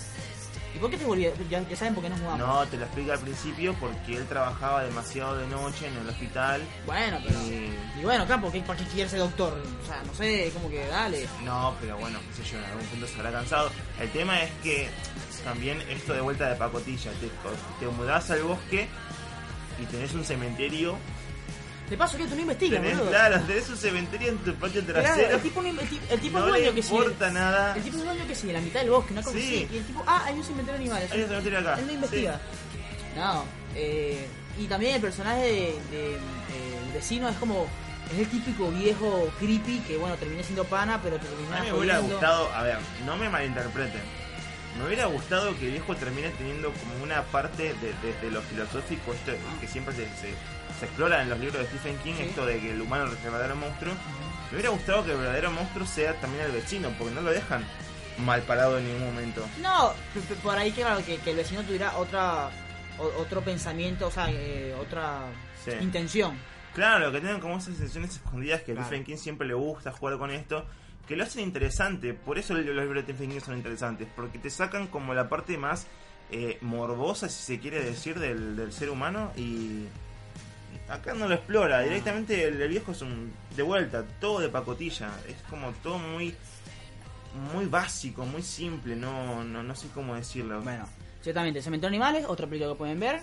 ¿Y 0.74 0.78
por 0.78 0.90
qué 0.90 0.98
te 0.98 1.06
volví? 1.06 1.26
Ya, 1.48 1.66
ya 1.66 1.74
saben 1.76 1.94
por 1.94 2.04
qué 2.04 2.10
nos 2.10 2.18
mudamos. 2.20 2.38
No, 2.38 2.66
te 2.66 2.76
lo 2.76 2.84
explica 2.84 3.14
al 3.14 3.20
principio 3.20 3.74
porque 3.80 4.14
él 4.18 4.26
trabajaba 4.26 4.84
demasiado 4.84 5.34
de 5.38 5.46
noche 5.46 5.86
en 5.86 5.96
el 5.96 6.06
hospital. 6.06 6.60
Bueno, 6.84 7.18
pero. 7.26 7.40
Y- 7.44 7.72
Y 7.98 8.02
bueno, 8.04 8.26
claro, 8.26 8.42
porque 8.42 8.60
¿para 8.60 8.78
qué 8.78 8.84
quiere 8.84 9.08
ser 9.08 9.20
doctor? 9.20 9.58
O 9.82 9.86
sea, 9.86 10.02
no 10.04 10.12
sé, 10.12 10.50
como 10.52 10.68
que 10.68 10.86
dale. 10.86 11.26
No, 11.44 11.74
pero 11.80 11.96
bueno, 11.96 12.18
qué 12.28 12.42
sé 12.44 12.50
yo, 12.50 12.58
en 12.58 12.64
algún 12.66 12.84
punto 12.88 13.06
se 13.06 13.14
habrá 13.16 13.32
cansado. 13.32 13.70
El 13.98 14.10
tema 14.10 14.42
es 14.42 14.50
que 14.62 14.90
también 15.44 15.80
esto 15.88 16.12
de 16.12 16.20
vuelta 16.20 16.46
de 16.50 16.56
pacotilla, 16.56 17.10
te, 17.12 17.30
te 17.80 17.90
mudás 17.92 18.30
al 18.30 18.42
bosque 18.42 18.86
y 19.80 19.84
tenés 19.86 20.12
un 20.14 20.24
cementerio. 20.24 20.96
De 21.90 21.96
paso, 21.96 22.16
que 22.16 22.24
tú 22.24 22.34
no 22.34 22.40
investigas, 22.40 22.80
Tenés, 22.80 22.96
boludo. 22.98 23.12
claro, 23.12 23.40
tenés 23.42 23.68
un 23.68 23.76
cementerio 23.76 24.28
en 24.30 24.38
tu 24.38 24.52
patio 24.56 24.84
Claro, 24.84 25.02
trasero. 25.04 25.36
el 25.36 25.40
tipo, 25.42 25.62
no- 25.62 25.68
el, 25.68 25.88
ti- 25.88 26.00
el 26.10 26.20
tipo 26.20 26.38
no 26.40 26.46
es 26.46 26.50
dueño 26.52 26.74
que 26.74 26.82
sí. 26.82 26.94
importa 26.94 27.30
nada. 27.30 27.76
El 27.76 27.82
tipo 27.84 27.96
es 27.98 28.04
dueño 28.04 28.26
que 28.26 28.34
sí, 28.34 28.48
en 28.48 28.54
la 28.54 28.60
mitad 28.60 28.80
del 28.80 28.90
bosque, 28.90 29.12
una 29.12 29.22
cosa 29.22 29.38
Sí. 29.38 29.68
Y 29.72 29.76
el 29.76 29.84
tipo, 29.84 30.02
ah, 30.04 30.24
hay 30.26 30.34
un 30.34 30.42
cementerio 30.42 30.72
de 30.72 30.84
animales. 30.84 31.12
Hay 31.12 31.20
un 31.22 31.28
cementerio 31.28 31.58
acá. 31.60 31.78
Él 31.78 31.86
no 31.86 31.92
investiga. 31.92 32.40
No, 33.16 33.44
eh, 33.76 34.26
y 34.58 34.64
también 34.66 34.96
el 34.96 35.00
personaje 35.00 35.42
de, 35.42 35.78
de, 35.96 36.18
vecino 36.92 37.28
es 37.28 37.36
como. 37.36 37.66
Es 38.12 38.18
el 38.20 38.28
típico 38.28 38.70
viejo 38.70 39.28
creepy 39.40 39.80
que, 39.80 39.96
bueno, 39.96 40.14
termina 40.16 40.40
siendo 40.42 40.62
pana, 40.64 41.00
pero 41.02 41.16
te 41.18 41.26
termina 41.26 41.56
A 41.56 41.60
mí 41.64 41.70
me 41.72 41.78
hubiera 41.78 41.98
gustado, 41.98 42.52
a 42.52 42.62
ver, 42.62 42.78
no 43.04 43.16
me 43.16 43.28
malinterpreten. 43.28 44.00
Me 44.78 44.86
hubiera 44.86 45.06
gustado 45.06 45.56
que 45.58 45.66
el 45.66 45.72
viejo 45.72 45.94
termine 45.96 46.28
teniendo 46.30 46.70
como 46.72 47.02
una 47.02 47.22
parte 47.22 47.74
de, 47.74 47.92
de- 48.02 48.20
de 48.20 48.30
lo 48.30 48.42
filosófico, 48.42 49.12
esto 49.14 49.32
que 49.60 49.66
siempre 49.66 49.94
se, 49.94 50.04
se, 50.16 50.34
se 50.78 50.84
explora 50.84 51.22
en 51.22 51.30
los 51.30 51.38
libros 51.38 51.58
de 51.62 51.66
Stephen 51.66 51.96
King, 51.98 52.14
Sí. 52.16 52.22
esto 52.24 52.44
de 52.44 52.60
que 52.60 52.72
el 52.72 52.80
humano 52.82 53.06
es 53.06 53.12
el 53.12 53.30
verdadero 53.30 53.56
monstruo. 53.56 53.94
Me 54.50 54.56
hubiera 54.56 54.70
gustado 54.70 55.04
que 55.04 55.12
el 55.12 55.18
verdadero 55.18 55.50
monstruo 55.50 55.86
sea 55.86 56.14
también 56.20 56.44
el 56.44 56.52
vecino, 56.52 56.90
porque 56.98 57.14
no 57.14 57.22
lo 57.22 57.30
dejan 57.30 57.64
mal 58.18 58.42
parado 58.42 58.78
en 58.78 58.86
ningún 58.86 59.04
momento. 59.06 59.46
No, 59.60 59.92
por 60.42 60.56
ahí 60.58 60.72
claro 60.72 61.04
que, 61.04 61.16
que 61.18 61.30
el 61.30 61.36
vecino 61.36 61.62
tuviera 61.62 61.96
otra 61.96 62.50
o- 62.98 63.20
otro 63.20 63.40
pensamiento, 63.42 64.06
o 64.06 64.10
sea, 64.10 64.28
eh, 64.30 64.74
otra 64.80 65.20
Sí. 65.64 65.70
intención. 65.80 66.38
Claro, 66.74 67.10
que 67.10 67.20
tengan 67.20 67.40
como 67.40 67.56
esas 67.56 67.76
sesiones 67.76 68.10
escondidas 68.16 68.60
que 68.62 68.72
a. 68.72 68.84
Stephen 68.84 69.04
King 69.04 69.16
siempre 69.16 69.46
le 69.48 69.54
gusta 69.54 69.90
jugar 69.92 70.18
con 70.18 70.30
esto, 70.30 70.64
que 71.06 71.16
lo 71.16 71.24
hacen 71.24 71.42
interesante. 71.42 72.14
Por 72.14 72.38
eso 72.38 72.54
los 72.54 73.02
Stephen 73.04 73.30
King 73.30 73.40
son 73.40 73.56
interesantes, 73.56 74.08
porque 74.14 74.38
te 74.38 74.50
sacan 74.50 74.86
como 74.86 75.14
la 75.14 75.28
parte 75.28 75.56
más 75.56 75.86
eh, 76.30 76.58
morbosa, 76.60 77.28
si 77.28 77.42
se 77.42 77.60
quiere 77.60 77.82
decir, 77.82 78.18
del, 78.18 78.72
ser 78.72 78.90
humano 78.90 79.32
y 79.36 79.84
acá 80.88 81.14
no 81.14 81.28
lo 81.28 81.34
explora. 81.34 81.80
Directamente 81.80 82.44
el, 82.44 82.68
viejo 82.68 82.92
es 82.92 83.02
un 83.02 83.32
de 83.54 83.62
vuelta, 83.62 84.04
todo 84.20 84.40
de 84.40 84.48
pacotilla. 84.48 85.10
Es 85.28 85.36
como 85.48 85.72
todo 85.82 85.98
muy 85.98 86.34
muy 87.52 87.66
básico, 87.66 88.24
muy 88.24 88.42
simple, 88.42 88.96
no, 88.96 89.44
no, 89.44 89.62
no 89.62 89.74
sé 89.74 89.88
cómo 89.92 90.14
decirlo. 90.14 90.62
Bueno, 90.62 90.88
ciertamente, 91.20 91.60
Cementerio 91.60 91.88
Animales, 91.88 92.24
otra 92.26 92.46
película 92.46 92.72
que 92.72 92.78
pueden 92.78 92.98
ver 92.98 93.20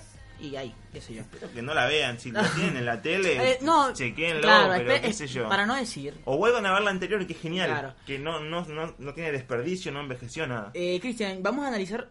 y 0.47 0.55
ahí, 0.55 0.73
qué 0.91 0.99
sé 1.01 1.13
yo. 1.13 1.21
Espero 1.21 1.51
que 1.51 1.61
no 1.61 1.73
la 1.73 1.85
vean, 1.87 2.19
si 2.19 2.31
la 2.31 2.43
tienen 2.55 2.77
en 2.77 2.85
la 2.85 3.01
tele, 3.01 3.51
Eh, 3.53 3.57
no, 3.61 3.93
chequenlo, 3.93 4.41
claro, 4.41 4.73
pero 4.85 5.01
qué 5.01 5.13
sé 5.13 5.27
yo. 5.27 5.47
para 5.49 5.65
no 5.65 5.75
decir. 5.75 6.15
O 6.25 6.37
vuelvan 6.37 6.65
a 6.65 6.73
ver 6.73 6.81
la 6.83 6.91
anterior, 6.91 7.25
que 7.25 7.33
es 7.33 7.39
genial. 7.39 7.69
Claro. 7.69 7.93
Que 8.05 8.19
no, 8.19 8.39
no, 8.39 8.65
no, 8.65 8.95
no 8.97 9.13
tiene 9.13 9.31
desperdicio, 9.31 9.91
no 9.91 10.01
envejeció 10.01 10.45
nada. 10.47 10.71
Eh, 10.73 10.99
Cristian, 11.01 11.41
vamos 11.41 11.65
a 11.65 11.69
analizar 11.69 12.09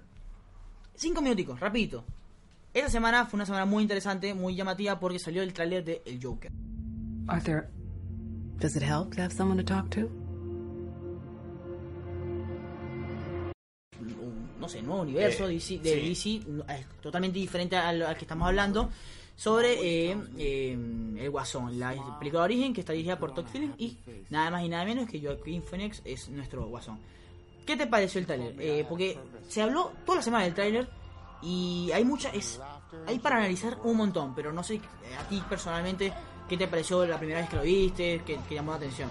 cinco 0.95 1.21
minuticos, 1.23 1.59
rapidito. 1.61 2.05
Esta 2.75 2.89
semana 2.89 3.27
fue 3.27 3.37
una 3.37 3.47
semana 3.47 3.65
muy 3.67 3.83
interesante, 3.83 4.33
muy 4.35 4.55
llamativa 4.55 4.99
porque 4.99 5.19
salió 5.19 5.43
el 5.43 5.53
tráiler 5.53 5.85
de 5.85 6.03
El 6.07 6.19
Joker. 6.23 6.51
Arthur, 7.29 7.69
does 8.59 8.75
it 8.77 8.83
help 8.83 9.15
to 9.15 9.23
have 9.23 9.33
someone 9.35 9.63
to 9.63 9.65
talk 9.65 9.91
to? 9.91 10.09
No 14.63 14.69
sé, 14.69 14.81
nuevo 14.81 15.03
universo 15.03 15.47
Eh, 15.47 15.55
DC, 15.55 15.79
de 15.79 16.15
sí. 16.15 16.39
DC, 16.39 16.73
es 16.73 16.87
totalmente 17.03 17.39
diferente 17.39 17.77
al, 17.77 18.01
al 18.03 18.15
que 18.17 18.23
estamos 18.25 18.49
hablando, 18.49 18.89
sobre 19.37 19.73
eh, 20.11 20.17
eh, 20.39 20.73
El 21.19 21.31
Guasón, 21.31 21.79
la 21.79 21.91
película 22.19 22.43
de 22.43 22.45
origen 22.45 22.73
que 22.73 22.81
está 22.81 22.93
dirigida 22.93 23.19
por 23.19 23.35
Todd 23.35 23.47
Phillips 23.53 23.75
y 23.79 23.99
nada 24.31 24.51
más 24.51 24.65
y 24.65 24.69
nada 24.69 24.85
menos 24.85 25.09
que 25.09 25.21
Joaquin 25.21 25.63
Phoenix 25.63 26.01
es 26.05 26.29
nuestro 26.29 26.67
Guasón. 26.67 26.99
¿Qué 27.67 27.77
te 27.77 27.87
pareció 27.87 28.21
el 28.21 28.27
tráiler? 28.27 28.55
Eh, 28.59 28.87
porque 28.89 29.19
se 29.49 29.63
habló 29.63 29.93
toda 30.07 30.17
la 30.17 30.23
semana 30.23 30.45
del 30.45 30.55
tráiler 30.55 30.89
y 31.43 31.91
hay 31.93 32.05
mucha 32.05 32.29
es 32.31 32.61
hay 33.07 33.19
para 33.19 33.37
analizar 33.39 33.79
un 33.85 33.97
montón, 33.97 34.35
pero 34.35 34.53
no 34.53 34.63
sé 34.63 34.81
a 35.19 35.29
ti 35.29 35.43
personalmente 35.49 36.13
qué 36.49 36.57
te 36.57 36.69
pareció 36.69 37.05
la 37.07 37.19
primera 37.19 37.41
vez 37.41 37.49
que 37.49 37.57
lo 37.57 37.63
viste, 37.63 38.23
qué, 38.25 38.39
qué 38.49 38.55
llamó 38.55 38.73
la 38.73 38.77
atención. 38.77 39.09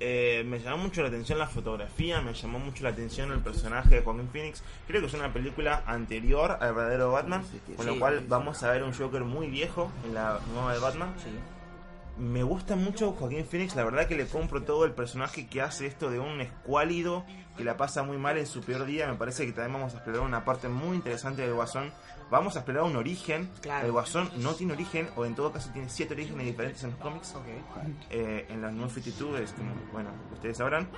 Eh, 0.00 0.44
me 0.46 0.60
llamó 0.60 0.78
mucho 0.84 1.02
la 1.02 1.08
atención 1.08 1.38
la 1.38 1.46
fotografía, 1.46 2.20
me 2.20 2.34
llamó 2.34 2.58
mucho 2.58 2.84
la 2.84 2.90
atención 2.90 3.32
el 3.32 3.40
personaje 3.40 3.96
de 3.96 4.02
Joaquin 4.02 4.28
Phoenix. 4.28 4.62
Creo 4.86 5.00
que 5.00 5.06
es 5.06 5.14
una 5.14 5.32
película 5.32 5.82
anterior 5.86 6.58
al 6.60 6.74
verdadero 6.74 7.12
Batman, 7.12 7.42
con 7.76 7.86
lo 7.86 7.98
cual 7.98 8.24
vamos 8.28 8.62
a 8.62 8.70
ver 8.70 8.82
un 8.82 8.92
Joker 8.92 9.24
muy 9.24 9.48
viejo 9.48 9.90
en 10.06 10.14
la 10.14 10.40
nueva 10.52 10.72
de 10.72 10.78
Batman. 10.78 11.14
Me 12.18 12.42
gusta 12.42 12.74
mucho 12.74 13.12
Joaquín 13.12 13.44
Phoenix, 13.44 13.76
la 13.76 13.84
verdad 13.84 14.08
que 14.08 14.16
le 14.16 14.26
compro 14.26 14.64
todo 14.64 14.84
el 14.84 14.92
personaje 14.92 15.46
que 15.46 15.62
hace 15.62 15.86
esto 15.86 16.10
de 16.10 16.18
un 16.18 16.40
escuálido 16.40 17.24
que 17.56 17.62
la 17.62 17.76
pasa 17.76 18.02
muy 18.02 18.18
mal 18.18 18.36
en 18.38 18.46
su 18.46 18.60
peor 18.60 18.86
día. 18.86 19.06
Me 19.06 19.14
parece 19.14 19.46
que 19.46 19.52
también 19.52 19.74
vamos 19.74 19.94
a 19.94 19.98
explorar 19.98 20.22
una 20.22 20.44
parte 20.44 20.68
muy 20.68 20.96
interesante 20.96 21.42
del 21.42 21.54
Guasón. 21.54 21.92
Vamos 22.30 22.56
a 22.56 22.60
explorar 22.60 22.84
un 22.84 22.96
origen. 22.96 23.50
Claro. 23.60 23.86
El 23.86 23.92
Guasón 23.92 24.30
no 24.38 24.54
tiene 24.54 24.72
origen, 24.72 25.08
o 25.16 25.24
en 25.24 25.34
todo 25.34 25.52
caso 25.52 25.70
tiene 25.72 25.88
siete 25.88 26.14
orígenes 26.14 26.46
diferentes 26.46 26.82
en 26.84 26.90
los 26.90 26.98
cómics. 26.98 27.34
Eh, 28.10 28.46
en 28.48 28.62
las 28.62 28.72
New 28.72 28.88
52, 28.88 29.40
es 29.40 29.52
como, 29.52 29.74
bueno, 29.92 30.10
ustedes 30.32 30.56
sabrán. 30.56 30.88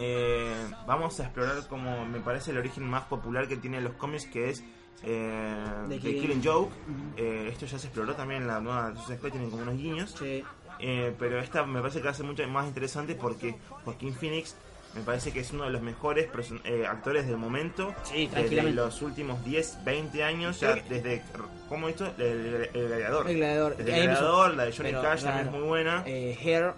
Eh, 0.00 0.66
vamos 0.86 1.20
a 1.20 1.24
explorar 1.24 1.66
como 1.68 2.04
me 2.04 2.20
parece 2.20 2.50
el 2.50 2.58
origen 2.58 2.84
más 2.84 3.04
popular 3.04 3.46
que 3.48 3.56
tienen 3.56 3.84
los 3.84 3.94
cómics, 3.94 4.26
que 4.26 4.50
es 4.50 4.64
eh, 5.02 5.64
The 5.88 5.98
Killing- 6.00 6.20
Killing 6.20 6.42
Joke. 6.44 6.72
Eh, 7.16 7.48
esto 7.52 7.66
ya 7.66 7.78
se 7.78 7.86
exploró 7.86 8.14
también 8.14 8.42
en 8.42 8.48
la 8.48 8.60
nueva 8.60 8.92
Suicide 8.94 9.16
Squad, 9.18 9.30
tienen 9.30 9.50
como 9.50 9.62
unos 9.62 9.76
guiños. 9.76 10.14
Sí. 10.18 10.44
Eh, 10.78 11.14
pero 11.18 11.38
esta 11.40 11.64
me 11.64 11.80
parece 11.80 12.02
que 12.02 12.08
hace 12.08 12.22
mucho 12.22 12.46
más 12.48 12.66
interesante 12.66 13.14
porque 13.14 13.54
Joaquín 13.84 14.12
Phoenix 14.14 14.54
me 14.94 15.00
parece 15.02 15.32
que 15.32 15.40
es 15.40 15.50
uno 15.52 15.64
de 15.64 15.70
los 15.70 15.82
mejores 15.82 16.28
eh, 16.64 16.86
actores 16.88 17.26
del 17.26 17.36
momento. 17.36 17.94
Sí, 18.04 18.30
desde 18.34 18.70
los 18.72 19.00
últimos 19.02 19.42
10, 19.44 19.84
20 19.84 20.22
años, 20.24 20.60
ya 20.60 20.72
Creo 20.72 20.84
que- 20.84 20.94
desde. 20.94 21.22
¿Cómo 21.68 21.88
esto? 21.88 22.06
El, 22.18 22.22
el- 22.22 22.70
el 22.74 22.88
gladiador. 22.88 23.28
El 23.28 23.36
Gladiador. 23.38 23.76
Desde 23.76 23.92
Ahí 23.92 23.98
el 24.00 24.04
empezó. 24.06 24.22
gladiador, 24.24 24.54
la 24.56 24.64
de 24.64 24.72
Johnny 24.72 24.88
Pero, 24.90 25.02
Cash 25.02 25.22
también 25.24 25.46
es 25.46 25.52
muy 25.52 25.62
buena. 25.62 26.02
Eh, 26.06 26.38
Hair, 26.42 26.74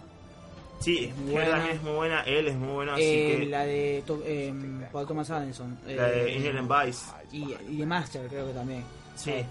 sí, 0.80 1.04
es 1.06 1.16
muy 1.16 1.32
buena. 1.32 1.50
también 1.50 1.76
es 1.76 1.82
muy 1.82 1.92
buena, 1.92 2.20
él 2.22 2.48
es 2.48 2.56
muy 2.56 2.68
bueno, 2.72 2.92
así 2.92 3.02
eh, 3.02 3.36
que. 3.40 3.46
la 3.46 3.64
de 3.64 4.02
To- 4.06 4.22
eh, 4.24 4.54
Paul 4.92 5.06
Thomas 5.06 5.30
Anderson. 5.30 5.78
La 5.86 6.04
de 6.08 6.32
eh, 6.32 6.36
Inherent 6.38 6.68
Vice. 6.70 7.06
y, 7.32 7.54
y 7.72 7.76
de 7.78 7.86
Master 7.86 8.26
creo 8.28 8.46
que 8.46 8.52
también. 8.52 8.84
Sí. 9.16 9.30
Eh, 9.30 9.46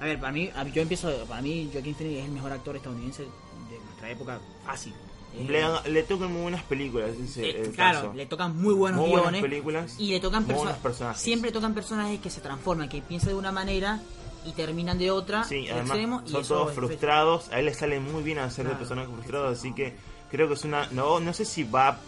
a 0.00 0.04
ver, 0.04 0.20
para 0.20 0.32
mí, 0.32 0.48
yo 0.72 0.82
empiezo, 0.82 1.10
para 1.26 1.42
mí 1.42 1.68
Joaquin 1.72 1.94
Phoenix 1.96 2.18
es 2.20 2.24
el 2.26 2.30
mejor 2.32 2.52
actor 2.52 2.76
estadounidense 2.76 3.22
de 3.24 3.78
nuestra 3.84 4.10
época, 4.10 4.38
fácil. 4.64 4.94
Eh, 5.34 5.44
Le, 5.84 5.90
le 5.90 6.02
tocan 6.04 6.32
muy 6.32 6.42
buenas 6.42 6.62
películas, 6.62 7.10
ese 7.22 7.50
el 7.50 7.70
claro, 7.72 8.00
caso. 8.02 8.12
le 8.14 8.24
tocan 8.26 8.56
muy 8.56 8.72
buenos 8.74 9.00
Muy 9.00 9.10
guiones 9.10 9.42
películas, 9.42 9.96
y 9.98 10.10
le 10.12 10.20
tocan 10.20 10.46
perso- 10.46 10.74
personajes. 10.78 11.20
Siempre 11.20 11.50
tocan 11.52 11.74
personajes 11.74 12.20
que 12.20 12.30
se 12.30 12.40
transforman, 12.40 12.88
que 12.88 13.02
piensan 13.02 13.30
de 13.30 13.34
una 13.34 13.50
manera 13.52 14.00
y 14.46 14.52
terminan 14.52 14.98
de 14.98 15.10
otra. 15.10 15.42
Sí, 15.44 15.64
de 15.66 15.72
además 15.72 15.88
extremo, 15.90 16.22
son 16.26 16.46
todos 16.46 16.72
frustrados. 16.72 17.48
A 17.50 17.58
él 17.58 17.66
le 17.66 17.74
sale 17.74 17.98
muy 18.00 18.22
bien 18.22 18.38
hacer 18.38 18.64
de 18.66 18.70
Claro. 18.70 18.78
personaje 18.78 19.08
frustrado, 19.12 19.48
así 19.48 19.74
que 19.74 19.94
creo 20.30 20.48
que 20.48 20.54
es 20.54 20.64
una. 20.64 20.86
No, 20.92 21.20
no 21.20 21.32
sé 21.32 21.44
si 21.44 21.64
va. 21.64 21.98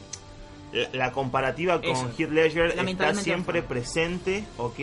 La, 0.72 0.88
la 0.92 1.12
comparativa 1.12 1.80
con 1.80 1.90
Eso. 1.90 2.10
Heath 2.16 2.30
Ledger 2.30 2.78
está 2.78 3.12
siempre 3.14 3.60
presente, 3.60 4.44
ok, 4.56 4.78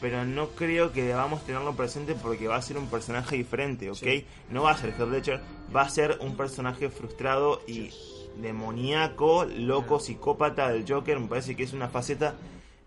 pero 0.00 0.24
no 0.24 0.50
creo 0.50 0.92
que 0.92 1.02
debamos 1.02 1.44
tenerlo 1.44 1.74
presente 1.74 2.14
porque 2.14 2.46
va 2.46 2.54
a 2.54 2.62
ser 2.62 2.78
un 2.78 2.86
personaje 2.86 3.36
diferente, 3.36 3.90
ok. 3.90 3.96
Sí. 3.96 4.26
No 4.48 4.62
va 4.62 4.70
a 4.70 4.76
ser 4.76 4.90
Heath 4.90 5.08
Ledger, 5.08 5.40
va 5.74 5.82
a 5.82 5.88
ser 5.88 6.18
un 6.20 6.36
personaje 6.36 6.88
frustrado 6.88 7.60
y 7.66 7.90
demoníaco, 8.36 9.44
loco, 9.44 9.98
psicópata 10.00 10.70
del 10.70 10.84
Joker. 10.88 11.18
Me 11.18 11.26
parece 11.26 11.56
que 11.56 11.64
es 11.64 11.72
una 11.72 11.88
faceta 11.88 12.34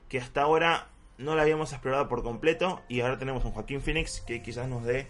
que 0.07 0.17
hasta 0.17 0.41
ahora 0.43 0.87
no 1.17 1.35
la 1.35 1.43
habíamos 1.43 1.71
explorado 1.71 2.07
por 2.07 2.23
completo 2.23 2.81
y 2.87 3.01
ahora 3.01 3.17
tenemos 3.19 3.45
un 3.45 3.51
Joaquín 3.51 3.81
Phoenix 3.81 4.21
que 4.21 4.41
quizás 4.41 4.67
nos 4.67 4.83
dé 4.83 5.07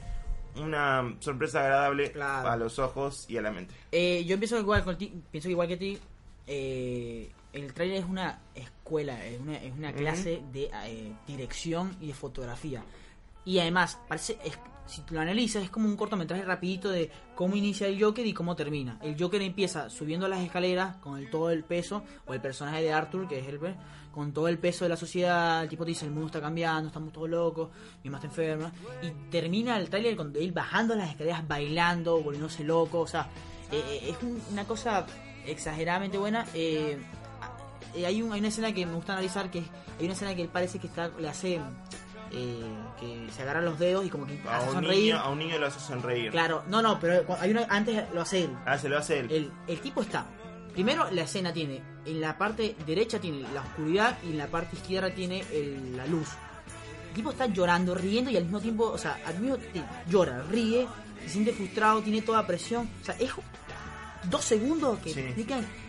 una 0.55 1.15
sorpresa 1.19 1.61
agradable 1.61 2.11
Claro. 2.11 2.49
a 2.49 2.55
los 2.57 2.77
ojos 2.79 3.25
y 3.29 3.37
a 3.37 3.41
la 3.41 3.51
mente. 3.51 3.73
Eh, 3.91 4.23
yo 4.25 4.37
pienso 4.37 4.57
igual, 4.59 4.83
con 4.83 4.97
ti- 4.97 5.13
pienso 5.31 5.49
igual 5.49 5.67
que 5.67 5.77
ti. 5.77 5.97
eh, 6.47 7.31
el 7.53 7.73
trailer 7.73 7.97
es 7.99 8.05
una 8.05 8.39
escuela, 8.55 9.23
es 9.25 9.39
una, 9.39 9.55
es 9.57 9.73
una 9.73 9.93
clase 9.93 10.41
de 10.51 10.69
eh, 10.85 11.13
dirección 11.27 11.95
y 12.01 12.07
de 12.07 12.13
fotografía. 12.13 12.83
Y 13.45 13.59
además, 13.59 13.99
parece, 14.07 14.37
es- 14.43 14.57
si 14.85 15.03
lo 15.09 15.21
analizas, 15.21 15.63
es 15.63 15.69
como 15.69 15.87
un 15.87 15.95
cortometraje 15.95 16.43
rapidito 16.43 16.89
de 16.89 17.09
cómo 17.35 17.55
inicia 17.55 17.87
el 17.87 18.01
Joker 18.01 18.25
y 18.25 18.33
cómo 18.33 18.55
termina. 18.55 18.97
El 19.01 19.15
Joker 19.17 19.41
empieza 19.41 19.89
subiendo 19.89 20.27
las 20.27 20.41
escaleras 20.41 20.97
con 20.97 21.17
el, 21.17 21.29
todo 21.29 21.49
el 21.49 21.63
peso, 21.63 22.03
o 22.25 22.33
el 22.33 22.41
personaje 22.41 22.81
de 22.81 22.91
Arthur, 22.91 23.27
que 23.27 23.39
es 23.39 23.47
el 23.47 23.59
pe- 23.59 23.75
con 24.11 24.33
todo 24.33 24.49
el 24.49 24.57
peso 24.59 24.83
de 24.83 24.89
la 24.89 24.97
sociedad, 24.97 25.63
el 25.63 25.69
tipo 25.69 25.85
te 25.85 25.89
dice, 25.91 26.05
el 26.05 26.11
mundo 26.11 26.25
está 26.27 26.41
cambiando, 26.41 26.87
estamos 26.87 27.13
todos 27.13 27.29
locos, 27.29 27.69
mi 28.03 28.09
mamá 28.09 28.17
está 28.17 28.27
enferma, 28.27 28.71
y 29.01 29.09
termina 29.31 29.77
el 29.77 29.89
tráiler 29.89 30.17
con 30.17 30.35
él 30.35 30.51
bajando 30.51 30.95
las 30.95 31.09
escaleras, 31.11 31.47
bailando, 31.47 32.21
volviéndose 32.21 32.63
loco, 32.65 32.99
o 32.99 33.07
sea, 33.07 33.29
eh, 33.71 33.81
eh, 33.87 34.09
es 34.09 34.21
un- 34.23 34.41
una 34.51 34.65
cosa 34.65 35.05
exageradamente 35.45 36.17
buena. 36.17 36.45
eh, 36.53 36.97
eh, 37.95 38.05
hay, 38.05 38.21
un- 38.21 38.31
una 38.33 38.47
escena 38.47 38.73
que 38.73 38.85
me 38.85 38.93
gusta 38.93 39.13
analizar 39.13 39.49
que 39.49 39.59
hay 39.59 40.03
una 40.05 40.13
escena 40.13 40.35
que 40.35 40.41
él 40.41 40.49
parece 40.49 40.79
que 40.79 40.87
está 40.87 41.07
le 41.19 41.27
hace 41.29 41.59
eh, 42.31 42.63
que 42.99 43.27
se 43.31 43.41
agarra 43.43 43.61
los 43.61 43.77
dedos 43.79 44.05
y 44.05 44.09
como 44.09 44.25
que 44.25 44.39
A 44.47 44.61
un, 44.61 44.81
niño, 44.81 45.17
a 45.19 45.29
un 45.29 45.39
niño 45.39 45.57
lo 45.59 45.67
hace 45.67 45.79
sonreír. 45.79 46.31
claro 46.31 46.63
no 46.67 46.81
no 46.81 46.99
pero 46.99 47.25
hay 47.39 47.51
una 47.51 47.65
antes 47.69 48.03
lo 48.13 48.21
hace 48.21 48.45
él 48.45 48.51
Ah, 48.65 48.77
se 48.77 48.87
lo 48.89 48.97
hace 48.97 49.19
él. 49.19 49.31
el, 49.31 49.51
el 49.67 49.79
tipo 49.81 50.01
está 50.01 50.25
primero 50.73 51.09
la 51.11 51.23
escena 51.23 51.51
tiene 51.53 51.81
en 52.05 52.21
la 52.21 52.37
parte 52.37 52.75
derecha 52.85 53.19
tiene 53.19 53.41
la 53.53 53.61
oscuridad 53.61 54.17
y 54.23 54.29
en 54.31 54.37
la 54.37 54.47
parte 54.47 54.75
izquierda 54.75 55.09
tiene 55.13 55.43
el- 55.51 55.95
la 55.97 56.05
luz 56.07 56.29
el 57.09 57.13
tipo 57.15 57.31
está 57.31 57.45
llorando 57.47 57.93
riendo 57.93 58.31
y 58.31 58.37
al 58.37 58.43
mismo 58.43 58.61
tiempo 58.61 58.85
o 58.85 58.97
sea 58.97 59.19
al 59.25 59.37
mismo 59.39 59.57
tiempo 59.57 59.89
llora 60.07 60.41
ríe 60.49 60.87
se 61.23 61.29
siente 61.29 61.51
frustrado 61.53 62.01
tiene 62.01 62.21
toda 62.21 62.47
presión 62.47 62.89
o 63.01 63.05
sea 63.05 63.15
es 63.19 63.31
dos 64.29 64.43
segundos 64.45 64.99
que 64.99 65.13
Sí. 65.13 65.45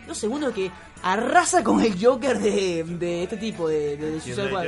dos 0.07 0.17
segundos 0.17 0.53
que 0.53 0.69
arrasa 1.03 1.63
con 1.63 1.81
el 1.81 2.03
Joker 2.03 2.39
de, 2.39 2.83
de 2.83 3.23
este 3.23 3.37
tipo 3.37 3.67
de, 3.67 3.97
de, 3.97 4.11
de 4.11 4.21
Suicide 4.21 4.47
Squad. 4.47 4.65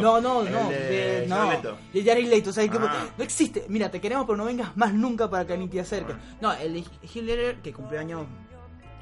No 0.00 0.20
no 0.20 0.42
no 0.44 0.68
de 0.70 1.24
no 1.26 1.50
de 1.92 2.04
Jared 2.04 2.28
Leto 2.28 2.50
o 2.50 2.52
sea, 2.52 2.70
como- 2.70 2.86
Ah. 2.86 3.06
no 3.16 3.24
existe. 3.24 3.64
Mira 3.68 3.90
te 3.90 4.00
queremos 4.00 4.26
pero 4.26 4.36
no 4.36 4.44
vengas 4.44 4.76
más 4.76 4.92
nunca 4.94 5.28
para 5.30 5.46
que 5.46 5.56
ni 5.56 5.68
te 5.68 5.80
acerques 5.80 6.16
no 6.40 6.52
el 6.52 6.74
Ledger 7.14 7.56
que 7.62 7.72
cumplió 7.72 7.98
años 8.00 8.26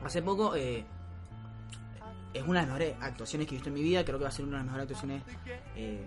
hace 0.05 0.22
poco 0.22 0.55
eh, 0.57 0.85
es 2.35 2.43
una 2.43 2.61
de 2.61 2.66
las 2.66 2.74
mejores 2.79 2.95
actuaciones 3.01 3.49
que 3.49 3.55
he 3.55 3.57
visto 3.57 3.68
en 3.70 3.74
mi 3.74 3.83
vida. 3.83 4.05
Creo 4.05 4.18
que 4.18 4.24
va 4.24 4.29
a 4.29 4.33
ser 4.33 4.45
una 4.45 4.59
de 4.59 4.64
las 4.64 4.66
mejores 4.66 4.83
actuaciones 4.85 5.22
eh, 5.76 6.05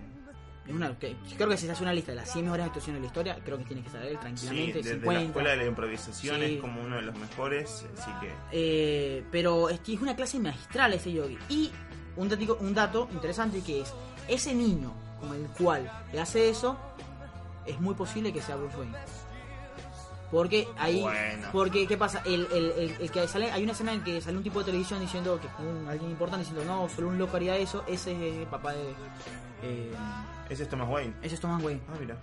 una, 0.68 0.96
que- 0.98 1.16
creo 1.36 1.48
que 1.48 1.56
si 1.56 1.66
se 1.66 1.72
hace 1.72 1.82
una 1.82 1.92
lista 1.92 2.12
de 2.12 2.16
las 2.16 2.32
100 2.32 2.44
mejores 2.44 2.66
actuaciones 2.66 3.00
de 3.00 3.00
la 3.02 3.06
historia 3.08 3.38
creo 3.44 3.58
que 3.58 3.64
tiene 3.64 3.82
que 3.82 3.88
estar 3.88 4.02
él 4.04 4.12
Sí, 4.14 4.18
tranquilamente 4.20 4.72
desde 4.78 4.90
50 4.94 5.12
la 5.20 5.26
escuela 5.26 5.50
de 5.50 5.56
la 5.56 5.64
improvisación 5.66 6.36
Sí. 6.38 6.44
es 6.44 6.60
como 6.60 6.80
uno 6.82 6.96
de 6.96 7.02
los 7.02 7.14
mejores, 7.18 7.84
así 7.98 8.10
que... 8.20 8.32
Eh, 8.52 9.24
pero 9.32 9.68
es, 9.68 9.80
es 9.86 10.00
una 10.00 10.14
clase 10.14 10.38
magistral 10.38 10.92
este 10.92 11.12
yogi. 11.12 11.36
Y 11.48 11.70
un, 12.16 12.28
datico- 12.30 12.58
un 12.60 12.74
dato 12.74 13.08
interesante 13.12 13.60
que 13.62 13.80
es, 13.80 13.92
ese 14.28 14.54
niño 14.54 14.92
con 15.20 15.34
el 15.34 15.46
cual 15.50 15.90
le 16.12 16.20
hace 16.20 16.48
eso, 16.48 16.78
es 17.66 17.80
muy 17.80 17.94
posible 17.94 18.32
que 18.32 18.40
sea 18.42 18.56
Bruce 18.56 18.76
Wayne. 18.76 18.96
Porque 20.32 20.66
ahí, 20.78 21.00
Bueno. 21.02 21.48
porque 21.52 21.86
¿qué 21.86 21.96
pasa? 21.96 22.22
El, 22.24 22.48
el, 22.52 22.72
el, 22.72 22.96
el 23.00 23.10
que 23.10 23.28
sale, 23.28 23.52
hay 23.52 23.62
una 23.62 23.72
escena 23.72 23.92
en 23.92 24.02
que 24.02 24.20
sale 24.20 24.36
un 24.38 24.42
tipo 24.42 24.58
de 24.60 24.64
televisión 24.64 24.98
diciendo 24.98 25.38
que 25.40 25.46
es 25.46 25.52
un, 25.60 25.86
alguien 25.86 26.10
importante 26.10 26.44
diciendo 26.44 26.64
no, 26.64 26.88
solo 26.88 27.08
un 27.08 27.18
loco 27.18 27.36
haría 27.36 27.54
eso, 27.56 27.84
ese 27.86 28.12
es 28.30 28.36
el 28.38 28.46
papá 28.46 28.72
de, 28.72 28.82
eh, 29.62 29.92
Ese 30.48 30.62
es 30.64 30.68
Thomas 30.68 30.88
Wayne. 30.88 31.12
ese 31.22 31.34
es 31.34 31.40
Thomas 31.40 31.62
Wayne. 31.62 31.80
Ah, 31.88 31.96
mira. 32.00 32.16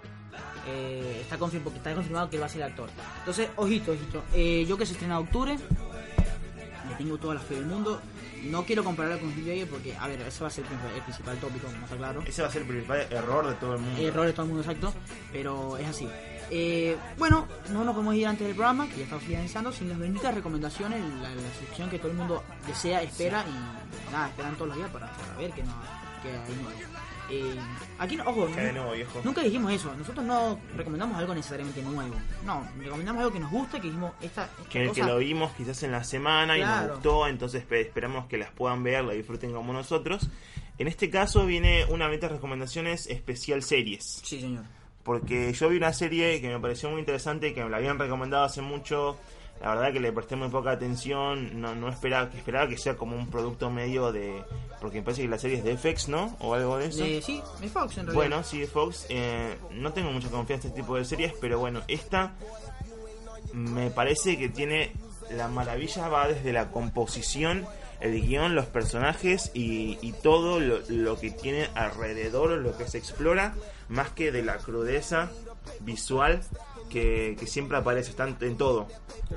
Eh, 0.68 1.20
está, 1.22 1.38
confirmado, 1.38 1.76
está 1.76 1.94
confirmado 1.94 2.30
que 2.30 2.36
él 2.38 2.42
va 2.42 2.46
a 2.48 2.50
ser 2.50 2.62
el 2.62 2.68
actor. 2.70 2.90
Entonces, 3.20 3.50
ojito, 3.56 3.92
ojito. 3.92 4.24
Eh, 4.34 4.66
yo 4.68 4.78
que 4.78 4.86
se 4.86 4.94
estrena 4.94 5.16
en 5.18 5.22
octubre, 5.24 5.58
le 6.90 6.96
tengo 6.96 7.18
toda 7.18 7.36
la 7.36 7.40
fe 7.42 7.56
del 7.56 7.66
mundo. 7.66 8.02
No 8.44 8.64
quiero 8.66 8.84
compararlo 8.84 9.20
con 9.20 9.30
Ledger 9.36 9.68
porque, 9.68 9.96
a 9.96 10.08
ver, 10.08 10.22
ese 10.22 10.42
va 10.42 10.48
a 10.48 10.50
ser 10.52 10.64
el 10.64 10.70
principal- 10.70 10.96
el 10.96 11.02
principal 11.04 11.38
tópico, 11.38 11.68
como 11.68 11.84
está 11.86 11.98
claro. 11.98 12.24
Ese 12.26 12.42
va 12.42 12.48
a 12.48 12.52
ser 12.52 12.62
el 12.62 12.68
principal 12.68 13.08
error 13.10 13.48
de 13.48 13.54
todo 13.56 13.76
el 13.76 13.82
mundo. 13.82 14.02
Error 14.02 14.26
de 14.26 14.34
todo 14.34 14.44
el 14.44 14.48
mundo 14.54 14.64
exacto, 14.64 14.94
pero 15.32 15.78
es 15.78 15.88
así. 15.88 16.08
Eh, 16.52 16.98
bueno, 17.18 17.48
no 17.72 17.84
nos 17.84 17.94
podemos 17.94 18.16
ir 18.16 18.26
antes 18.26 18.48
del 18.48 18.56
programa, 18.56 18.88
que 18.90 18.98
ya 18.98 19.04
estamos 19.04 19.24
finalizando, 19.24 19.72
sin 19.72 19.90
las 19.90 20.00
benditas 20.00 20.34
recomendaciones, 20.34 21.00
la, 21.22 21.30
la 21.36 21.42
sección 21.60 21.90
que 21.90 22.00
todo 22.00 22.12
el 22.12 22.18
mundo 22.18 22.44
desea, 22.66 23.04
espera 23.04 23.46
y 23.48 24.12
nada, 24.12 24.30
esperan 24.30 24.56
todos 24.56 24.70
los 24.70 24.78
días 24.78 24.90
para, 24.90 25.12
para 25.12 25.38
ver 25.38 25.52
que, 25.52 25.62
no, 25.64 25.74
que 26.24 26.30
hay 26.30 26.56
nuevo. 26.56 26.89
Eh, 27.32 27.56
aquí, 28.00 28.18
ojo, 28.26 28.48
¿Qué 28.54 28.60
hay 28.60 28.66
de 28.68 28.74
nuevo, 28.74 28.92
viejo? 28.94 29.22
Nunca 29.24 29.42
dijimos 29.44 29.72
eso, 29.72 29.94
nosotros 29.96 30.26
no 30.26 30.60
recomendamos 30.76 31.18
algo 31.18 31.36
necesariamente 31.36 31.82
nuevo. 31.84 32.16
No, 32.46 32.68
recomendamos 32.80 33.20
algo 33.22 33.34
que 33.34 33.40
nos 33.40 33.52
gusta, 33.52 33.80
que 33.80 33.88
dijimos, 33.88 34.14
esta, 34.22 34.44
esta 34.46 34.70
Que, 34.70 35.04
lo 35.04 35.18
vimos 35.20 35.52
quizás 35.54 35.84
en 35.84 35.92
la 35.92 36.04
semana 36.04 36.58
y 36.58 36.62
nos 36.62 36.92
gustó, 36.94 37.28
entonces 37.28 37.64
espe- 37.68 37.82
esperamos 37.82 38.26
que 38.28 38.38
las 38.38 38.52
puedan 38.52 38.84
ver, 38.84 39.04
la 39.04 39.14
disfruten 39.14 39.54
como 39.54 39.74
nosotros. 39.74 40.30
En 40.78 40.88
este 40.88 41.10
caso 41.10 41.46
viene 41.46 41.86
una 41.86 42.08
meta 42.08 42.28
de 42.28 42.36
recomendaciones 42.36 43.08
especial 43.08 43.62
series. 43.64 44.22
Sí, 44.24 44.40
señor. 44.40 44.64
Porque 45.04 45.54
yo 45.54 45.70
vi 45.70 45.78
una 45.78 45.94
serie 45.94 46.40
que 46.42 46.50
me 46.50 46.60
pareció 46.60 46.90
muy 46.90 47.00
interesante, 47.00 47.54
que 47.54 47.64
me 47.64 47.70
la 47.70 47.78
habían 47.78 48.00
recomendado 48.00 48.44
hace 48.46 48.62
mucho. 48.62 49.18
La 49.62 49.76
verdad 49.76 49.92
que 49.92 50.00
le 50.00 50.12
presté 50.14 50.36
muy 50.38 50.48
poca 50.48 50.72
atención, 50.72 51.60
no, 51.60 51.76
no 51.76 51.90
esperaba, 51.90 52.30
que 52.30 52.38
esperaba 52.38 52.70
que 52.70 52.78
sea 52.78 52.96
como 52.96 53.16
un 53.18 53.30
producto 53.30 53.70
medio 53.70 54.12
de... 54.14 54.42
Porque 54.80 55.00
me 55.00 55.04
parece 55.04 55.24
que 55.24 55.28
la 55.28 55.38
serie 55.38 55.58
es 55.58 55.64
de 55.66 55.76
FX, 55.78 56.08
¿no? 56.08 56.38
O 56.40 56.54
algo 56.54 56.78
de 56.78 56.86
eso. 56.88 57.04
De- 57.04 57.22
sí, 57.22 57.42
de 57.60 57.68
Fox 57.68 57.98
en 57.98 58.06
realidad. 58.08 58.14
Bueno, 58.14 58.44
sí, 58.44 58.66
Fox. 58.66 59.06
eh, 59.10 59.58
no 59.72 59.92
tengo 59.92 60.12
mucha 60.12 60.30
confianza 60.30 60.68
en 60.68 60.72
este 60.72 60.82
tipo 60.82 60.96
de 60.96 61.04
series, 61.04 61.34
pero 61.42 61.60
bueno, 61.60 61.82
esta 61.90 62.32
me 63.54 63.90
parece 63.92 64.38
que 64.38 64.48
tiene 64.50 64.94
la 65.32 65.48
maravilla 65.48 66.08
va 66.08 66.28
desde 66.28 66.54
la 66.54 66.72
composición, 66.72 67.66
el 68.00 68.22
guion, 68.22 68.56
los 68.56 68.66
personajes 68.66 69.52
y, 69.54 69.98
y 70.02 70.14
todo 70.14 70.60
lo, 70.60 70.80
lo 70.88 71.20
que 71.20 71.32
tiene 71.32 71.68
alrededor, 71.76 72.52
lo 72.52 72.78
que 72.78 72.88
se 72.88 72.98
explora, 72.98 73.54
más 73.90 74.10
que 74.12 74.32
de 74.32 74.42
la 74.44 74.58
crudeza 74.58 75.30
visual 75.82 76.42
que, 76.90 77.36
que 77.40 77.48
siempre 77.48 77.78
aparece, 77.78 78.10
está 78.12 78.28
en, 78.28 78.36
en 78.42 78.58
todo. 78.58 78.88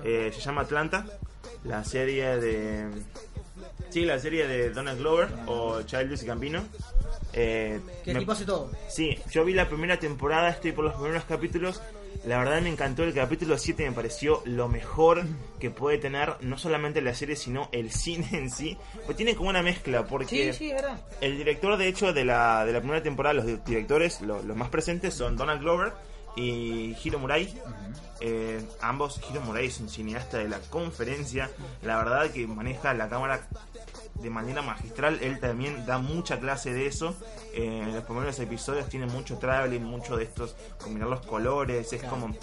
Eh, 0.05 0.31
se 0.35 0.41
llama 0.41 0.63
Atlanta, 0.63 1.07
la 1.65 1.85
serie 1.85 2.37
de... 2.39 2.89
Sí, 3.91 4.07
la 4.07 4.19
serie 4.19 4.47
de 4.47 4.71
Donald 4.71 4.99
Glover 4.99 5.29
o 5.47 5.83
Childish 5.83 6.25
Gambino. 6.25 6.65
Eh, 7.35 7.81
Que 8.05 8.15
me- 8.15 8.21
tipo 8.21 8.33
hace 8.33 8.45
todo. 8.45 8.71
Sí, 8.89 9.19
yo 9.31 9.45
vi 9.45 9.53
la 9.53 9.69
primera 9.69 9.99
temporada, 9.99 10.49
estoy 10.49 10.73
por 10.73 10.85
los 10.85 10.95
primeros 10.95 11.25
capítulos. 11.25 11.81
La 12.25 12.39
verdad 12.39 12.61
me 12.63 12.69
encantó 12.69 13.03
el 13.05 13.13
capítulo 13.13 13.59
7, 13.59 13.85
me 13.85 13.93
pareció 13.93 14.43
lo 14.45 14.69
mejor 14.69 15.25
que 15.59 15.71
puede 15.71 15.99
tener 15.99 16.37
no 16.41 16.57
solamente 16.57 17.03
la 17.03 17.15
serie, 17.15 17.37
sino 17.37 17.69
el 17.73 17.91
cine 17.93 18.27
en 18.33 18.51
sí. 18.51 18.79
Pues 19.05 19.17
tiene 19.17 19.35
como 19.37 19.51
una 19.51 19.63
mezcla, 19.63 20.07
porque 20.07 20.53
Sí, 20.55 20.73
el 21.21 21.37
director, 21.37 21.77
de 21.77 21.89
hecho, 21.89 22.13
de 22.13 22.25
la, 22.25 22.65
de 22.65 22.73
la 22.73 22.81
primera 22.81 23.03
temporada, 23.03 23.35
los 23.35 23.47
di- 23.47 23.59
directores, 23.67 24.21
lo- 24.23 24.43
los 24.43 24.57
más 24.57 24.69
presentes 24.71 25.13
son 25.15 25.37
Donald 25.37 25.61
Glover 25.61 25.93
y 26.37 26.97
Hiro 27.03 27.19
Murai. 27.19 27.53
Eh, 28.21 28.65
ambos, 28.81 29.21
Hiro 29.29 29.41
Murai 29.41 29.67
es 29.67 29.81
un 29.81 29.89
cineasta 29.89 30.39
de 30.39 30.49
la 30.49 30.59
conferencia. 30.61 31.51
La 31.83 31.97
verdad 31.99 32.31
que 32.31 32.47
maneja 32.47 32.95
la 32.95 33.09
cámara 33.09 33.49
de 34.15 34.31
manera 34.31 34.63
magistral. 34.63 35.19
Él 35.23 35.41
también 35.41 35.85
da 35.87 35.99
mucha 35.99 36.39
clase 36.39 36.73
de 36.73 36.87
eso. 36.87 37.15
Eh, 37.53 37.81
en 37.83 37.95
los 37.95 38.05
primeros 38.05 38.39
episodios 38.39 38.89
tiene 38.89 39.07
mucho 39.07 39.39
traveling, 39.39 39.83
mucho 39.83 40.17
de 40.17 40.25
estos, 40.25 40.55
combinar 40.83 41.09
los 41.09 41.27
colores. 41.27 41.93
Es 41.93 42.03
como 42.05 42.35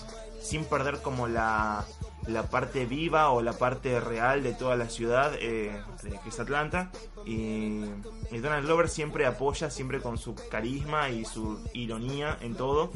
sin 0.42 0.66
perder 0.66 1.02
como 1.02 1.28
la, 1.28 1.86
la 2.28 2.44
parte 2.44 2.86
viva 2.86 3.30
o 3.32 3.42
la 3.42 3.54
parte 3.54 4.00
real 4.00 4.44
de 4.44 4.54
toda 4.54 4.76
la 4.76 4.90
ciudad 4.90 5.34
eh, 5.40 5.82
que 6.24 6.30
es 6.30 6.40
Atlanta. 6.40 6.92
Y, 7.26 7.84
y 8.32 8.38
Donald 8.42 8.66
Glover 8.66 8.90
siempre 8.90 9.26
apoya, 9.26 9.70
siempre 9.70 10.00
con 10.00 10.18
su 10.18 10.36
carisma 10.50 11.10
y 11.10 11.26
su 11.26 11.60
ironía 11.74 12.38
en 12.42 12.56
todo. 12.56 12.92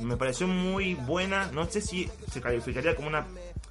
Me 0.00 0.16
pareció 0.16 0.46
muy 0.46 0.94
buena. 0.94 1.50
No 1.52 1.64
sé 1.70 1.80
si 1.80 2.10
se 2.30 2.40
calificaría 2.40 2.94
como 2.96 3.08
una 3.08 3.26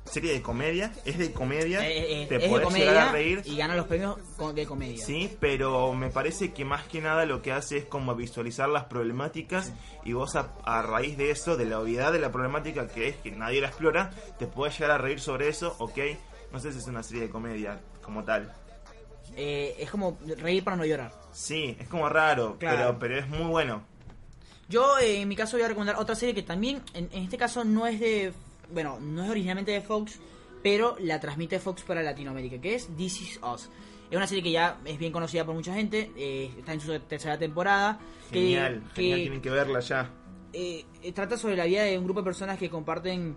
serie 0.06 0.34
de 0.34 0.42
comedia. 0.42 0.92
Es 1.06 1.18
de 1.18 1.32
comedia. 1.34 1.88
Eh, 1.88 2.24
eh, 2.24 2.28
Te 2.28 2.40
podés 2.48 2.66
comedia 2.66 2.86
llegar 2.92 3.08
a 3.10 3.12
reír. 3.12 3.42
y 3.46 3.58
gana 3.58 3.76
los 3.76 3.88
premios 3.88 4.18
de 4.56 4.66
comedia. 4.66 5.04
Sí, 5.06 5.36
pero 5.40 5.94
me 5.94 6.10
parece 6.10 6.54
que 6.54 6.66
más 6.66 6.84
que 6.86 7.02
nada 7.02 7.26
lo 7.26 7.42
que 7.42 7.52
hace 7.52 7.78
es 7.78 7.86
como 7.86 8.16
visualizar 8.16 8.70
las 8.70 8.86
problemáticas 8.86 9.74
y 10.06 10.14
vos 10.14 10.36
a, 10.36 10.54
a 10.64 10.82
raíz 10.82 11.18
de 11.18 11.32
eso, 11.32 11.58
de 11.58 11.66
la 11.66 11.80
obviedad 11.80 12.12
de 12.14 12.20
la 12.20 12.32
problemática 12.32 12.88
que 12.88 13.08
es 13.10 13.16
que 13.18 13.32
nadie 13.32 13.62
la 13.62 13.68
explora, 13.68 14.12
te 14.40 14.48
puedes 14.48 14.78
llegar 14.78 14.92
a 14.92 14.98
reír 14.98 15.20
sobre 15.20 15.48
eso, 15.50 15.76
ok. 15.80 15.98
No 16.52 16.60
sé 16.60 16.72
si 16.72 16.80
es 16.80 16.88
una 16.88 17.02
serie 17.04 17.24
de 17.24 17.30
comedia 17.30 17.80
como 18.02 18.24
tal. 18.24 18.54
Eh, 19.36 19.76
es 19.80 19.90
como 19.90 20.18
reír 20.38 20.64
para 20.64 20.78
no 20.78 20.86
llorar. 20.86 21.12
Sí, 21.32 21.76
es 21.80 21.88
como 21.88 22.08
raro, 22.08 22.58
Claro. 22.60 22.78
pero, 22.78 23.00
pero 23.00 23.20
es 23.20 23.28
muy 23.28 23.50
bueno. 23.50 23.84
Yo, 24.70 24.98
eh, 25.00 25.22
en 25.22 25.28
mi 25.28 25.36
caso, 25.36 25.58
voy 25.58 25.64
a 25.66 25.68
recomendar 25.68 25.98
otra 25.98 26.16
serie 26.16 26.34
que 26.34 26.44
también, 26.44 26.82
en, 26.94 27.10
en 27.12 27.24
este 27.24 27.38
caso, 27.38 27.64
no 27.64 27.86
es 27.88 28.00
de. 28.00 28.34
Bueno, 28.74 28.98
no 29.00 29.24
es 29.24 29.30
originalmente 29.30 29.72
de 29.72 29.82
Fox, 29.82 30.20
pero 30.64 30.96
la 31.00 31.20
transmite 31.20 31.60
Fox 31.60 31.84
para 31.84 32.02
Latinoamérica, 32.02 32.60
que 32.60 32.76
es 32.76 32.88
This 32.96 33.22
Is 33.22 33.40
Us. 33.44 33.70
Es 34.10 34.18
una 34.18 34.28
serie 34.28 34.44
que 34.44 34.52
ya 34.52 34.78
es 34.86 34.98
bien 34.98 35.12
conocida 35.12 35.46
por 35.46 35.54
mucha 35.56 35.74
gente, 35.74 36.12
eh, 36.18 36.52
está 36.58 36.74
en 36.74 36.80
su 36.80 36.98
tercera 37.00 37.38
temporada. 37.38 38.00
que- 38.32 38.40
Genial, 38.40 38.84
que, 38.96 39.02
genial, 39.02 39.20
tienen 39.22 39.42
que 39.42 39.50
verla 39.50 39.80
ya. 39.82 40.10
eh, 40.54 40.86
trata 41.14 41.36
sobre 41.38 41.56
la 41.58 41.66
vida 41.66 41.84
de 41.84 41.98
un 41.98 42.04
grupo 42.06 42.22
de 42.22 42.26
personas 42.26 42.58
que 42.60 42.70
comparten, 42.70 43.36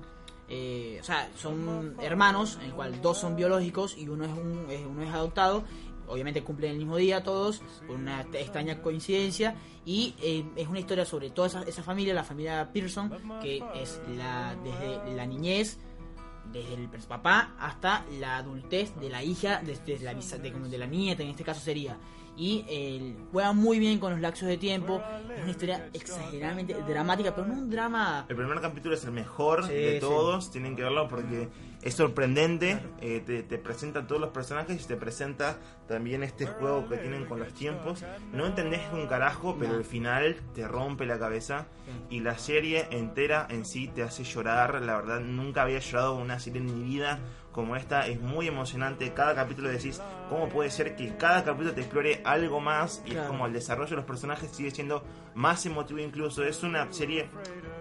eh, 0.49 0.99
o 1.01 1.05
sea, 1.05 1.29
son 1.37 1.97
hermanos, 2.03 2.57
en 2.61 2.67
el 2.67 2.73
cual 2.73 3.01
dos 3.03 3.19
son 3.19 3.37
biológicos 3.37 3.97
y 3.99 4.07
uno 4.09 4.25
es 4.25 4.31
un, 4.33 4.67
es- 4.71 4.87
uno 4.87 5.03
es 5.03 5.11
adoptado. 5.13 5.65
Obviamente 6.09 6.43
cumplen 6.43 6.73
el 6.73 6.79
mismo 6.79 6.97
día 6.97 7.23
todos, 7.23 7.63
por 7.87 7.97
una 7.97 8.23
extraña 8.33 8.81
coincidencia. 8.83 9.57
Y 9.85 10.15
eh, 10.23 10.45
es 10.57 10.69
una 10.69 10.81
historia 10.81 11.05
sobre 11.05 11.31
toda 11.31 11.49
esa, 11.49 11.63
esa 11.63 11.83
familia, 11.83 12.15
la 12.15 12.25
familia 12.25 12.71
Pearson, 12.73 13.11
que 13.41 13.63
es 13.75 14.01
la 14.17 14.57
desde 14.65 15.15
la 15.15 15.27
niñez, 15.27 15.79
desde 16.53 16.75
el 16.75 16.89
papá 16.89 17.55
hasta 17.59 18.05
la 18.19 18.39
adultez 18.39 18.95
de 19.01 19.11
la 19.11 19.23
hija, 19.23 19.61
desde 19.65 19.99
la, 20.01 20.15
de, 20.15 20.51
de 20.51 20.79
la 20.79 20.87
nieta 20.87 21.23
en 21.23 21.31
este 21.31 21.45
caso 21.45 21.61
sería. 21.61 21.97
Y 22.37 22.65
eh, 22.69 23.17
juega 23.33 23.53
muy 23.53 23.79
bien 23.79 23.99
con 23.99 24.13
los 24.13 24.21
lapsos 24.21 24.47
de 24.49 24.59
tiempo. 24.59 25.01
Es 25.35 25.43
una 25.43 25.51
historia 25.51 25.89
exageradamente 25.95 26.75
dramática, 26.87 27.35
pero 27.35 27.47
no 27.47 27.55
un 27.55 27.71
drama. 27.71 28.27
El 28.29 28.37
primer 28.37 28.61
capítulo 28.61 28.95
es 28.95 29.05
el 29.05 29.13
mejor 29.13 29.67
Sí, 29.67 29.73
de 29.73 29.93
sí. 29.95 30.01
todos, 30.01 30.51
tienen 30.51 30.77
que 30.77 30.83
verlo 30.83 31.09
porque 31.09 31.49
es 31.83 31.95
sorprendente, 31.95 32.79
eh, 33.01 33.23
te, 33.25 33.43
te 33.43 33.59
presenta 33.59 34.07
todos 34.07 34.21
los 34.21 34.31
personajes 34.31 34.83
y 34.83 34.87
te 34.87 34.97
presenta 34.97 35.57
también 35.89 36.23
este 36.23 36.47
juego 36.47 36.89
que 36.89 36.97
tienen 36.99 37.25
con 37.27 37.39
los 37.39 37.55
tiempos. 37.55 38.05
No 38.33 38.45
entendés 38.47 38.81
un 38.93 39.07
carajo, 39.07 39.57
pero 39.59 39.73
No. 39.73 39.79
el 39.79 39.85
final 39.85 40.37
te 40.55 40.67
rompe 40.69 41.07
la 41.07 41.19
cabeza 41.19 41.67
y 42.11 42.21
la 42.21 42.37
serie 42.39 42.87
entera 42.91 43.47
en 43.49 43.65
sí 43.65 43.89
te 43.89 44.03
hace 44.03 44.25
llorar. 44.25 44.83
La 44.83 44.97
verdad, 44.97 45.21
nunca 45.21 45.63
había 45.63 45.79
llorado 45.79 46.17
una 46.17 46.39
serie 46.39 46.61
en 46.61 46.67
mi 46.67 46.85
vida 46.85 47.19
como 47.57 47.75
esta, 47.75 48.07
es 48.07 48.21
muy 48.21 48.47
emocionante. 48.47 49.13
Cada 49.15 49.35
capítulo 49.35 49.71
decís, 49.71 50.01
¿cómo 50.29 50.49
puede 50.51 50.71
ser 50.71 50.95
que 50.95 51.17
cada 51.17 51.43
capítulo 51.43 51.73
te 51.73 51.81
explore 51.81 52.21
algo 52.23 52.61
más? 52.61 53.03
Y 53.07 53.17
es 53.17 53.23
como 53.23 53.47
el 53.47 53.55
desarrollo 53.55 53.91
de 53.91 53.97
los 53.97 54.05
personajes 54.05 54.51
sigue 54.51 54.71
siendo 54.71 55.03
más 55.35 55.65
emotivo 55.65 55.99
incluso. 55.99 56.45
Es 56.45 56.63
una 56.63 56.93
serie 56.93 57.29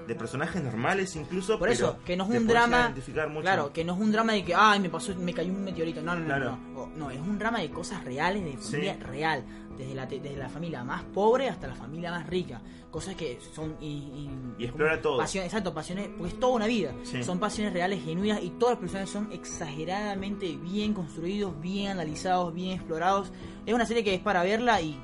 de 0.08 0.16
personajes 0.16 0.64
normales 0.64 1.16
incluso. 1.16 1.58
Por 1.60 1.70
pero 1.70 1.74
eso, 1.74 2.00
que 2.06 2.16
no 2.16 2.26
es 2.32 2.40
un 2.40 2.48
drama. 2.48 2.82
identificar 2.86 3.28
mucho. 3.30 3.42
Claro, 3.42 3.74
que 3.74 3.84
no 3.84 3.94
es 3.96 4.00
un 4.00 4.12
drama 4.12 4.34
de 4.34 4.44
que, 4.46 4.54
ay, 4.56 4.80
me 4.80 4.90
pasó, 4.90 5.16
me 5.16 5.34
cayó 5.34 5.52
un 5.52 5.64
meteorito. 5.64 6.02
No, 6.02 6.14
no, 6.16 6.22
no. 6.22 6.26
Claro. 6.28 6.58
No, 6.74 6.88
no. 6.96 7.12
Es 7.12 7.20
un 7.20 7.38
drama 7.40 7.60
de 7.60 7.70
cosas 7.70 8.04
reales, 8.04 8.44
de 8.44 8.58
familia 8.58 8.94
Sí. 8.96 9.04
real. 9.04 9.44
Desde 9.78 9.94
la, 9.94 10.06
desde 10.06 10.38
la 10.38 10.48
familia 10.48 10.86
más 10.86 11.04
pobre 11.04 11.50
hasta 11.50 11.68
la 11.68 11.76
familia 11.76 12.10
más 12.10 12.26
rica. 12.28 12.62
Cosas 12.90 13.14
que 13.16 13.38
son. 13.54 13.76
Y, 13.82 13.88
y- 13.88 14.30
Y 14.60 14.64
explora 14.66 15.02
todo. 15.02 15.18
Pasiones, 15.18 15.50
exacto, 15.52 15.74
pasiones. 15.74 16.08
Porque 16.18 16.34
es 16.34 16.40
toda 16.40 16.54
una 16.54 16.66
vida. 16.68 16.94
Sí. 17.04 17.22
Son 17.26 17.40
pasiones 17.40 17.74
reales, 17.74 18.02
genuinas. 18.04 18.42
Y 18.42 18.52
todas 18.52 18.76
las 18.76 18.80
personas 18.80 19.10
son 19.10 19.30
exageradamente 19.34 20.56
bien 20.56 20.94
construidos, 20.94 21.60
bien 21.60 21.92
analizados, 21.92 22.54
bien 22.54 22.72
explorados. 22.72 23.32
Es 23.66 23.74
una 23.74 23.86
serie 23.86 24.04
que 24.04 24.14
es 24.14 24.22
para 24.22 24.44
verla 24.44 24.80
y. 24.82 24.98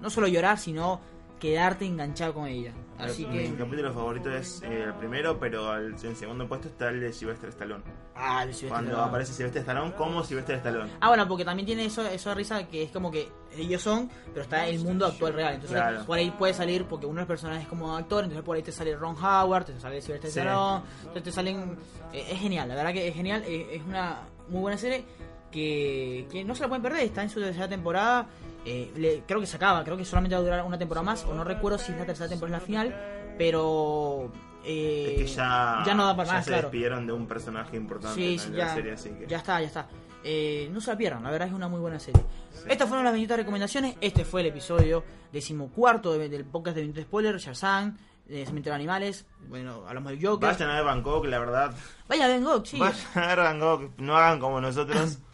No 0.00 0.10
solo 0.10 0.28
llorar, 0.28 0.58
sino 0.58 1.00
quedarte 1.40 1.84
enganchado 1.84 2.34
con 2.34 2.46
ella. 2.46 2.72
Así 3.10 3.26
Mi 3.26 3.38
que. 3.50 3.54
capítulo 3.56 3.92
favorito 3.92 4.30
es 4.30 4.62
eh, 4.62 4.84
el 4.84 4.94
primero, 4.94 5.38
pero 5.38 5.70
al- 5.70 5.94
en 6.02 6.16
segundo 6.16 6.46
puesto 6.48 6.68
está 6.68 6.88
el 6.90 7.00
de 7.00 7.12
Sylvester 7.12 7.48
Stallone. 7.50 7.82
Ah, 8.14 8.42
el 8.44 8.48
Sylvester 8.54 8.68
Cuando 8.68 8.90
Stallone. 8.90 9.08
aparece 9.08 9.32
Sylvester 9.32 9.60
Stallone 9.62 9.92
como 9.94 10.22
Sylvester 10.24 10.56
Stallone. 10.56 10.90
Ah, 11.00 11.08
bueno, 11.08 11.26
porque 11.28 11.44
también 11.44 11.66
tiene 11.66 11.84
eso, 11.84 12.06
eso 12.06 12.28
de 12.30 12.34
risa 12.34 12.66
que 12.68 12.82
es 12.84 12.90
como 12.90 13.10
que 13.10 13.28
ellos 13.56 13.82
son, 13.82 14.08
pero 14.32 14.42
está 14.42 14.66
el 14.66 14.78
mundo 14.80 15.06
actual 15.06 15.34
real. 15.34 15.54
Entonces, 15.54 15.76
Claro. 15.76 16.04
por 16.06 16.18
ahí 16.18 16.30
puede 16.30 16.54
salir, 16.54 16.84
porque 16.86 17.06
uno 17.06 17.16
de 17.16 17.20
los 17.22 17.28
personajes 17.28 17.62
es 17.64 17.68
como 17.68 17.96
actor, 17.96 18.24
entonces 18.24 18.44
por 18.44 18.56
ahí 18.56 18.62
te 18.62 18.72
sale 18.72 18.94
Ron 18.96 19.16
Howard, 19.22 19.64
te 19.66 19.80
sale 19.80 20.00
Sylvester 20.00 20.30
Sí. 20.30 20.38
Stallone, 20.38 20.84
entonces 21.00 21.22
te 21.22 21.32
salen. 21.32 21.76
eh, 22.12 22.26
es 22.30 22.38
genial, 22.40 22.68
la 22.68 22.74
verdad 22.74 22.92
que 22.92 23.08
es 23.08 23.14
genial, 23.14 23.42
eh, 23.46 23.68
es 23.76 23.82
una 23.84 24.20
muy 24.48 24.60
buena 24.60 24.76
serie 24.78 25.04
que, 25.50 26.26
que 26.30 26.44
no 26.44 26.54
se 26.54 26.62
la 26.62 26.68
pueden 26.68 26.82
perder, 26.82 27.02
está 27.04 27.22
en 27.22 27.30
su 27.30 27.40
tercera 27.40 27.68
temporada. 27.68 28.26
Eh, 28.64 28.92
le- 28.96 29.22
creo 29.26 29.40
que 29.40 29.46
se 29.46 29.56
acaba, 29.56 29.82
creo 29.84 29.96
que 29.96 30.04
solamente 30.04 30.34
va 30.34 30.40
a 30.40 30.44
durar 30.44 30.64
una 30.64 30.78
temporada 30.78 31.04
más, 31.04 31.24
o 31.24 31.34
no 31.34 31.44
recuerdo 31.44 31.78
si 31.78 31.92
es 31.92 31.98
la 31.98 32.06
tercera 32.06 32.28
temporada 32.28 32.56
es 32.58 32.62
la 32.62 32.66
final, 32.66 33.34
pero. 33.38 34.30
eh, 34.64 35.14
es 35.16 35.22
que 35.22 35.26
ya, 35.36 35.82
ya 35.84 35.94
no 35.94 36.06
da 36.06 36.16
para 36.16 36.28
ya 36.28 36.34
más, 36.34 36.44
se 36.44 36.50
claro. 36.50 36.62
despidieron 36.68 37.06
de 37.06 37.12
un 37.12 37.26
personaje 37.26 37.76
importante 37.76 38.14
Sí, 38.14 38.34
en 38.34 38.38
sí, 38.38 38.50
la 38.50 38.56
ya, 38.58 38.74
serie, 38.74 38.92
así 38.92 39.10
que... 39.10 39.26
ya 39.26 39.38
está, 39.38 39.60
ya 39.60 39.66
está. 39.66 39.86
Eh, 40.24 40.68
no 40.72 40.80
se 40.80 40.92
la 40.92 40.96
pierdan, 40.96 41.24
la 41.24 41.30
verdad 41.32 41.48
es 41.48 41.54
una 41.54 41.66
muy 41.68 41.80
buena 41.80 41.98
serie. 41.98 42.22
Estas 42.68 42.86
fueron 42.88 43.04
las 43.04 43.12
28 43.12 43.36
recomendaciones. 43.38 43.96
Este 44.00 44.24
fue 44.24 44.42
el 44.42 44.46
episodio 44.48 45.02
decimocuarto 45.32 46.16
de- 46.16 46.28
del 46.28 46.44
podcast 46.44 46.76
de 46.76 46.82
28 46.82 47.08
Spoiler, 47.08 47.36
Shazam, 47.38 47.96
de 48.28 48.46
Cementerio 48.46 48.72
de 48.74 48.76
Animales. 48.76 49.26
Bueno, 49.48 49.82
hablamos 49.88 50.12
del 50.12 50.24
Joker. 50.24 50.50
Vayan 50.52 50.70
a 50.70 50.74
ver 50.76 50.84
Bangkok, 50.84 51.24
la 51.26 51.38
verdad. 51.40 51.74
Vaya, 52.06 52.28
Ben 52.28 52.44
Gogh, 52.44 52.64
sí. 52.64 52.78
Vayan 52.78 52.96
a 53.16 53.26
ver 53.26 53.38
Bangkok, 53.38 53.90
no 53.98 54.16
hagan 54.16 54.38
como 54.38 54.60
nosotros. 54.60 55.18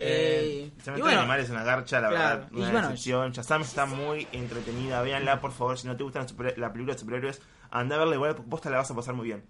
Eh, 0.00 0.70
y 0.76 0.80
Cementerio 0.80 1.04
bueno, 1.04 1.16
de 1.16 1.22
Animales 1.22 1.44
es 1.46 1.50
una 1.50 1.64
garcha, 1.64 2.00
la 2.00 2.08
claro, 2.10 2.38
verdad, 2.40 2.52
una 2.52 2.70
bueno, 2.70 2.88
decepción. 2.88 3.32
Shazam 3.32 3.62
está 3.62 3.86
muy 3.86 4.28
entretenida, 4.32 5.02
véanla 5.02 5.40
por 5.40 5.50
favor. 5.52 5.76
Si 5.78 5.86
no 5.88 5.96
te 5.96 6.04
gustan 6.04 6.26
la 6.56 6.72
película 6.72 6.94
de 6.94 7.00
superhéroes, 7.00 7.40
anda 7.70 7.96
a 7.96 7.98
verla 7.98 8.14
igual, 8.14 8.36
vos 8.46 8.60
te 8.60 8.70
la 8.70 8.76
vas 8.78 8.90
a 8.90 8.94
pasar 8.94 9.14
muy 9.14 9.26
bien. 9.26 9.42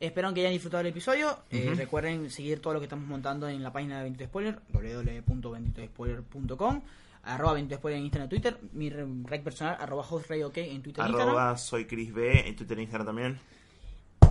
Espero 0.00 0.32
que 0.32 0.40
hayan 0.40 0.52
disfrutado 0.52 0.82
del 0.82 0.92
episodio. 0.92 1.40
Eh, 1.50 1.74
recuerden 1.76 2.30
seguir 2.30 2.60
todo 2.62 2.72
lo 2.72 2.80
que 2.80 2.86
estamos 2.86 3.06
montando 3.06 3.46
en 3.48 3.62
la 3.62 3.70
página 3.70 3.98
de 3.98 4.04
28 4.04 4.30
Spoiler, 4.30 4.58
www.28spoiler.com. 4.72 6.82
Arroba 7.22 7.52
28 7.52 7.78
Spoiler 7.80 7.98
en 7.98 8.04
Instagram 8.04 8.26
y 8.26 8.30
Twitter. 8.30 8.58
Mi 8.72 8.88
re- 8.88 9.06
rec 9.24 9.42
personal, 9.42 9.76
arroba 9.78 10.02
hostrayok 10.08 10.56
en 10.56 10.82
Twitter 10.82 11.04
e 11.04 11.08
Instagram. 11.08 11.28
Arroba 11.28 11.56
soy 11.58 11.84
Chris 11.84 12.14
B, 12.14 12.48
en 12.48 12.56
Twitter 12.56 12.78
e 12.78 12.82
Instagram 12.82 13.06
también. 13.06 13.38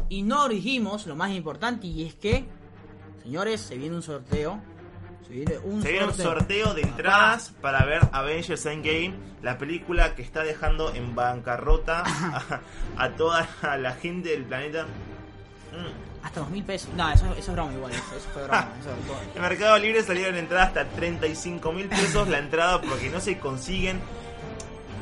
Y 0.09 0.23
no 0.23 0.49
dijimos 0.49 1.05
lo 1.05 1.15
más 1.15 1.29
importante 1.31 1.85
y 1.85 2.03
es 2.07 2.15
que, 2.15 2.45
señores, 3.21 3.61
se 3.61 3.77
viene 3.77 3.95
un 3.95 4.01
sorteo. 4.01 4.59
Se 5.27 5.33
viene 5.33 5.57
un 5.59 5.81
Se 5.81 5.91
viene 5.91 6.05
un 6.07 6.13
sorteo. 6.13 6.73
de 6.73 6.81
entradas 6.81 7.53
para 7.61 7.85
ver 7.85 8.01
Avengers 8.11 8.65
Endgame, 8.65 9.13
la 9.43 9.57
película 9.57 10.15
que 10.15 10.21
está 10.21 10.43
dejando 10.43 10.93
en 10.93 11.13
bancarrota 11.15 12.03
a, 12.05 12.61
a 12.97 13.09
toda 13.11 13.47
la 13.77 13.93
gente 13.93 14.29
del 14.29 14.43
planeta. 14.45 14.83
Mm. 15.71 16.25
Hasta 16.25 16.39
dos 16.41 16.49
mil 16.49 16.63
pesos. 16.63 16.89
No, 16.95 17.09
eso, 17.11 17.25
eso 17.33 17.39
es 17.39 17.53
broma 17.53 17.71
igual. 17.73 17.91
Eso, 17.93 18.03
eso 18.17 18.27
fue 18.33 18.43
broma. 18.43 18.67
Eso, 18.81 18.89
En 19.35 19.41
Mercado 19.41 19.77
Libre 19.77 20.03
salieron 20.03 20.35
entradas 20.35 20.67
hasta 20.69 20.85
35 20.85 21.71
mil 21.71 21.87
pesos 21.87 22.27
la 22.27 22.39
entrada 22.39 22.81
porque 22.81 23.09
no 23.09 23.19
se 23.21 23.37
consiguen. 23.37 23.99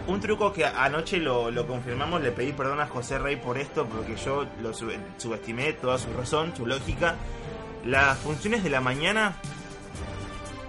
Un 0.07 0.21
truco 0.21 0.53
que 0.53 0.63
anoche 0.65 1.17
lo, 1.17 1.51
lo 1.51 1.67
confirmamos, 1.67 2.21
le 2.21 2.31
pedí 2.31 2.53
perdón 2.53 2.79
a 2.79 2.87
José 2.87 3.17
Rey 3.19 3.35
por 3.35 3.57
esto 3.57 3.85
porque 3.87 4.15
yo 4.15 4.45
lo 4.61 4.73
sub- 4.73 4.93
subestimé, 5.17 5.73
toda 5.73 5.97
su 5.97 6.13
razón, 6.13 6.53
su 6.55 6.65
lógica. 6.65 7.15
Las 7.85 8.17
funciones 8.19 8.63
de 8.63 8.69
la 8.69 8.79
mañana 8.79 9.35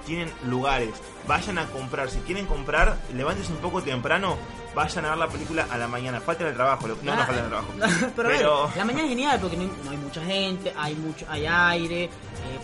tienen 0.08 0.32
lugares. 0.46 0.90
Vayan 1.28 1.58
a 1.58 1.66
comprar, 1.66 2.10
si 2.10 2.18
quieren 2.20 2.46
comprar, 2.46 2.96
levantes 3.14 3.48
un 3.50 3.58
poco 3.58 3.82
temprano, 3.82 4.36
vayan 4.74 5.04
a 5.04 5.10
ver 5.10 5.18
la 5.18 5.28
película 5.28 5.66
a 5.70 5.76
la 5.78 5.86
mañana. 5.86 6.20
Falta 6.20 6.48
el 6.48 6.54
trabajo, 6.54 6.88
lo- 6.88 6.96
no, 7.02 7.14
no 7.14 7.22
Ah, 7.22 7.26
falta 7.26 7.42
el 7.42 7.48
trabajo. 7.48 7.68
pero, 8.16 8.66
ver, 8.68 8.76
la 8.76 8.84
mañana 8.84 9.04
es 9.04 9.08
genial 9.10 9.38
porque 9.40 9.56
no, 9.56 9.64
no 9.84 9.90
hay 9.90 9.96
mucha 9.98 10.22
gente, 10.24 10.72
hay 10.76 10.94
mucho 10.94 11.26
hay 11.28 11.46
aire, 11.46 12.04
eh, 12.04 12.10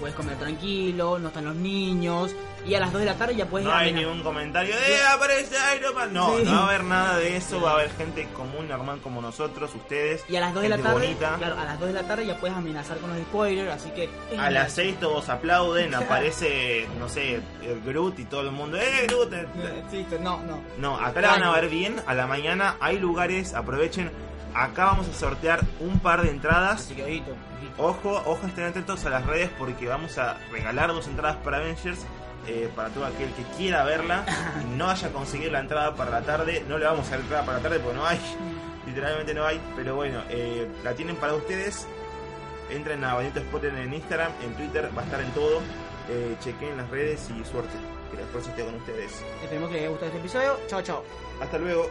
puedes 0.01 0.16
comer 0.16 0.36
tranquilo, 0.38 1.18
no 1.18 1.28
están 1.28 1.45
los 1.45 1.55
niños. 1.57 2.34
Y 2.67 2.75
a 2.75 2.81
las 2.81 2.93
2 2.93 3.01
de 3.01 3.07
la 3.07 3.15
tarde 3.17 3.37
ya 3.37 3.47
puedes 3.47 3.67
No 3.67 3.71
ir 3.73 3.77
a 3.77 3.79
hay 3.81 3.93
Mena. 3.93 4.07
ningún 4.09 4.23
comentario 4.23 4.75
de 4.75 4.81
"Eh, 4.95 5.01
aparece 5.12 5.55
Iron 5.77 5.95
Man. 5.95 6.12
No, 6.15 6.37
Sí. 6.39 6.45
no 6.45 6.53
va 6.53 6.59
a 6.59 6.67
haber 6.69 6.85
nada 6.85 7.19
de 7.19 7.37
eso. 7.37 7.61
Va 7.61 7.71
a 7.71 7.75
haber 7.75 7.91
gente 7.93 8.27
común, 8.35 8.69
normal 8.69 9.01
como 9.03 9.21
nosotros, 9.21 9.75
ustedes. 9.75 10.25
Y 10.29 10.37
a 10.37 10.41
las 10.41 10.55
2 10.55 10.62
de 10.62 10.69
la 10.71 10.77
gente 10.77 10.91
tarde, 10.91 11.07
bonita. 11.07 11.35
claro, 11.37 11.59
a 11.61 11.65
las 11.65 11.79
2 11.79 11.89
de 11.89 11.95
la 11.95 12.03
tarde 12.09 12.27
ya 12.27 12.37
puedes 12.39 12.57
amenazar 12.57 12.97
con 12.99 13.11
los 13.11 13.19
spoilers, 13.27 13.71
así 13.71 13.91
que... 13.91 14.09
A 14.39 14.51
las 14.51 14.73
6 14.73 14.99
todos 14.99 15.29
aplauden, 15.29 15.95
aparece, 15.95 16.89
no 16.99 17.09
sé, 17.09 17.41
el 17.62 17.81
Groot 17.85 18.19
y 18.19 18.25
todo 18.25 18.41
el 18.41 18.51
mundo. 18.53 18.79
¡Eh, 18.79 19.07
Groot! 19.09 19.33
eh, 19.35 19.47
Eh, 19.59 19.83
sí, 19.91 20.07
no, 20.21 20.41
no. 20.41 20.61
No, 20.79 20.97
acá 20.99 21.21
la 21.21 21.29
van 21.33 21.43
a 21.43 21.53
ver 21.53 21.69
bien. 21.69 22.01
A 22.07 22.15
la 22.15 22.27
mañana 22.27 22.77
hay 22.81 22.99
lugares, 22.99 23.53
aprovechen. 23.55 24.11
Acá 24.55 24.85
vamos 24.87 25.09
a 25.09 25.12
sortear 25.12 25.61
un 25.81 25.99
par 25.99 26.23
de 26.23 26.31
entradas. 26.31 26.83
Así 26.83 26.95
que 26.95 27.03
ojito, 27.03 27.33
ojito. 27.33 27.75
Ojo, 27.83 28.23
ojo, 28.25 28.47
estén 28.47 28.65
atentos 28.65 29.05
a 29.05 29.11
las 29.11 29.27
redes 29.27 29.51
porque 29.59 29.87
vamos 29.89 30.17
a 30.17 30.37
regalar 30.53 30.93
dos 30.93 31.09
entradas 31.09 31.37
para 31.45 31.57
Avengers. 31.59 32.07
Eh, 32.47 32.70
para 32.74 32.88
todo 32.90 33.07
aquel 33.07 33.32
que 33.32 33.42
quiera 33.57 33.84
verla 33.84 34.24
y 34.62 34.76
no 34.76 34.90
haya 34.90 35.11
conseguido 35.12 35.53
la 35.53 35.61
entrada 35.61 35.95
para 35.95 36.11
la 36.11 36.22
tarde, 36.22 36.64
no 36.68 36.78
le 36.78 36.84
vamos 36.84 37.07
a 37.09 37.11
dar 37.12 37.20
entrada 37.20 37.45
para 37.45 37.59
la 37.59 37.62
tarde 37.62 37.78
porque 37.80 37.97
no 37.97 38.07
hay, 38.07 38.20
literalmente 38.86 39.34
no 39.34 39.45
hay, 39.45 39.61
pero 39.76 39.97
bueno, 39.97 40.22
eh, 40.30 40.68
la 40.82 40.95
tienen 40.95 41.16
para 41.16 41.34
ustedes. 41.34 41.86
Entren 42.70 43.05
a 43.05 43.14
Bonito 43.14 43.40
Spotter 43.40 43.74
en 43.74 43.92
Instagram, 43.92 44.32
en 44.42 44.55
Twitter, 44.55 44.90
va 44.97 45.03
a 45.03 45.05
estar 45.05 45.20
en 45.20 45.30
todo. 45.32 45.61
Eh, 46.09 46.36
chequen 46.40 46.76
las 46.76 46.88
redes 46.90 47.28
y 47.30 47.45
suerte. 47.45 47.76
Que 48.11 48.20
la 48.20 48.26
fuerza 48.26 48.51
esté 48.51 48.64
con 48.64 48.74
ustedes. 48.74 49.22
Esperemos 49.42 49.68
que 49.68 49.74
les 49.74 49.82
haya 49.82 49.90
gustado 49.90 50.07
este 50.07 50.18
episodio. 50.20 50.61
Chao, 50.66 50.82
chao. 50.82 51.05
Hasta 51.40 51.59
luego. 51.59 51.90